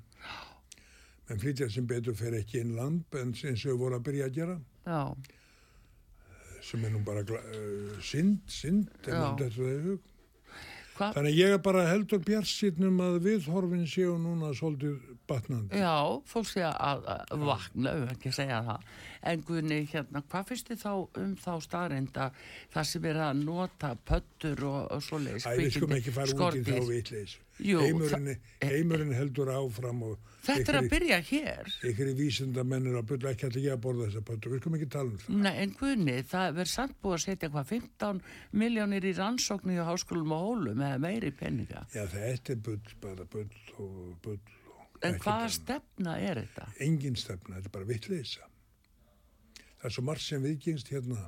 Menn 1.30 1.42
flytja 1.42 1.70
sem 1.72 1.88
betur 1.88 2.18
fer 2.20 2.36
ekki 2.40 2.64
inn 2.64 2.76
lamp 2.78 3.16
en 3.20 3.34
eins 3.34 3.66
og 3.72 3.80
voru 3.82 4.00
að 4.00 4.08
byrja 4.10 4.30
að 4.30 4.40
gera 4.40 4.58
já, 4.88 5.02
sem 6.64 6.84
er 6.84 6.92
nú 6.94 7.04
bara 7.06 7.24
uh, 7.24 7.94
synd, 8.04 8.42
synd? 8.52 8.92
Þannig 10.94 11.34
ég 11.40 11.56
er 11.56 11.62
bara 11.64 11.88
heldur 11.90 12.22
bjartsýtnum 12.22 13.00
að 13.02 13.16
viðhorfin 13.26 13.88
séu 13.90 14.14
núna 14.22 14.52
svolítið 14.54 15.00
batnandi. 15.28 15.80
Já, 15.82 16.22
fólk 16.30 16.50
sé 16.52 16.62
að, 16.68 17.08
að 17.34 17.46
vakna, 17.48 17.94
ef 17.98 18.12
ekki 18.14 18.30
að 18.30 18.36
segja 18.38 18.60
það. 18.68 18.92
En 19.32 19.44
Guðni, 19.48 19.80
hérna, 19.90 20.22
hvað 20.30 20.52
finnst 20.52 20.70
þið 20.70 20.80
þá 20.84 20.94
um 21.24 21.32
þá 21.40 21.54
staðrind 21.66 22.20
að 22.26 22.38
það 22.76 22.90
sem 22.92 23.08
er 23.10 23.22
að 23.26 23.42
nota 23.42 23.90
pöttur 24.10 24.66
og, 24.70 24.82
og 24.94 25.02
svoleiðis? 25.08 25.48
Æ, 25.48 25.52
ekki 27.64 27.72
í 27.72 27.80
þá 27.80 27.84
vitleis. 27.88 28.14
Heimurinn, 28.14 28.45
heimurinn 28.68 29.18
heldur 29.18 29.51
áfram 29.55 30.05
og 30.11 30.32
Þetta 30.43 30.74
er 30.74 30.78
að 30.82 30.88
byrja 30.91 31.18
hér. 31.24 31.70
Ykkur 31.88 32.09
í 32.11 32.14
vísindamennir 32.18 32.97
að 32.99 33.05
byrja 33.14 33.32
ekki 33.32 33.45
alltaf 33.47 33.64
ég 33.64 33.76
að 33.78 33.84
borða 33.86 34.07
þessa 34.09 34.24
pöttur, 34.28 34.51
við 34.51 34.59
skum 34.59 34.74
ekki 34.76 34.88
tala 34.91 35.14
um 35.14 35.22
það. 35.22 35.38
Nei, 35.45 35.53
en 35.64 35.76
Guðni, 35.80 36.16
það 36.28 36.47
verður 36.57 36.72
samt 36.74 36.97
búið 36.99 37.16
að 37.16 37.22
setja 37.24 37.49
hvað 37.53 37.70
15 37.70 38.20
miljónir 38.64 39.07
í 39.07 39.14
rannsóknu 39.20 39.78
á 39.80 39.86
háskólum 39.88 40.34
og 40.36 40.43
hólum 40.49 40.84
eða 40.84 40.99
meiri 41.05 41.32
penninga. 41.39 41.86
Já, 41.95 42.03
þetta 42.11 42.55
er 42.55 42.59
bull, 42.68 42.97
bara 43.05 43.28
bull 43.38 43.47
og 43.78 43.95
bull. 44.26 44.41
Og 44.74 45.07
en 45.07 45.20
hvaða 45.24 45.47
stefna 45.55 46.18
er 46.20 46.43
þetta? 46.43 46.68
Engin 46.84 47.16
stefna, 47.20 47.61
þetta 47.61 47.72
er 47.72 47.78
bara 47.78 47.91
vittleisa. 47.93 48.51
Það 49.64 49.88
er 49.88 49.95
svo 49.95 50.05
margt 50.09 50.28
sem 50.28 50.43
viðgengst 50.43 50.91
hérna. 50.91 51.24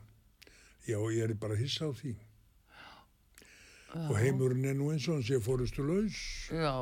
Já, 0.85 0.99
ég 0.99 1.23
er 1.23 1.37
bara 1.39 1.55
hissa 1.59 1.87
á 1.87 1.91
því. 1.95 2.17
Já. 3.95 4.09
Og 4.11 4.17
heimurinn 4.19 4.65
er 4.67 4.73
nú 4.75 4.89
eins 4.91 5.05
og 5.07 5.15
hann 5.15 5.23
sé 5.23 5.37
fórustu 5.39 5.83
laus. 5.87 6.17
Já, 6.51 6.73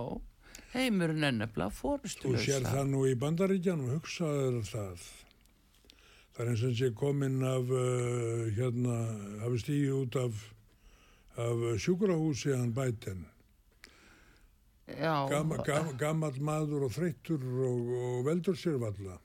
heimurinn 0.74 1.28
er 1.28 1.36
nefnilega 1.36 1.70
fórustu 1.78 2.32
laus. 2.32 2.40
Þú 2.42 2.46
sér 2.48 2.66
það 2.66 2.88
nú 2.90 3.04
í 3.06 3.14
bandaríkjanum, 3.22 3.92
hugsaður 3.94 4.58
það. 4.66 5.04
Það 6.34 6.42
er 6.42 6.50
eins 6.56 6.64
og 6.66 6.74
sé 6.80 6.90
komin 6.98 7.38
af, 7.46 7.70
uh, 7.70 8.50
hérna, 8.58 8.98
hafi 9.44 9.62
stíði 9.62 9.94
út 9.94 10.18
af, 10.24 10.42
af 11.38 11.62
sjúkrahúsi 11.86 12.56
hann 12.58 12.74
bæten. 12.74 13.22
Já. 14.90 15.14
Gam, 15.30 15.54
gam, 15.64 15.94
gammal 15.98 16.42
maður 16.42 16.88
og 16.90 16.98
þreyttur 16.98 17.46
og, 17.70 17.94
og 18.00 18.26
veldur 18.26 18.58
sér 18.58 18.82
valla. 18.82 19.22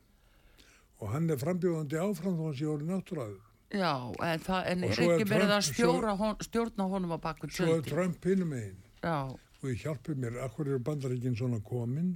Og 1.00 1.08
hann 1.14 1.32
er 1.32 1.40
frambjóðandi 1.40 2.04
áfram 2.04 2.36
þó 2.36 2.50
hann 2.50 2.58
sé 2.60 2.68
orðið 2.68 2.92
náttúraður. 2.92 3.47
Já, 3.68 3.92
en 4.24 4.40
það 4.40 4.68
en 4.70 4.84
er 4.86 5.00
ekki 5.04 5.26
verið 5.28 5.50
að 5.52 5.66
stjóra, 5.66 6.14
hon, 6.16 6.38
stjórna 6.40 6.86
honum 6.88 7.12
á 7.12 7.18
bakku 7.20 7.50
tjöldi. 7.50 7.66
Svo 7.66 7.74
er 7.76 7.84
Trump 7.84 8.24
hinnum 8.24 8.54
einn. 8.56 8.78
Já. 9.02 9.28
Og 9.58 9.66
ég 9.68 9.82
hjálpi 9.82 10.14
mér, 10.16 10.38
akkur 10.46 10.70
eru 10.70 10.78
bandaríkinn 10.86 11.36
svona 11.36 11.58
komin, 11.66 12.14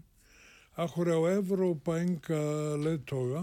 akkur 0.80 1.10
er 1.12 1.18
á 1.20 1.22
Evrópa 1.34 1.98
enga 2.00 2.40
leðtoga. 2.80 3.42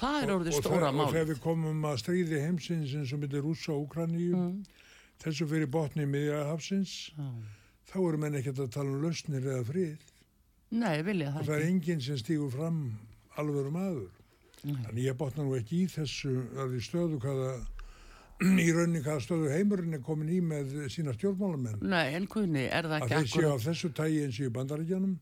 Það 0.00 0.16
er 0.18 0.32
orðið 0.34 0.56
stóra 0.58 0.90
mál. 0.90 1.04
Og 1.04 1.12
þegar 1.14 1.28
við 1.30 1.42
komum 1.44 1.84
að 1.86 2.00
stríði 2.02 2.40
heimsins 2.42 2.94
eins 2.98 3.12
og 3.14 3.22
myndir 3.22 3.44
rúsa 3.46 3.70
og 3.76 3.84
Ukraníu, 3.84 4.32
mm. 4.34 4.88
þessu 5.22 5.46
fyrir 5.52 5.70
botni 5.70 6.08
miðjahafsins, 6.10 6.96
mm. 7.14 7.36
þá 7.92 7.96
eru 8.00 8.22
menn 8.24 8.40
ekkert 8.40 8.64
að 8.64 8.72
tala 8.80 8.96
um 8.96 9.04
lausnir 9.04 9.46
eða 9.46 9.68
frið. 9.68 10.10
Nei, 10.72 10.96
vilja 11.06 11.30
það 11.30 11.38
ekki. 11.38 11.44
Og 11.44 11.52
það 11.52 11.60
er 11.60 11.68
enginn 11.68 12.02
sem 12.02 12.18
stígur 12.18 12.50
fram 12.56 12.82
alveg 13.38 13.70
um 13.70 13.78
aður. 13.78 14.10
Nei. 14.10 14.21
Þannig 14.62 15.02
ég 15.02 15.16
botna 15.18 15.42
nú 15.42 15.56
ekki 15.58 15.82
í 15.82 15.86
þessu 15.90 16.32
að 16.62 16.76
í 16.78 16.80
stöðu 16.86 17.18
hvaða 17.22 17.54
í 18.62 18.68
rauninni 18.74 19.02
hvaða 19.02 19.22
stöðu 19.24 19.50
heimurinn 19.50 19.96
er 19.96 20.02
komin 20.06 20.30
í 20.30 20.38
með 20.44 20.74
sína 20.92 21.14
stjórnmálamenn. 21.16 21.82
Nei, 21.82 22.14
en 22.14 22.28
kunni, 22.30 22.68
er 22.68 22.86
það 22.86 22.98
ekki 23.00 23.08
akkurat? 23.08 23.18
Að 23.18 23.32
þeir 23.32 23.42
séu 23.42 23.50
á 23.50 23.64
þessu 23.66 23.90
tægi 23.98 24.20
eins 24.26 24.38
og 24.38 24.46
í 24.46 24.52
bandaríkjanum 24.56 25.16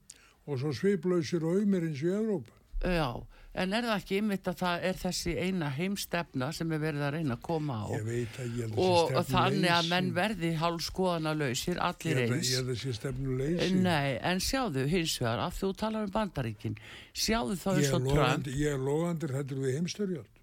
og 0.45 0.61
svo 0.61 0.73
sviplausir 0.77 1.47
og 1.47 1.57
auðmir 1.57 1.89
eins 1.89 2.03
og 2.05 2.11
í 2.11 2.17
Európa. 2.19 2.59
Já, 2.85 3.09
en 3.51 3.75
er 3.75 3.87
það 3.87 3.97
ekki 3.97 4.19
ymmit 4.21 4.49
að 4.51 4.59
það 4.61 4.85
er 4.87 4.99
þessi 5.01 5.33
eina 5.43 5.69
heimstefna 5.75 6.51
sem 6.55 6.73
er 6.75 6.83
verið 6.83 7.07
að 7.07 7.15
reyna 7.17 7.37
að 7.37 7.45
koma 7.49 7.79
á? 7.83 7.87
Ég 7.97 8.05
veit 8.07 8.41
að 8.43 8.59
ég 8.61 8.75
og, 8.79 9.15
og 9.19 9.27
þannig 9.27 9.71
að 9.75 9.89
menn 9.91 10.11
verði 10.15 10.51
hálf 10.61 10.85
skoðana 10.87 11.35
lausir, 11.35 11.81
allir 11.83 12.23
eins. 12.27 12.53
Ég 12.55 12.63
er 12.63 12.69
þessi 12.71 12.95
stefnu 12.95 13.39
leysi 13.41 13.71
Nei, 13.83 14.19
en 14.31 14.43
sjáðu 14.45 14.87
hins 14.91 15.17
vegar, 15.19 15.43
af 15.49 15.59
þú 15.59 15.73
talar 15.83 16.07
um 16.07 16.13
bandaríkin 16.15 16.77
sjáðu 17.11 17.59
þá 17.59 17.71
eins 17.75 17.95
og 17.97 18.11
Trump 18.13 18.53
Ég 18.55 18.77
er 18.77 18.85
logandir 18.85 19.35
hættur 19.35 19.65
við 19.65 19.81
heimstörjálf 19.81 20.37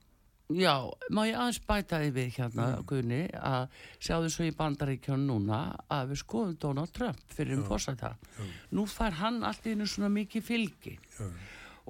Já, 0.47 0.87
má 1.11 1.25
ég 1.27 1.35
aðeins 1.35 1.57
bæta 1.67 1.97
því 1.99 2.11
við 2.15 2.27
hérna, 2.37 2.67
mm. 2.77 2.83
Gunni, 2.87 3.23
að 3.35 3.65
sjáðu 3.99 4.29
svo 4.31 4.45
í 4.47 4.53
bandaríkjónu 4.55 5.27
núna 5.27 5.57
að 5.91 6.13
við 6.13 6.21
skoðum 6.21 6.53
Donald 6.63 6.93
Trump 6.95 7.19
fyrir 7.35 7.57
um 7.57 7.65
fórsæta. 7.67 8.13
Nú 8.71 8.85
fær 8.87 9.17
hann 9.19 9.41
allt 9.43 9.67
í 9.67 9.75
einu 9.75 9.83
svona 9.91 10.07
mikið 10.15 10.45
fylgi. 10.47 10.93
Já 11.17 11.27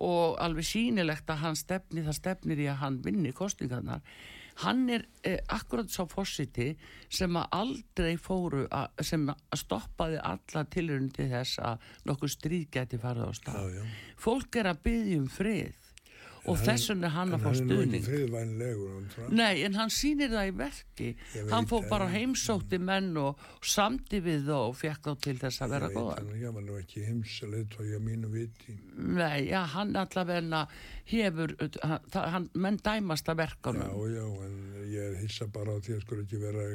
og 0.03 0.37
alveg 0.43 0.67
sínilegt 0.67 1.29
að 1.29 1.43
hann 1.43 1.59
stefni 1.59 2.03
það 2.05 2.19
stefnir 2.19 2.65
í 2.65 2.67
að 2.71 2.81
hann 2.83 2.99
vinni 3.05 3.31
kostingarnar 3.35 4.03
hann 4.63 4.87
er 4.89 5.03
eh, 5.21 5.37
akkurat 5.53 5.89
svo 5.91 6.07
fósiti 6.09 6.71
sem 7.13 7.35
að 7.37 7.51
aldrei 7.59 8.15
fóru 8.21 8.65
að, 8.73 9.03
sem 9.05 9.27
að 9.29 9.59
stoppaði 9.61 10.21
alla 10.23 10.63
tilröndi 10.73 11.27
þess 11.29 11.61
að 11.61 11.91
nokkuð 12.09 12.33
stríð 12.33 12.69
geti 12.73 13.01
farið 13.01 13.29
á 13.29 13.33
stað. 13.37 13.77
Fólk 14.17 14.57
er 14.57 14.71
að 14.71 14.81
byggja 14.87 15.19
um 15.21 15.27
frið 15.29 15.86
og 16.47 16.59
þess 16.63 16.91
vegna 16.91 17.11
hann 17.13 17.35
að 17.35 17.45
fá 17.45 17.51
stuðning. 17.59 18.07
er 18.07 19.31
nei 19.35 19.63
en 19.67 19.77
hann 19.77 19.91
sýnir 19.93 20.31
það 20.31 20.51
í 20.51 20.55
verki. 20.61 21.09
Hann 21.51 21.69
fór 21.69 21.87
bara 21.89 22.09
heimsótti 22.11 22.79
menn 22.79 23.11
og 23.21 23.41
samti 23.61 24.21
við 24.23 24.51
og 24.55 24.77
fekk 24.79 25.09
þá 25.09 25.13
til 25.27 25.37
þess 25.41 25.65
að 25.65 25.75
vera 25.75 25.91
góða 25.93 26.17
ég 26.37 26.53
var 26.55 26.65
nú 26.65 26.77
ekki 26.79 27.05
heimsalið 27.07 27.65
þá 27.75 27.81
ég 27.91 28.03
mínu 28.03 28.31
viti. 28.31 28.77
Nei 28.97 29.47
já 29.49 29.61
hann 29.73 29.95
allavegna 29.99 30.65
hefur 31.07 31.53
hann, 32.13 32.49
menn 32.53 32.79
dæmast 32.83 33.29
að 33.31 33.41
verka 33.43 33.73
já 33.75 33.89
já 34.15 34.25
en 34.47 34.59
ég 34.91 35.01
er 35.11 35.17
hissa 35.23 35.47
bara 35.47 35.77
að 35.77 36.01
sko 36.03 36.21
ekki 36.21 36.41
vera 36.41 36.67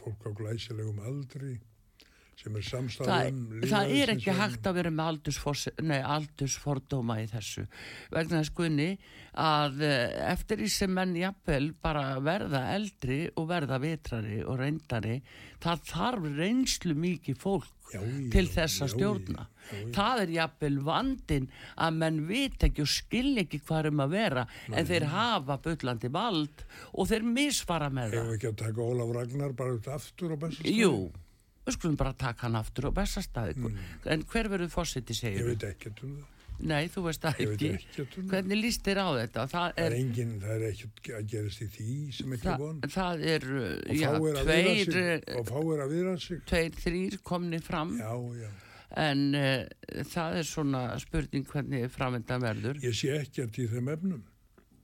fólk 0.00 0.26
á 0.26 0.30
glæsilegum 0.38 1.02
aldri 1.06 1.58
sem 2.40 2.56
er 2.56 2.64
samstæðum 2.66 3.42
það, 3.60 3.66
það 3.70 3.92
er 3.98 4.12
ekki 4.16 4.36
hægt 4.36 4.68
að 4.68 4.78
vera 4.80 4.92
með 4.96 6.06
aldursfordóma 6.16 7.18
í 7.22 7.28
þessu. 7.30 7.66
Vegna 8.12 8.40
þess 8.40 8.54
kunni 8.56 8.88
að 9.42 9.84
eh, 9.86 10.16
eftir 10.32 10.62
því 10.62 10.70
sem 10.72 10.92
menn 10.96 11.14
jafnvel 11.16 11.70
bara 11.84 12.18
verða 12.24 12.64
eldri 12.74 13.22
og 13.36 13.46
verða 13.52 13.78
vitrari 13.82 14.42
og 14.42 14.58
reyndari 14.60 15.20
það 15.62 15.86
þarf 15.92 16.26
reynslu 16.40 16.96
mikið 16.98 17.38
fólk 17.40 17.94
já, 17.94 18.02
til 18.34 18.44
þess 18.50 18.84
að 18.84 18.92
stjórna. 18.96 19.46
já, 19.46 19.78
já, 19.78 19.86
það 19.94 20.22
er 20.24 20.34
jafnvel 20.36 20.76
vandin 20.84 21.48
að 21.86 21.98
menn 22.02 22.20
vit 22.28 22.68
ekki 22.68 22.84
og 22.84 22.92
skil 22.92 23.32
ekki 23.44 23.62
hvað 23.62 23.84
er 23.84 23.90
um 23.92 24.04
að 24.04 24.14
vera 24.18 24.46
Nei. 24.50 24.78
en 24.80 24.90
þeir 24.90 25.10
hafa 25.14 25.58
byllandi 25.64 26.12
vald 26.12 26.64
og 26.92 27.12
þeir 27.12 27.28
misfara 27.28 27.92
með 27.92 28.16
það. 28.16 28.22
Hefur 28.22 28.38
ekki 28.38 28.52
að 28.52 28.62
taka 28.66 28.88
Ólaf 28.88 29.18
Ragnar 29.20 29.56
bara 29.56 29.76
út 29.78 29.92
aftur 29.92 30.34
og 30.36 30.42
bestast 30.46 30.72
Jú 30.72 30.94
við 31.62 31.78
skulum 31.78 31.98
bara 32.00 32.12
taka 32.18 32.48
hann 32.48 32.58
aftur 32.58 32.90
og 32.90 32.96
bestastæði 32.98 33.58
mm. 33.60 33.80
en 34.14 34.24
hver 34.30 34.50
verður 34.52 34.72
fósiti 34.72 35.16
segir 35.16 35.44
ég 35.44 35.52
veit 35.54 35.68
ekki 35.72 35.92
um 35.92 36.16
það 36.20 36.30
Nei, 36.62 36.86
þú 36.92 37.06
veist 37.08 37.22
það 37.22 37.40
ekki. 37.42 37.70
Um 37.98 38.26
Hvernig 38.30 38.60
líst 38.60 38.84
þér 38.86 39.00
á 39.02 39.08
þetta? 39.16 39.44
Það 39.50 39.64
er, 39.64 39.72
það 39.74 39.86
er, 39.86 39.96
engin, 39.98 40.34
það 40.42 40.52
er 40.54 40.64
ekki 40.68 41.14
að 41.16 41.24
gerast 41.32 41.62
í 41.64 41.68
því 41.74 41.94
sem 42.18 42.34
ekki 42.36 42.56
von. 42.60 42.82
Það 42.94 43.24
er, 43.32 43.46
já, 43.98 44.10
tveir, 44.36 44.92
og 45.40 45.48
fáir 45.48 45.82
að 45.82 45.94
viðra 45.96 46.12
sig. 46.22 46.42
Tveir, 46.52 46.78
þrýr 46.84 47.18
komni 47.26 47.62
fram. 47.62 47.96
Já, 47.98 48.12
já. 48.44 48.50
En 49.02 49.24
uh, 49.38 50.04
það 50.12 50.38
er 50.38 50.48
svona 50.52 50.84
spurning 51.02 51.48
hvernig 51.48 51.90
framöndan 51.90 52.44
verður. 52.44 52.82
Ég 52.84 52.96
sé 52.96 53.16
ekkert 53.16 53.58
í 53.58 53.66
þeim 53.72 53.92
efnum. 53.96 54.24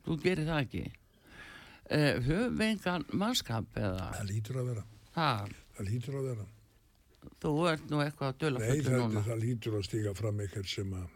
Þú 0.08 0.20
gerir 0.24 0.48
það 0.48 0.62
ekki. 0.64 0.84
Uh, 1.88 2.14
höfum 2.26 2.58
við 2.58 2.70
engan 2.72 3.08
mannskap 3.12 3.78
eða? 3.78 4.10
Það 4.18 4.30
lítur 4.32 4.62
að 4.62 4.72
vera. 4.72 4.86
Ha? 5.14 5.32
Það 5.76 5.92
lítur 5.92 6.18
að 6.18 6.30
vera. 6.32 6.52
Þú 7.42 7.52
ert 7.70 7.92
nú 7.92 8.00
eitthvað 8.02 8.32
að 8.32 8.40
döla 8.42 8.64
fyrir 8.64 8.96
núna. 8.96 9.20
Nei, 9.20 9.28
það 9.28 9.44
lítur 9.44 9.78
að 9.78 9.86
stíga 9.88 10.14
fram 10.18 10.40
eitthvað 10.42 10.72
sem 10.72 10.96
að 10.98 11.06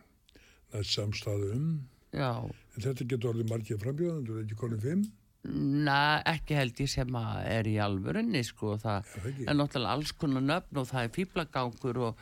næst 0.73 0.95
samstæðu 0.99 1.51
um. 1.57 1.67
Já. 2.13 2.31
En 2.77 2.87
þetta 2.87 3.09
getur 3.09 3.33
orðið 3.33 3.51
margir 3.51 3.81
frambjöðandur, 3.81 4.45
ekki 4.45 4.61
konið 4.61 4.87
fimm? 4.87 5.11
Næ, 5.43 6.23
ekki 6.31 6.55
held 6.55 6.81
ég 6.85 6.91
sem 6.93 7.17
að 7.19 7.39
er 7.51 7.67
í 7.67 7.73
alvörunni 7.83 8.45
sko, 8.47 8.77
það 8.79 9.09
ja, 9.27 9.49
er 9.51 9.57
náttúrulega 9.59 9.97
alls 9.97 10.13
konar 10.15 10.45
nöfn 10.47 10.79
og 10.79 10.87
það 10.87 11.07
er 11.09 11.11
fýblagangur 11.17 11.99
og, 12.07 12.21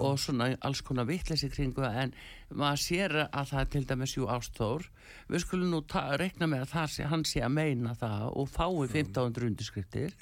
og 0.00 0.14
svona 0.22 0.46
alls 0.64 0.80
konar 0.86 1.04
vittleysi 1.10 1.50
kringu 1.52 1.84
en 1.84 2.14
maður 2.48 2.80
sér 2.80 3.16
að 3.26 3.50
það 3.50 3.60
er 3.60 3.68
til 3.74 3.82
dæmis 3.90 4.16
jú 4.16 4.30
ástór, 4.32 4.88
við 5.28 5.44
skulum 5.44 5.74
nú 5.74 5.82
rekna 6.22 6.48
með 6.48 6.64
að 6.64 6.94
sé, 6.94 7.04
hann 7.12 7.26
sé 7.28 7.44
að 7.44 7.52
meina 7.58 7.92
það 8.00 8.24
og 8.40 8.48
fái 8.54 8.64
1500 8.88 9.50
undirskriftir 9.50 10.16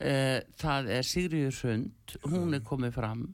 eh, 0.00 0.40
það 0.58 0.90
er 0.98 1.06
Sigriður 1.06 1.54
Sund, 1.56 2.16
hún 2.28 2.56
er 2.56 2.64
komið 2.66 2.96
fram. 2.96 3.26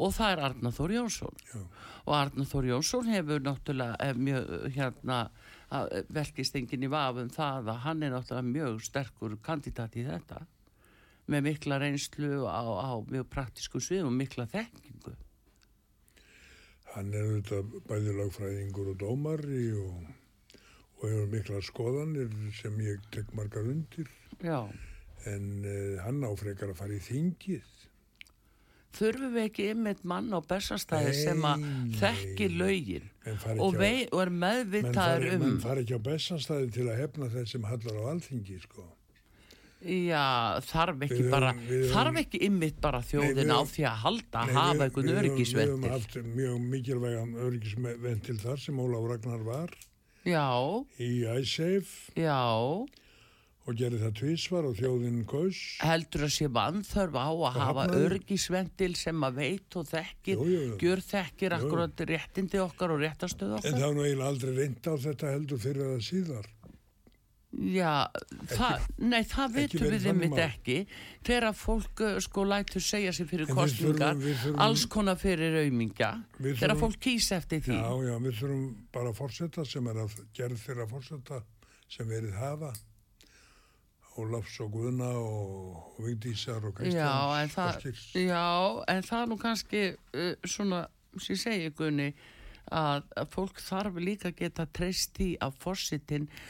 Og 0.00 0.14
það 0.16 0.32
er 0.32 0.44
Arnar 0.46 0.72
Þór 0.72 0.94
Jónsson. 0.96 1.42
Já. 1.52 1.62
og 2.02 2.14
Arnar 2.16 2.48
Þór 2.48 2.68
Jónsson 2.70 3.10
hefur 3.12 3.42
náttúrulega 3.44 4.14
mjög 4.18 4.54
hérna 4.74 5.18
velkist 6.12 6.56
enginn 6.58 6.86
í 6.86 6.90
vafum 6.92 7.30
það 7.32 7.70
að 7.72 7.82
hann 7.86 8.02
er 8.02 8.12
náttúrulega 8.12 8.48
mjög 8.48 8.80
sterkur 8.88 9.36
kandidat 9.44 9.96
í 9.96 10.04
þetta. 10.06 10.42
Með 11.30 11.44
mikla 11.46 11.78
reynslu 11.78 12.42
á, 12.44 12.62
á 12.66 12.92
mjög 13.08 13.28
praktísku 13.30 13.80
svið 13.80 14.08
og 14.08 14.16
mikla 14.16 14.48
þekkingu. 14.50 15.14
Hann 16.92 17.12
er 17.16 17.28
auðvitað 17.28 17.76
bæði 17.88 18.16
lagfræðingur 18.18 18.90
og 18.92 18.98
dómari 19.00 19.68
og, 19.80 20.08
og 20.98 21.04
hefur 21.06 21.30
mikla 21.32 21.62
skoðanir 21.64 22.34
sem 22.58 22.80
ég 22.84 23.06
tek 23.14 23.30
margar 23.38 23.64
undir. 23.70 24.10
Já. 24.42 24.66
En 25.26 25.46
uh, 25.64 26.02
hann 26.04 26.22
áfrekar 26.26 26.72
að 26.72 26.78
fara 26.82 26.96
í 26.96 27.02
þingið. 27.04 27.68
Þurfum 28.92 29.30
við 29.32 29.44
ekki 29.48 29.66
ymmit 29.72 30.02
mann 30.04 30.26
á 30.36 30.40
bestastæði 30.44 31.12
sem 31.16 31.44
að 31.48 31.62
þekki 31.96 32.48
lögin 32.60 33.06
og, 33.56 33.78
vei, 33.80 34.02
og 34.12 34.18
er 34.26 34.32
meðvitaður 34.36 35.28
um 35.38 35.44
menn 35.46 35.60
fari 35.62 35.84
ekki 35.86 35.96
á 35.96 36.00
bestanstæði 36.10 36.68
til 36.74 36.84
að 36.92 36.98
hefna 37.00 37.30
þess 37.32 37.54
sem 37.56 37.64
hallar 37.70 37.96
á 37.96 38.02
alþingi 38.12 38.58
sko. 38.66 38.84
Já, 39.82 40.60
þarf 40.68 41.00
ekki 41.08 41.22
höfum- 41.24 41.32
bara 41.32 41.54
þarf 41.90 42.18
ekki 42.20 42.38
ymmit 42.46 42.76
bara 42.84 43.00
þjóðin 43.02 43.40
við 43.40 43.50
á 43.50 43.60
því 43.72 43.86
að 43.88 43.96
halda 44.04 44.42
að 44.44 44.52
hafa 44.60 44.84
einhvern 44.84 45.08
höfum- 45.08 45.40
Við 45.40 45.56
höfum 45.56 45.88
haft 45.90 46.14
mjög 46.36 46.60
mikilvægan 46.74 47.32
öryggisventil 47.46 48.36
þar 48.44 48.60
sem 48.60 48.76
Ólaf 48.84 49.08
Ragnar 49.10 49.42
var 49.48 49.72
Já, 50.22 50.46
í 51.00 51.24
iSafe 51.40 52.12
já 52.14 52.38
og 53.66 53.76
gerði 53.78 53.98
það 54.02 54.14
tvísvar 54.18 54.64
og 54.66 54.74
þjóðin 54.80 55.20
kaus. 55.30 55.58
heldur 55.86 56.24
að 56.26 56.32
sé 56.34 56.48
vannþörf 56.50 57.14
á 57.14 57.28
að 57.30 57.44
hafa 57.58 57.84
hafnaði. 57.84 58.06
öryggisventil 58.08 58.94
sem 58.98 59.22
að 59.28 59.36
veit 59.38 59.76
og 59.78 59.86
þekkir, 59.92 60.42
gjör 60.82 61.04
þekkir 61.12 61.54
akkurat 61.60 62.02
réttindi 62.10 62.58
okkar 62.64 62.90
og 62.96 63.04
réttastöðu 63.04 63.52
En 63.52 63.60
okkar 63.62 63.78
það 63.78 63.86
var 63.86 63.94
nú 63.94 64.02
eiginlega 64.08 64.32
aldrei 64.34 64.56
reynd 64.56 64.82
á 64.90 64.94
þetta 65.06 65.30
heldur 65.36 65.62
fyrir 65.62 65.86
það 65.92 66.02
síðar. 66.10 66.50
Já, 67.52 68.08
það, 68.48 68.84
nei 69.12 69.20
það 69.28 69.56
ekki 69.60 69.76
vitum 69.76 69.90
við 69.92 70.06
einmitt 70.08 70.38
ekki 70.40 70.76
þegar 71.28 71.52
fólk 71.52 72.00
uh, 72.00 72.14
sko 72.24 72.44
lætur 72.48 72.80
segja 72.80 73.12
sér 73.12 73.28
fyrir 73.28 73.44
En 73.44 73.52
við 73.52 73.58
kostningar, 73.60 74.14
þurfum- 74.16 74.22
við 74.24 74.38
þurfum- 74.40 74.62
alls 74.64 74.84
konar 74.94 75.18
fyrir 75.20 75.58
aumingja, 75.60 76.08
Við 76.40 76.56
þegar 76.62 76.78
fólk 76.80 76.96
kýs 77.04 77.28
eftir 77.36 77.60
því. 77.60 77.76
Já, 77.76 77.92
já, 78.08 78.14
við 78.24 78.38
þurfum 78.40 78.64
bara 78.96 79.12
að 79.12 79.18
fórseta 79.20 79.66
sem 79.68 79.86
er 79.92 80.00
að 80.06 80.16
gerð 80.32 80.62
þeirra 80.64 80.86
fórseta 80.94 81.42
sem 81.92 82.08
verið 82.08 82.32
hafa. 82.40 82.72
Ólafs 84.20 84.58
og 84.60 84.74
Guðna 84.74 85.08
og, 85.16 85.96
Vigdísar 86.04 86.64
og 86.68 86.74
Kristjáns. 86.76 87.00
Já, 87.00 87.40
en 87.42 87.52
það, 87.52 87.86
já, 88.20 88.44
en 88.92 89.02
það 89.08 89.26
nú 89.30 89.38
kannski 89.40 89.82
uh, 89.96 90.32
svona, 90.44 90.82
sem 91.16 91.32
ég 91.36 91.40
segi 91.40 91.70
Gunni, 91.78 92.08
að, 92.72 93.06
að 93.22 93.30
fólk 93.32 93.62
þarf 93.64 93.96
líka 94.04 94.28
að 94.30 94.36
geta 94.42 94.66
treyst 94.68 95.20
í 95.24 95.30
að 95.42 95.56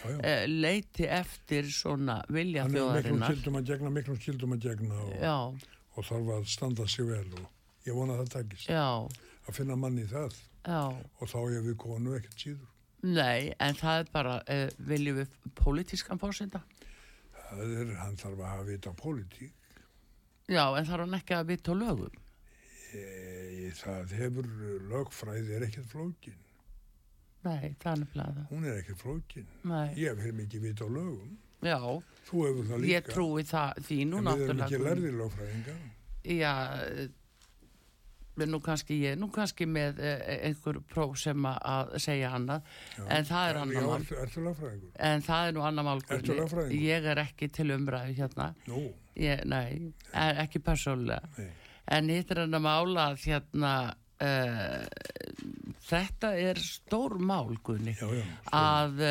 já. 0.02 0.16
uh, 0.18 0.44
leiti 0.50 1.06
eftir 1.06 1.70
svona 1.70 2.18
vilja 2.28 2.64
er 2.64 2.72
miklum 2.72 2.90
þjóðarinnar. 2.90 3.30
skildum 3.30 3.60
að 3.60 3.70
gegna, 3.70 3.94
miklum 4.00 4.20
skildum 4.20 4.56
að 4.58 4.66
gegna 4.66 5.00
og, 5.06 5.64
og 5.96 6.08
þarf 6.10 6.34
að 6.38 6.50
standa 6.56 6.88
sig 6.90 7.06
vel 7.08 7.26
og 7.38 7.86
ég 7.86 7.94
vona 7.94 8.18
að 8.18 8.24
það 8.24 8.34
takist. 8.38 8.68
já, 8.68 8.88
Að 9.42 9.56
finna 9.56 9.74
mann 9.78 9.98
í 9.98 10.04
það 10.06 10.36
já. 10.66 10.82
og 11.18 11.26
þá 11.30 11.38
ég 11.54 11.64
við 11.70 11.78
konu 11.82 12.18
ekkert 12.18 12.44
síður. 12.44 12.68
Nei, 13.02 13.50
en 13.58 13.74
það 13.74 14.04
er 14.04 14.12
bara, 14.14 14.36
uh, 14.46 14.68
viljum 14.86 15.16
við 15.22 15.32
pólitískan 15.58 16.20
fórseta? 16.22 16.60
Það 17.52 17.72
er, 17.82 17.90
hann 18.00 18.16
þarf 18.16 18.38
að 18.40 18.48
hafa 18.52 18.64
vita 18.68 18.90
á 18.90 18.94
pólitík. 18.96 19.52
Já, 20.48 20.64
en 20.78 20.86
þarf 20.88 21.04
hann 21.04 21.18
ekki 21.18 21.34
að 21.36 21.46
vita 21.52 21.74
lögum? 21.76 22.16
E, 22.92 23.70
það 23.78 24.14
hefur 24.18 24.48
lögfræði 24.90 25.54
er 25.56 25.66
ekkert 25.68 25.88
flókin. 25.92 26.38
Nei, 27.42 27.72
það 27.82 27.92
er 27.92 28.00
nefnilega 28.02 28.34
það. 28.36 28.44
Hún 28.52 28.66
er 28.70 28.76
ekkert 28.82 29.00
flókin. 29.02 29.46
Nei, 29.66 29.88
Ég 29.98 30.20
hef 30.22 30.34
mikið 30.40 30.60
vita 30.68 30.84
á 30.86 30.90
lögum. 30.96 31.32
já, 31.62 31.78
Þú 32.28 32.44
hefur 32.46 32.68
það 32.70 32.82
líka. 32.82 32.92
ég 32.92 33.08
trúi 33.12 33.42
það 33.52 33.80
því 33.88 33.98
nú 34.10 34.16
En 34.18 34.24
við 34.24 34.44
erum 34.44 34.60
ekki 34.62 34.62
náttúrulega. 34.62 34.88
lærðir 34.88 35.16
lögfræðingar. 35.22 35.80
Já, 36.22 36.52
nú 38.36 38.60
kannski 38.64 38.96
ég, 39.02 39.16
nú 39.20 39.28
kannski 39.32 39.66
með 39.68 39.98
eh, 40.00 40.48
einhver 40.48 40.78
próf 40.88 41.18
sem 41.20 41.36
að- 41.44 41.96
segja 42.00 42.30
annað, 42.32 42.62
Já. 42.96 43.06
en 43.18 43.24
það 43.24 43.48
er 43.50 43.58
annar 43.62 43.82
mál. 43.82 44.06
En 44.96 45.22
það 45.22 45.48
er 45.48 45.52
nú 45.52 45.64
annar 45.68 45.84
mál. 45.84 46.00
Ég 46.72 47.04
er 47.12 47.16
ekki 47.26 47.48
til 47.52 47.68
umræðu 47.76 48.14
hérna, 48.16 48.54
ég, 49.16 49.44
nei, 49.44 49.92
er 50.14 50.40
ekki 50.46 50.62
persónulega. 50.64 51.28
En 51.88 52.08
hitt 52.08 52.30
er 52.30 52.40
hann 52.46 52.54
að 52.54 52.62
mála 52.64 53.08
að 53.12 53.26
hérna, 53.26 53.74
uh, 54.22 54.86
þetta 55.88 56.32
er 56.38 56.54
stór 56.62 57.18
mál, 57.18 57.56
Gunni. 57.62 57.94
Já, 57.98 58.06
já. 58.16 58.24
að 58.52 59.02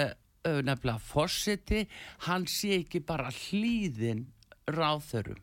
uh, 0.47 0.61
nefnilega 0.65 0.99
fórseti, 0.99 1.85
hann 2.27 2.47
sé 2.49 2.79
ekki 2.81 3.03
bara 3.05 3.29
hlýðin 3.29 4.25
ráðþörum. 4.71 5.37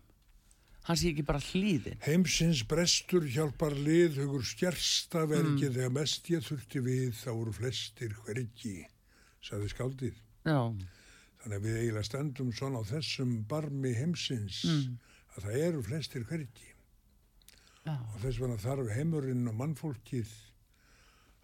Hann 0.88 0.96
sé 0.96 1.10
ekki 1.12 1.24
bara 1.28 1.38
hlýðin. 1.44 1.98
Heimsins 2.00 2.62
brestur 2.68 3.26
hjálpar 3.28 3.74
lið 3.76 4.16
hugur 4.22 4.44
stjersta 4.48 5.26
Mm. 5.26 5.30
verki 5.34 5.68
þegar 5.74 5.92
mest 5.92 6.30
ég 6.32 6.40
þurfti 6.46 6.80
við 6.80 7.10
þá 7.12 7.28
voru 7.36 7.52
flestir 7.52 8.14
hvergi, 8.24 8.86
sagði 9.42 9.68
skáldið. 9.74 10.14
Já, 10.48 10.72
Þannig 11.38 11.58
að 11.58 11.66
við 11.68 11.76
eiginlega 11.78 12.04
stendum 12.08 12.48
svona 12.52 12.80
á 12.80 12.84
þessum 12.88 13.44
barmi 13.46 13.92
heimsins 13.94 14.64
Mm. 14.64 14.98
að 15.36 15.44
það 15.44 15.60
eru 15.68 15.82
flestir 15.82 16.24
hvergi. 16.24 16.68
já, 17.86 17.92
Og 18.14 18.20
þess 18.20 18.38
vegna 18.40 18.56
þarf 18.56 18.88
heimurinn 18.96 19.48
og 19.48 19.54
mannfólkið 19.54 20.28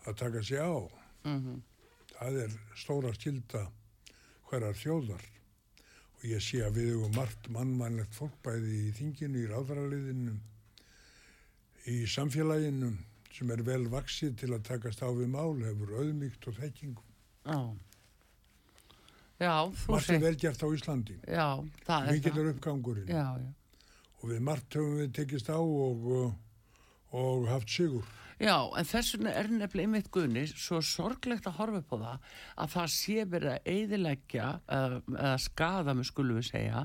að 0.07 0.17
taka 0.17 0.43
sig 0.43 0.59
á. 0.59 0.89
mhm, 1.25 1.63
Það 2.19 2.43
er 2.45 2.51
stóra 2.77 3.13
skilda 3.15 3.69
hverjar 4.49 4.75
þjóðar. 4.75 5.23
Ég 6.25 6.41
sé 6.41 6.63
að 6.65 6.79
við 6.79 6.87
hefum 6.95 7.17
margt 7.19 7.49
mannmænlegt 7.53 8.15
fólk 8.17 8.37
bæði 8.47 8.77
í 8.87 8.93
þinginu, 8.97 9.43
í 9.45 9.49
ráðaraliðinu, 9.51 10.37
í 11.93 11.97
samfélaginu 12.09 12.93
sem 13.35 13.51
er 13.53 13.63
vel 13.67 13.83
vaksið 13.93 14.37
til 14.41 14.53
að 14.55 14.63
takast 14.71 15.03
á 15.05 15.09
við 15.13 15.29
mál, 15.35 15.59
hefur 15.67 15.93
auðmygt 16.01 16.49
og 16.49 16.57
þekkingu. 16.63 17.03
já. 17.45 17.59
Já, 19.43 19.67
þú 19.75 19.91
Margt 19.91 20.05
er 20.05 20.07
segir, 20.15 20.23
vel 20.23 20.37
gert 20.39 20.63
á 20.63 20.69
Íslandi. 20.71 21.15
já, 21.27 21.47
það 21.85 22.07
er 22.07 22.13
Mikið 22.15 22.33
það. 22.33 22.39
er 22.45 22.51
uppgangurinn. 22.55 23.09
Já, 23.11 23.25
já. 23.43 23.49
Og 24.23 24.29
við 24.31 24.41
margt 24.47 24.77
höfum 24.79 24.99
við 25.01 25.11
tekist 25.19 25.51
á 25.51 25.59
og, 25.59 26.05
og 26.07 26.35
haft 27.51 27.71
sigur. 27.71 28.07
Já, 28.43 28.57
en 28.75 28.87
þess 28.89 29.15
vegna 29.15 29.33
er 29.39 29.49
nefnilega 29.49 29.87
einmitt 29.87 30.09
gunni 30.15 30.43
svo 30.51 30.81
sorglegt 30.83 31.47
að 31.47 31.59
horfa 31.61 31.81
upp 31.85 31.93
á 31.95 31.99
það 31.99 32.31
að 32.65 32.73
það 32.73 32.89
sé 32.95 33.27
verið 33.31 33.53
að 33.53 33.69
eyðileggja 33.75 34.49
eða, 34.77 35.03
eða 35.15 35.37
skada, 35.45 35.95
með 35.95 36.09
skulum 36.11 36.41
við 36.41 36.49
segja 36.49 36.81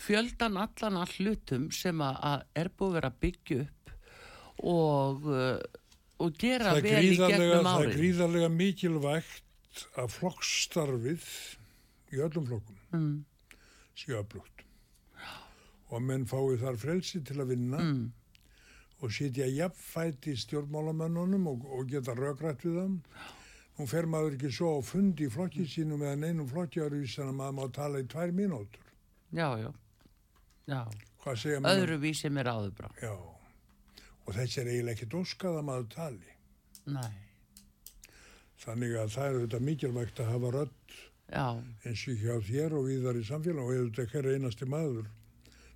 fjöldan 0.00 0.58
allan 0.60 0.98
all 1.00 1.12
hlutum 1.18 1.68
sem 1.74 2.02
að, 2.02 2.18
að 2.30 2.44
er 2.62 2.72
búið 2.74 2.90
að 2.90 2.96
vera 2.98 3.12
að 3.12 3.20
byggja 3.24 3.60
upp 3.66 3.94
og, 4.70 5.28
uh, 5.30 5.62
og 6.20 6.40
gera 6.40 6.74
er, 6.74 6.82
vel 6.84 7.06
í 7.06 7.16
gegnum 7.16 7.52
það 7.54 7.60
er 7.60 7.70
árið. 7.70 7.96
gríðarlega 8.00 8.50
mikilvægt 8.56 9.84
að 10.00 10.14
flokkstarfið 10.18 11.28
í 12.10 12.24
öllum 12.26 12.48
flokkum 12.50 12.76
Mm, 12.90 13.20
séu 13.94 14.16
öflugt. 14.18 14.64
Og 15.86 15.92
að 16.00 16.06
menn 16.08 16.24
fái 16.26 16.56
þar 16.58 16.78
frelsi 16.82 17.20
til 17.22 17.36
að 17.38 17.52
vinna 17.52 17.78
mm, 17.78 18.00
og 19.00 19.12
sitja 19.12 19.46
jafnfæti 19.48 20.34
stjórnmálamönnunum 20.36 21.46
og, 21.50 21.66
og 21.72 21.88
geta 21.88 22.14
rökrætt 22.16 22.64
við 22.66 22.76
þeim. 22.80 22.96
Nú 23.78 23.86
fer 23.88 24.06
maður 24.12 24.36
ekki 24.36 24.50
svo 24.52 24.74
á 24.76 24.80
fundi 24.84 25.24
í 25.28 25.32
flokki 25.32 25.64
sínum 25.68 26.02
eða 26.04 26.18
neinum 26.20 26.48
flokkjarvísan 26.50 27.30
að 27.32 27.38
maður 27.38 27.56
má 27.60 27.72
tala 27.72 28.02
í 28.02 28.08
tvær 28.12 28.34
mínútur. 28.36 28.84
já, 29.32 29.48
já. 29.58 29.70
Já, 30.68 30.84
Hvað 31.24 31.38
segja 31.40 31.60
maður? 31.60 31.80
öðruvísi 31.82 32.30
mér 32.30 32.50
áður 32.52 32.74
bara. 32.76 32.90
Já. 33.02 33.14
Og 34.26 34.34
þessi 34.36 34.60
er 34.60 34.68
eiginlega 34.70 34.96
ekkit 34.98 35.16
óskað 35.18 35.56
að 35.58 35.66
maður 35.70 35.88
tali. 35.94 36.34
Nei, 36.86 37.12
Þannig 38.60 38.92
að 39.00 39.12
það 39.14 39.26
er 39.26 39.36
auðvitað 39.38 39.64
mikilvægt 39.64 40.20
að 40.20 40.30
hafa 40.34 40.66
já, 41.30 41.46
eins 41.86 42.02
og 42.10 42.18
hjá 42.20 42.34
þér 42.44 42.74
og 42.76 42.86
viðar 42.90 43.16
í 43.20 43.24
samfélag 43.24 43.64
og 43.64 43.76
auðvitað 43.76 44.10
hver 44.12 44.28
einasti 44.34 44.66
maður 44.68 45.06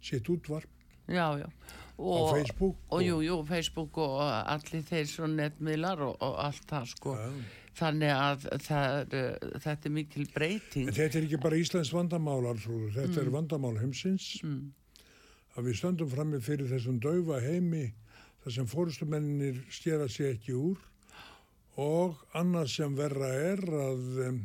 sitt 0.04 0.28
útvarp 0.28 0.73
já, 1.08 1.26
já. 1.38 1.48
á 1.48 1.98
Og, 1.98 2.36
Facebook. 2.36 2.76
og 2.90 3.02
jú, 3.02 3.20
jú, 3.22 3.36
Facebook 3.46 3.98
og 3.98 4.22
allir 4.24 4.82
þeir 4.82 5.06
svo 5.06 5.28
netmiðlar 5.30 6.00
og, 6.02 6.16
og 6.20 6.40
allt 6.42 6.64
það 6.66 6.88
sko. 6.90 7.14
Ja. 7.14 7.28
Þannig 7.74 8.12
að 8.14 8.46
það, 8.62 9.14
þetta 9.62 9.88
er 9.88 9.94
mikil 9.94 10.26
breyting. 10.34 10.88
En 10.88 10.94
þetta 10.94 11.18
er 11.18 11.26
ekki 11.26 11.40
bara 11.42 11.58
Íslands 11.58 11.90
vandamál, 11.94 12.40
Arþrúður. 12.50 12.92
Þetta 12.94 13.22
er 13.22 13.30
vandamál 13.34 13.78
heimsins. 13.78 14.28
Mm. 14.46 14.72
Að 15.54 15.68
við 15.68 15.78
stöndum 15.80 16.10
frammi 16.10 16.40
fyrir 16.42 16.70
þessum 16.70 16.98
daufa 17.02 17.40
heimi 17.42 17.88
þar 18.44 18.56
sem 18.58 18.66
fórustumennir 18.70 19.62
stjera 19.72 20.08
sig 20.10 20.34
ekki 20.34 20.54
úr 20.58 20.82
og 21.80 22.20
annað 22.36 22.68
sem 22.74 22.94
verra 22.98 23.30
er 23.50 23.62
að, 23.64 24.02
um, 24.28 24.40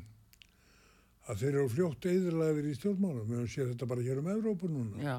að 1.29 1.43
þeir 1.43 1.49
eru 1.51 1.71
fljótt 1.73 2.07
eðurlæðir 2.09 2.69
í 2.69 2.75
stjórnmálum. 2.77 3.27
Við 3.27 3.37
höfum 3.37 3.51
séð 3.53 3.69
þetta 3.73 3.89
bara 3.91 4.05
hér 4.05 4.21
um 4.21 4.31
Evrópu 4.33 4.69
núna. 4.71 5.03
Já, 5.03 5.17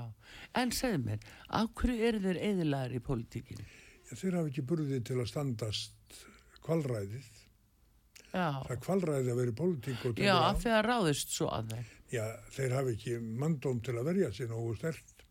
en 0.63 0.75
segð 0.75 1.05
mér, 1.07 1.29
af 1.61 1.71
hverju 1.79 2.09
eru 2.09 2.23
þeir 2.25 2.41
eðilagar 2.49 2.97
í 2.97 3.03
pólitíkinu? 3.07 3.69
Þeir 4.11 4.39
hafa 4.41 4.51
ekki 4.51 4.67
burði 4.73 4.99
til 5.07 5.21
að 5.21 5.31
standast 5.31 6.19
kvalræðið. 6.67 7.31
Já, 8.31 8.47
Það 8.63 8.75
er 8.75 8.83
kvalræðið 8.85 9.31
að 9.33 9.41
vera 9.41 9.55
í 9.55 9.57
pólitík 9.61 10.05
já, 10.23 10.37
að 10.39 10.85
ráðist 10.87 11.33
svo 11.35 11.49
að 11.55 11.73
þeir. 11.75 11.97
Já, 12.11 12.25
þeir 12.55 12.77
hafa 12.79 12.95
ekki 12.95 13.17
mandóm 13.43 13.81
til 13.87 13.97
að 13.99 14.11
verja 14.11 14.31
sig 14.35 14.51
nógu 14.51 14.77
stert 14.79 15.27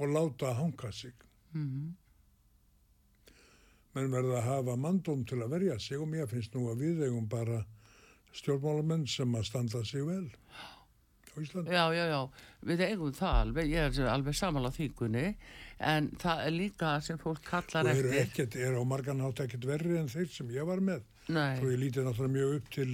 og 0.00 0.10
láta 0.12 0.54
hanga 0.56 0.92
sig. 0.92 1.14
Mm 1.54 1.92
menn 3.94 4.10
verða 4.10 4.40
að 4.40 4.48
hafa 4.48 4.74
mandóm 4.80 5.22
til 5.28 5.40
að 5.44 5.52
verja 5.54 5.78
sig 5.78 6.00
og 6.02 6.08
mér 6.10 6.26
finnst 6.30 6.54
nú 6.56 6.66
að 6.70 6.80
við 6.82 7.04
eigum 7.06 7.28
bara 7.30 7.60
stjórnmálamenn 8.34 9.06
sem 9.10 9.34
að 9.38 9.46
standa 9.48 9.84
sig 9.86 10.04
vel 10.06 10.26
á 11.34 11.36
Íslandi. 11.42 11.72
Já, 11.74 11.84
já, 11.94 12.04
já, 12.12 12.20
við 12.62 12.82
eigum 12.86 13.12
það 13.16 13.38
alveg, 13.40 13.70
ég 13.74 13.98
er 13.98 14.10
alveg 14.12 14.36
saman 14.38 14.66
á 14.66 14.70
þýkunni, 14.76 15.24
en 15.82 16.10
það 16.22 16.42
er 16.46 16.54
líka 16.54 16.92
sem 17.02 17.18
fólk 17.18 17.42
kallar 17.48 17.88
Og 17.88 17.90
eru 17.98 18.12
eftir. 18.12 18.20
ekkert, 18.28 18.54
eru 18.68 18.82
á 18.82 18.84
margan 18.86 19.20
hátt 19.24 19.42
ekkert 19.42 19.66
verri 19.66 19.96
en 19.98 20.06
þeir 20.12 20.28
sem 20.30 20.52
ég 20.54 20.66
var 20.68 20.78
með. 20.84 21.02
Nei, 21.34 21.56
Svo 21.58 21.72
ég 21.72 21.80
lítið 21.82 22.06
náttúrulega 22.06 22.36
mjög 22.36 22.54
upp 22.60 22.70
til 22.76 22.92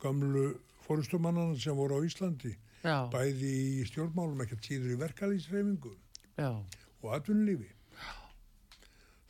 gamlu 0.00 0.46
fórustumannana 0.86 1.58
sem 1.60 1.76
voru 1.76 2.00
á 2.00 2.06
Íslandi. 2.08 2.54
já, 2.80 2.96
Bæði 3.12 3.52
í 3.82 3.84
stjórnmálum, 3.90 4.40
ekkert 4.46 4.64
síður 4.64 4.94
í 4.96 5.00
verkalýsreifingu 5.04 5.92
og 6.40 7.12
atvinnulífi. 7.12 7.68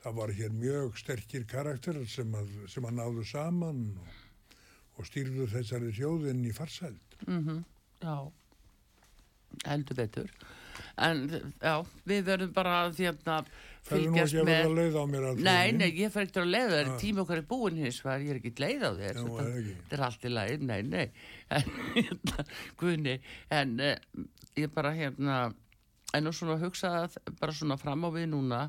Það 0.00 0.14
var 0.16 0.30
hér 0.32 0.52
mjög 0.56 0.94
sterkir 0.96 1.42
karakterar 1.50 2.06
sem 2.08 2.30
að, 2.38 2.52
sem 2.72 2.86
að 2.88 2.94
náðu 2.96 3.24
saman 3.28 3.82
og, 4.00 4.19
og 5.00 5.08
stýrðu 5.08 5.48
þessari 5.54 5.90
þjóðin 5.96 6.44
í 6.46 6.52
farsæld. 6.56 7.18
mhm, 7.26 7.62
já, 8.04 8.14
heldur 9.66 9.96
betur. 9.98 10.30
En, 11.00 11.24
já, 11.60 11.74
við 12.08 12.22
verðum 12.28 12.52
bara 12.56 12.76
að 12.86 13.00
hérna 13.02 13.40
Það 13.80 13.96
er 13.96 14.02
nú 14.04 14.12
fylgjast 14.12 14.34
ekki 14.34 14.40
að 14.40 14.46
með... 14.48 14.58
verða 14.60 14.76
leið 14.78 14.96
á 15.00 15.04
mér 15.10 15.24
alltaf. 15.30 15.44
Nei, 15.46 15.72
nei, 15.76 15.88
ég 15.98 16.12
fer 16.14 16.24
ekkert 16.26 16.38
að 16.42 16.50
leiða 16.52 16.70
þér, 16.76 16.90
Ah. 16.90 16.98
tíma 17.00 17.22
okkar 17.24 17.40
er 17.40 17.46
búin 17.50 17.80
hins 17.80 17.98
vegar, 18.04 18.20
ég 18.24 18.30
er 18.34 18.38
ekki 18.40 18.52
leið 18.60 18.84
á 18.84 18.90
þér. 19.00 19.20
Þetta, 19.24 19.96
er 19.96 20.04
allt 20.06 20.24
í 20.28 20.32
lagi, 20.32 20.58
nei, 20.70 20.80
nei, 20.82 21.06
en, 21.56 21.72
hérna, 21.96 22.46
guðni, 22.80 23.16
en 23.60 23.74
uh, 23.80 23.96
ég 24.60 24.72
bara 24.76 24.92
hérna, 24.96 25.38
en 26.14 26.24
nú 26.26 26.32
svona 26.34 26.56
hugsa 26.60 26.90
að 27.04 27.18
bara 27.40 27.54
svona 27.54 27.76
fram 27.80 28.02
á 28.06 28.10
við 28.14 28.28
núna, 28.32 28.60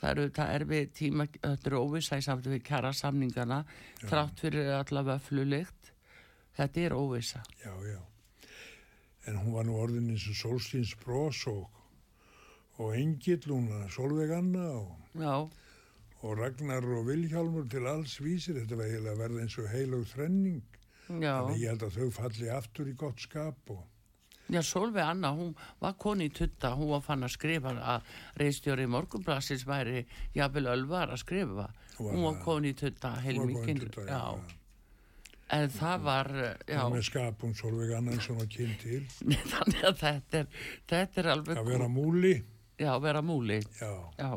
það 0.00 0.10
eru, 0.10 0.26
það 0.38 0.52
er 0.56 0.64
við 0.70 0.90
tíma, 1.00 1.26
þetta 1.34 1.70
eru 1.70 1.80
óvissa 1.82 2.18
í 2.20 2.24
samt 2.26 2.46
við 2.46 2.62
kjara 2.66 2.92
samningana, 2.94 3.62
þrátt 4.04 4.42
fyrir 4.44 4.70
allavega 4.78 5.18
flulikt, 5.26 5.92
þetta 6.58 6.84
er 6.86 6.96
óvissa. 6.96 7.42
Já, 7.64 7.72
já. 7.90 7.98
En 9.26 9.40
hún 9.42 9.56
var 9.56 9.66
nú 9.66 9.74
orðin 9.82 10.12
eins 10.14 10.28
og 10.30 10.38
Solstíns 10.38 10.92
bros 11.02 11.40
og, 11.50 11.64
og 12.78 12.94
Engill, 12.94 13.42
hún 13.50 13.72
að 13.74 13.88
Solveig 13.96 14.30
Anna 14.36 14.68
og, 14.78 14.92
Já, 15.18 15.34
og 16.22 16.38
Ragnar 16.38 16.86
og 16.96 17.08
Vilhjálmur 17.08 17.66
til 17.70 17.86
alls 17.90 18.20
vísir. 18.22 18.60
Þetta 18.60 18.78
var 18.78 18.94
að 18.94 19.20
verða 19.24 19.42
eins 19.42 19.58
og 19.58 19.68
heilug 19.72 20.06
þrenning. 20.12 20.62
já, 21.08 21.34
Þannig 21.42 21.60
ég 21.64 21.68
held 21.72 21.84
að 21.86 21.98
þau 21.98 22.10
falli 22.20 22.48
aftur 22.50 22.88
í 22.90 22.94
gott 22.98 23.20
skap 23.22 23.74
og 23.74 23.82
já, 24.52 24.60
Solveig 24.62 25.04
Anna, 25.04 25.30
hún 25.34 25.54
var 25.82 25.94
koni 25.98 26.28
í 26.28 26.32
tutta, 26.34 26.70
hún 26.78 26.90
var 26.94 27.02
fann 27.06 27.24
að 27.26 27.32
skrifa 27.34 27.72
að 27.96 28.10
reistjóri 28.40 28.86
morgunblassins 28.90 29.64
væri 29.66 30.04
jafnvel 30.36 30.66
ölvar 30.74 31.12
að 31.14 31.22
skrifa, 31.24 31.68
Hún 31.96 32.06
var 32.06 32.14
hún 32.14 32.24
var 32.26 32.34
það. 32.36 32.42
koni 32.44 32.68
í 32.70 32.76
tutta 32.76 33.10
heilmikinn, 33.24 33.80
já, 34.06 34.18
það. 34.20 34.56
en 35.56 35.70
það 35.78 36.02
var, 36.04 36.30
já, 36.68 36.80
Og 36.84 36.92
með 36.96 37.06
skap 37.08 37.42
hún 37.46 37.54
Solveig 37.56 37.94
Anna 37.96 38.12
eins 38.16 38.26
og 38.28 38.34
hún 38.36 38.42
var 38.44 38.50
kynnt 38.56 38.82
til. 38.82 39.06
þannig 39.54 39.86
að 39.90 39.96
þetta 40.02 40.42
er, 40.42 40.50
þetta 40.92 41.22
er 41.24 41.30
alveg, 41.36 41.62
Að 41.62 41.70
vera 41.72 41.88
múli, 41.88 42.34
já, 42.78 42.92
vera 43.00 43.22
múli, 43.24 43.62
já. 43.80 43.92
já. 44.20 44.30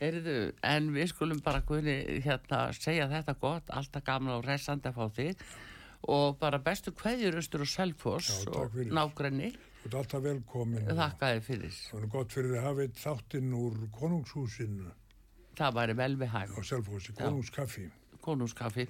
Heyrðu, 0.00 0.34
en 0.64 0.86
við 0.94 1.10
skulum 1.10 1.40
bara 1.44 1.60
guðni 1.68 1.98
hérna 2.24 2.60
segja 2.72 3.04
þetta 3.10 3.34
gott, 3.42 3.66
alltaf 3.68 4.04
gaman 4.06 4.38
og 4.38 4.46
resandi 4.48 4.88
að 4.88 4.96
fá 4.96 5.10
þig 5.18 5.42
og 6.08 6.38
bara 6.40 6.58
bestu 6.58 6.92
kveðjur 6.96 7.36
austur 7.40 7.60
og 7.64 7.68
takk 8.46 8.56
og 8.56 8.72
fyrir. 8.72 8.92
nágrenni, 8.92 9.50
Þú 9.82 9.86
ert 9.86 9.94
alltaf 10.00 10.22
velkomin. 10.22 10.88
og 10.90 10.96
þakka 10.96 11.28
þið 11.34 11.42
fyrir. 11.42 11.76
Það 11.90 12.02
er 12.02 12.06
gott 12.14 12.32
fyrir 12.32 12.56
að 12.56 12.62
hafa 12.68 12.82
eitt 12.86 12.98
þáttinn 13.04 13.52
úr 13.56 13.76
konungshúsinu 13.98 14.90
Það 15.60 15.74
væri 15.76 15.94
vel 15.96 16.16
við 16.16 16.28
hæg, 16.32 16.50
á 16.56 16.60
Selfossi, 16.64 17.12
konungskaffi. 17.12 17.90
konungskaffi. 18.22 18.86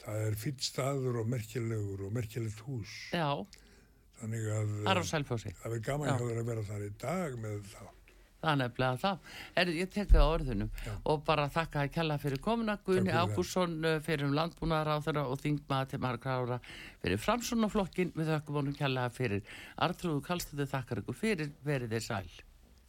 Það 0.00 0.20
er 0.26 0.34
fýtt 0.40 0.62
staður 0.64 1.18
og 1.20 1.26
merkilegur 1.28 2.06
og 2.06 2.12
merkilegt 2.12 2.60
hús. 2.64 2.88
Já, 3.12 3.44
Þannig 4.20 4.46
að 4.52 4.70
það 4.84 4.96
er 4.96 5.02
selfossi. 5.08 5.52
það 5.62 5.72
er 5.76 5.80
gaman 5.80 6.08
hjá 6.08 6.18
þér 6.20 6.38
að 6.40 6.46
vera 6.50 6.62
þar 6.62 6.82
í 6.84 6.90
dag 7.00 7.36
með 7.40 7.60
þá. 7.72 7.82
Það 8.40 8.50
er 8.50 8.60
nefnilega 8.62 9.00
það. 9.04 9.32
Er, 9.62 9.72
ég 9.76 9.90
tek 9.92 10.10
það 10.10 10.24
á 10.24 10.32
orðunum 10.34 10.70
Já. 10.80 10.92
og 11.12 11.24
bara 11.26 11.48
þakka 11.52 11.82
að 11.84 11.94
kella 11.96 12.18
fyrir 12.22 12.42
komuna 12.44 12.76
fyrir 12.86 13.08
það. 13.10 13.34
Ágúrsson 13.34 13.78
uh, 13.84 13.96
fyrir 14.04 14.28
um 14.28 14.36
landbúnaðaráþara 14.38 15.26
og 15.28 15.42
þingmaða 15.44 15.90
til 15.92 16.02
margra 16.06 16.36
ára 16.40 16.60
fyrir 17.02 17.20
framsunaflokkin 17.20 18.14
við 18.16 18.34
þakkum 18.34 18.62
honum 18.62 18.78
kella 18.78 19.08
fyrir 19.12 19.44
Artrúðu 19.76 20.24
Kallstöðu 20.24 20.70
þakkar 20.72 21.04
ykkur 21.04 21.20
fyrir 21.20 21.52
verið 21.66 21.98
þeir 21.98 22.08
sæl. 22.08 22.49